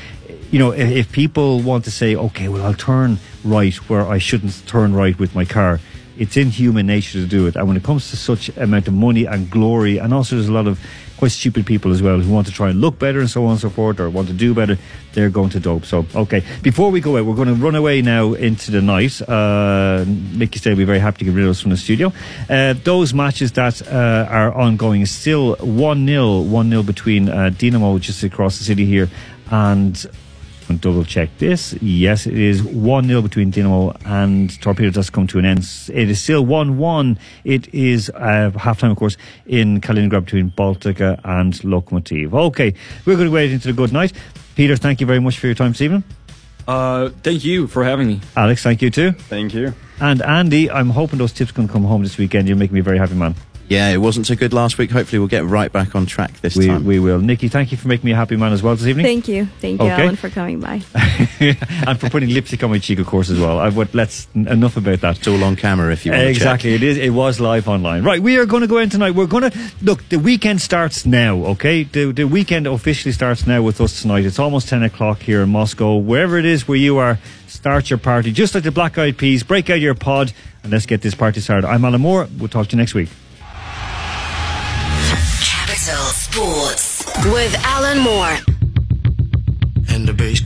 You 0.52 0.58
know, 0.58 0.72
if, 0.72 1.12
people 1.12 1.62
want 1.62 1.84
to 1.86 1.92
say, 1.92 2.16
okay, 2.16 2.48
well, 2.48 2.66
I'll 2.66 2.74
turn 2.74 3.20
right 3.44 3.76
where 3.88 4.08
I 4.08 4.18
shouldn't 4.18 4.66
turn 4.66 4.96
right 4.96 5.18
with 5.20 5.36
my 5.36 5.46
car. 5.46 5.80
It's 6.18 6.38
in 6.38 6.50
human 6.50 6.88
nature 6.88 7.20
to 7.20 7.28
do 7.28 7.46
it. 7.46 7.56
And 7.56 7.68
when 7.68 7.78
it 7.78 7.84
comes 7.84 8.10
to 8.10 8.18
such 8.18 8.50
amount 8.58 8.88
of 8.88 8.96
money 8.96 9.26
and 9.26 9.50
glory, 9.50 10.00
and 10.00 10.12
also 10.12 10.36
there's 10.36 10.50
a 10.50 10.54
lot 10.54 10.66
of 10.66 10.80
quite 11.18 11.32
stupid 11.32 11.68
people 11.68 11.92
as 11.92 12.02
well 12.02 12.20
who 12.20 12.34
want 12.34 12.48
to 12.48 12.54
try 12.54 12.70
and 12.70 12.82
look 12.82 12.98
better 12.98 13.20
and 13.20 13.30
so 13.30 13.46
on 13.46 13.52
and 13.52 13.60
so 13.60 13.70
forth, 13.70 14.00
or 14.00 14.10
want 14.10 14.28
to 14.28 14.34
do 14.34 14.56
better, 14.56 14.76
they're 15.14 15.30
going 15.30 15.52
to 15.52 15.60
dope. 15.60 15.86
So, 15.86 16.06
okay. 16.16 16.44
Before 16.64 16.90
we 16.90 17.00
go 17.00 17.18
out, 17.18 17.26
we're 17.26 17.36
going 17.36 17.50
to 17.50 17.54
run 17.54 17.76
away 17.76 18.02
now 18.02 18.34
into 18.34 18.72
the 18.72 18.82
night. 18.82 19.22
Uh, 19.22 20.04
Mickey 20.08 20.58
said 20.58 20.72
we'd 20.72 20.80
be 20.80 20.86
very 20.86 21.00
happy 21.00 21.20
to 21.20 21.26
get 21.26 21.34
rid 21.36 21.46
of 21.46 21.52
us 21.52 21.62
from 21.62 21.70
the 21.70 21.78
studio. 21.78 22.12
Uh, 22.50 22.74
those 22.84 23.14
matches 23.14 23.52
that 23.52 23.88
uh, 23.88 24.28
are 24.30 24.52
ongoing 24.52 25.06
still 25.06 25.58
1 25.58 26.08
0, 26.08 26.42
1 26.42 26.70
0 26.70 26.84
between 26.84 27.30
uh, 27.30 27.50
Dynamo 27.50 28.00
just 28.00 28.24
across 28.24 28.58
the 28.58 28.64
city 28.64 28.86
here 28.86 29.10
and 29.52 30.06
and 30.70 30.80
double 30.80 31.04
check 31.04 31.30
this. 31.38 31.74
Yes, 31.82 32.28
it 32.28 32.38
is 32.38 32.64
1 32.64 33.08
0 33.08 33.22
between 33.22 33.52
Dynamo 33.52 33.96
and 34.06 34.62
Torpedo 34.62 34.92
does 34.92 35.10
come 35.10 35.28
to 35.28 35.40
an 35.40 35.46
end. 35.46 35.60
It 35.92 36.10
is 36.10 36.22
still 36.22 36.46
1 36.46 36.78
1. 36.78 37.20
It 37.44 37.74
is 37.74 38.10
uh, 38.12 38.52
half 38.58 38.80
time, 38.80 38.92
of 38.92 38.98
course, 38.98 39.18
in 39.46 39.82
Kaliningrad 39.82 40.26
between 40.26 40.52
Baltika 40.52 41.20
and 41.24 41.54
Lokomotiv. 41.54 42.34
Okay, 42.34 42.74
we're 43.06 43.16
going 43.16 43.28
to 43.28 43.34
wait 43.34 43.52
into 43.52 43.68
the 43.68 43.74
good 43.74 43.92
night. 43.92 44.14
Peter, 44.56 44.76
thank 44.76 45.02
you 45.02 45.08
very 45.08 45.20
much 45.20 45.40
for 45.40 45.48
your 45.48 45.56
time 45.56 45.72
this 45.72 45.82
evening. 45.82 46.04
Uh, 46.68 47.10
thank 47.24 47.44
you 47.44 47.68
for 47.68 47.84
having 47.84 48.08
me. 48.08 48.22
Alex, 48.36 48.62
thank 48.62 48.82
you 48.82 48.92
too. 48.92 49.12
Thank 49.12 49.54
you. 49.54 49.74
And 50.00 50.22
Andy, 50.22 50.70
I'm 50.70 50.92
hoping 50.92 51.18
those 51.18 51.34
tips 51.34 51.52
can 51.52 51.68
come 51.68 51.84
home 51.84 52.04
this 52.04 52.18
weekend. 52.18 52.48
You'll 52.48 52.58
make 52.58 52.72
me 52.72 52.80
a 52.80 52.84
very 52.84 52.98
happy 52.98 53.16
man. 53.16 53.36
Yeah, 53.70 53.90
it 53.90 53.98
wasn't 53.98 54.26
so 54.26 54.36
good 54.36 54.52
last 54.52 54.80
week. 54.80 54.90
Hopefully, 54.90 55.20
we'll 55.20 55.28
get 55.28 55.46
right 55.46 55.72
back 55.72 55.94
on 55.96 56.08
track 56.08 56.42
this 56.42 56.56
We, 56.56 56.66
time. 56.66 56.86
we 56.86 56.98
will. 56.98 57.20
Nikki, 57.20 57.50
thank 57.50 57.72
you 57.72 57.78
for 57.78 57.88
making 57.88 58.06
me 58.08 58.14
a 58.14 58.16
happy 58.16 58.36
man 58.36 58.52
as 58.52 58.64
well 58.64 58.76
this 58.76 58.88
evening. 58.88 59.06
Thank 59.06 59.28
you. 59.28 59.46
Thank 59.62 59.80
you, 59.80 59.86
Okay. 59.88 60.02
Alan, 60.06 60.16
for 60.16 60.32
coming 60.32 60.60
by. 60.60 60.82
and 61.40 62.00
for 62.00 62.10
putting 62.10 62.30
lipstick 62.30 62.64
on 62.64 62.72
my 62.72 62.80
cheek, 62.80 62.98
of 62.98 63.06
course, 63.06 63.30
as 63.30 63.40
well. 63.40 63.60
I 63.60 63.70
would, 63.70 63.94
let's 63.94 64.28
enough 64.34 64.76
about 64.76 65.02
that. 65.02 65.20
It's 65.20 65.28
all 65.28 65.44
on 65.44 65.56
camera 65.56 65.94
if 65.94 66.04
you 66.04 66.12
want 66.12 66.24
to 66.24 66.30
Exactly, 66.30 66.74
it 66.74 66.82
is. 66.82 66.98
It 66.98 67.12
was 67.12 67.40
live 67.40 67.68
online. 67.68 68.04
Right, 68.04 68.20
we 68.20 68.38
are 68.40 68.48
going 68.48 68.62
to 68.62 68.68
go 68.68 68.80
in 68.80 68.90
tonight. 68.90 69.12
We're 69.12 69.28
going 69.28 69.52
to 69.52 69.60
look. 69.84 70.08
The 70.10 70.18
weekend 70.18 70.62
starts 70.62 71.06
now. 71.06 71.36
Okay, 71.54 71.84
the 71.84 72.12
the 72.12 72.26
weekend 72.26 72.66
officially 72.66 73.12
starts 73.12 73.46
now 73.46 73.62
with 73.62 73.80
us 73.82 74.02
tonight. 74.02 74.26
It's 74.26 74.40
almost 74.40 74.68
ten 74.68 74.82
o'clock 74.82 75.20
here 75.22 75.44
in 75.44 75.50
Moscow. 75.50 75.96
Wherever 75.98 76.40
it 76.40 76.46
is 76.46 76.68
where 76.68 76.78
you 76.80 76.98
are, 76.98 77.20
start 77.46 77.92
your 77.92 78.00
party 78.00 78.32
just 78.32 78.56
like 78.56 78.64
the 78.64 78.72
Black 78.72 78.98
Eyed 78.98 79.20
Peas. 79.20 79.44
Break 79.44 79.70
out 79.70 79.80
your 79.80 79.94
pod 79.94 80.34
and 80.64 80.72
let's 80.72 80.88
get 80.88 81.04
this 81.04 81.14
party 81.14 81.40
started. 81.40 81.68
I'm 81.68 81.86
Alan 81.86 82.02
Moore. 82.02 82.28
We'll 82.40 82.50
talk 82.50 82.66
to 82.70 82.76
you 82.76 82.78
next 82.82 82.96
week. 82.96 83.10
Capital 85.90 86.06
Sports 86.12 87.04
with 87.26 87.56
Alan 87.66 87.98
Moore. 87.98 88.38
And 89.90 90.08
the 90.08 90.14
bass 90.14 90.40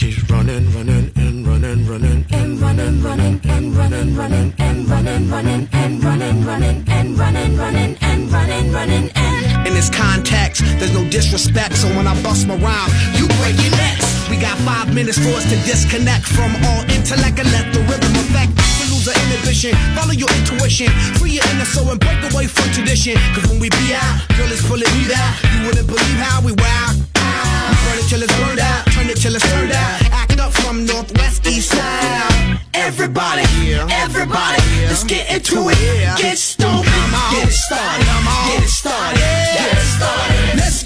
running, 2.78 3.03
running, 3.03 3.41
and 3.45 3.76
running, 3.76 4.15
running, 4.15 4.53
and 4.57 4.89
running, 4.89 5.30
running, 5.30 5.69
and 5.74 6.03
running, 6.03 6.43
running, 6.43 6.84
and 6.88 7.17
running, 7.17 7.57
running, 7.57 7.97
and 8.01 8.32
running, 8.32 8.71
running, 8.71 9.11
and. 9.13 9.67
In 9.67 9.74
this 9.74 9.89
context, 9.89 10.63
there's 10.80 10.93
no 10.93 11.07
disrespect, 11.09 11.76
so 11.76 11.88
when 11.95 12.07
I 12.07 12.19
bust 12.24 12.47
my 12.47 12.57
rhyme, 12.57 12.89
you 13.13 13.28
break 13.39 13.55
your 13.61 13.71
necks. 13.78 14.09
We 14.30 14.38
got 14.38 14.57
five 14.65 14.93
minutes 14.93 15.19
for 15.19 15.30
us 15.38 15.45
to 15.53 15.57
disconnect 15.69 16.26
from 16.26 16.55
all 16.65 16.82
intellect 16.89 17.38
and 17.38 17.49
let 17.53 17.69
the 17.74 17.82
rhythm 17.86 18.13
affect. 18.17 18.57
To 18.57 18.84
lose 18.89 19.07
our 19.07 19.17
inhibition, 19.30 19.78
follow 19.93 20.13
your 20.13 20.32
intuition, 20.41 20.89
free 21.21 21.38
your 21.38 21.45
inner 21.53 21.69
soul 21.69 21.91
and 21.91 21.99
break 21.99 22.19
away 22.34 22.47
from 22.47 22.65
tradition. 22.74 23.17
Cause 23.38 23.45
when 23.49 23.59
we 23.59 23.69
be 23.69 23.93
out, 23.93 24.26
girl, 24.34 24.49
it's 24.49 24.65
pulling 24.65 24.89
me 24.97 25.13
out. 25.13 25.34
You 25.53 25.67
wouldn't 25.67 25.88
believe 25.88 26.19
how 26.26 26.41
we 26.41 26.53
wow. 26.57 26.89
We 26.89 27.76
burn 27.86 27.97
it 28.01 28.09
till 28.09 28.21
it's 28.24 28.34
burned 28.41 28.59
out, 28.59 28.86
turn 28.97 29.07
it 29.09 29.17
till 29.21 29.36
it's 29.36 29.45
turned 29.45 29.71
out. 29.71 30.03
Up 30.43 30.51
from 30.51 30.85
northwest, 30.85 31.47
east 31.47 31.69
side. 31.69 32.59
Everybody, 32.73 33.43
everybody, 33.89 34.61
let's 34.87 35.05
get 35.05 35.33
into 35.33 35.69
it. 35.69 36.17
Get 36.17 36.37
stoked, 36.37 36.83
get 36.83 37.47
it 37.47 37.53
started, 37.53 38.05
get 38.47 38.63
it 38.63 38.67
started, 38.67 39.19
get 39.19 39.71
it 39.71 39.85
started. 39.95 40.57
Let's 40.57 40.82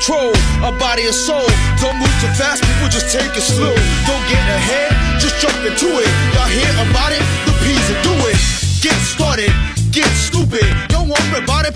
control, 0.00 0.32
a 0.64 0.72
body 0.80 1.04
and 1.04 1.14
soul. 1.14 1.44
Don't 1.76 1.96
move 2.00 2.08
too 2.24 2.32
fast, 2.40 2.64
people 2.64 2.88
just 2.88 3.12
take 3.12 3.36
it 3.36 3.44
slow. 3.44 3.74
Don't 4.08 4.24
get 4.32 4.40
ahead, 4.48 5.20
just 5.20 5.36
jump 5.44 5.54
into 5.60 5.92
it. 6.00 6.08
Y'all 6.32 6.48
hear 6.48 6.72
about 6.88 7.12
it? 7.12 7.20
The 7.44 7.52
P's 7.60 7.84
will 7.92 8.02
do 8.08 8.14
it. 8.32 8.40
Get 8.80 8.96
started, 9.04 9.52
get 9.92 10.08
stupid. 10.16 10.64
Don't 10.88 11.08
worry 11.08 11.44
about 11.44 11.68
it, 11.68 11.74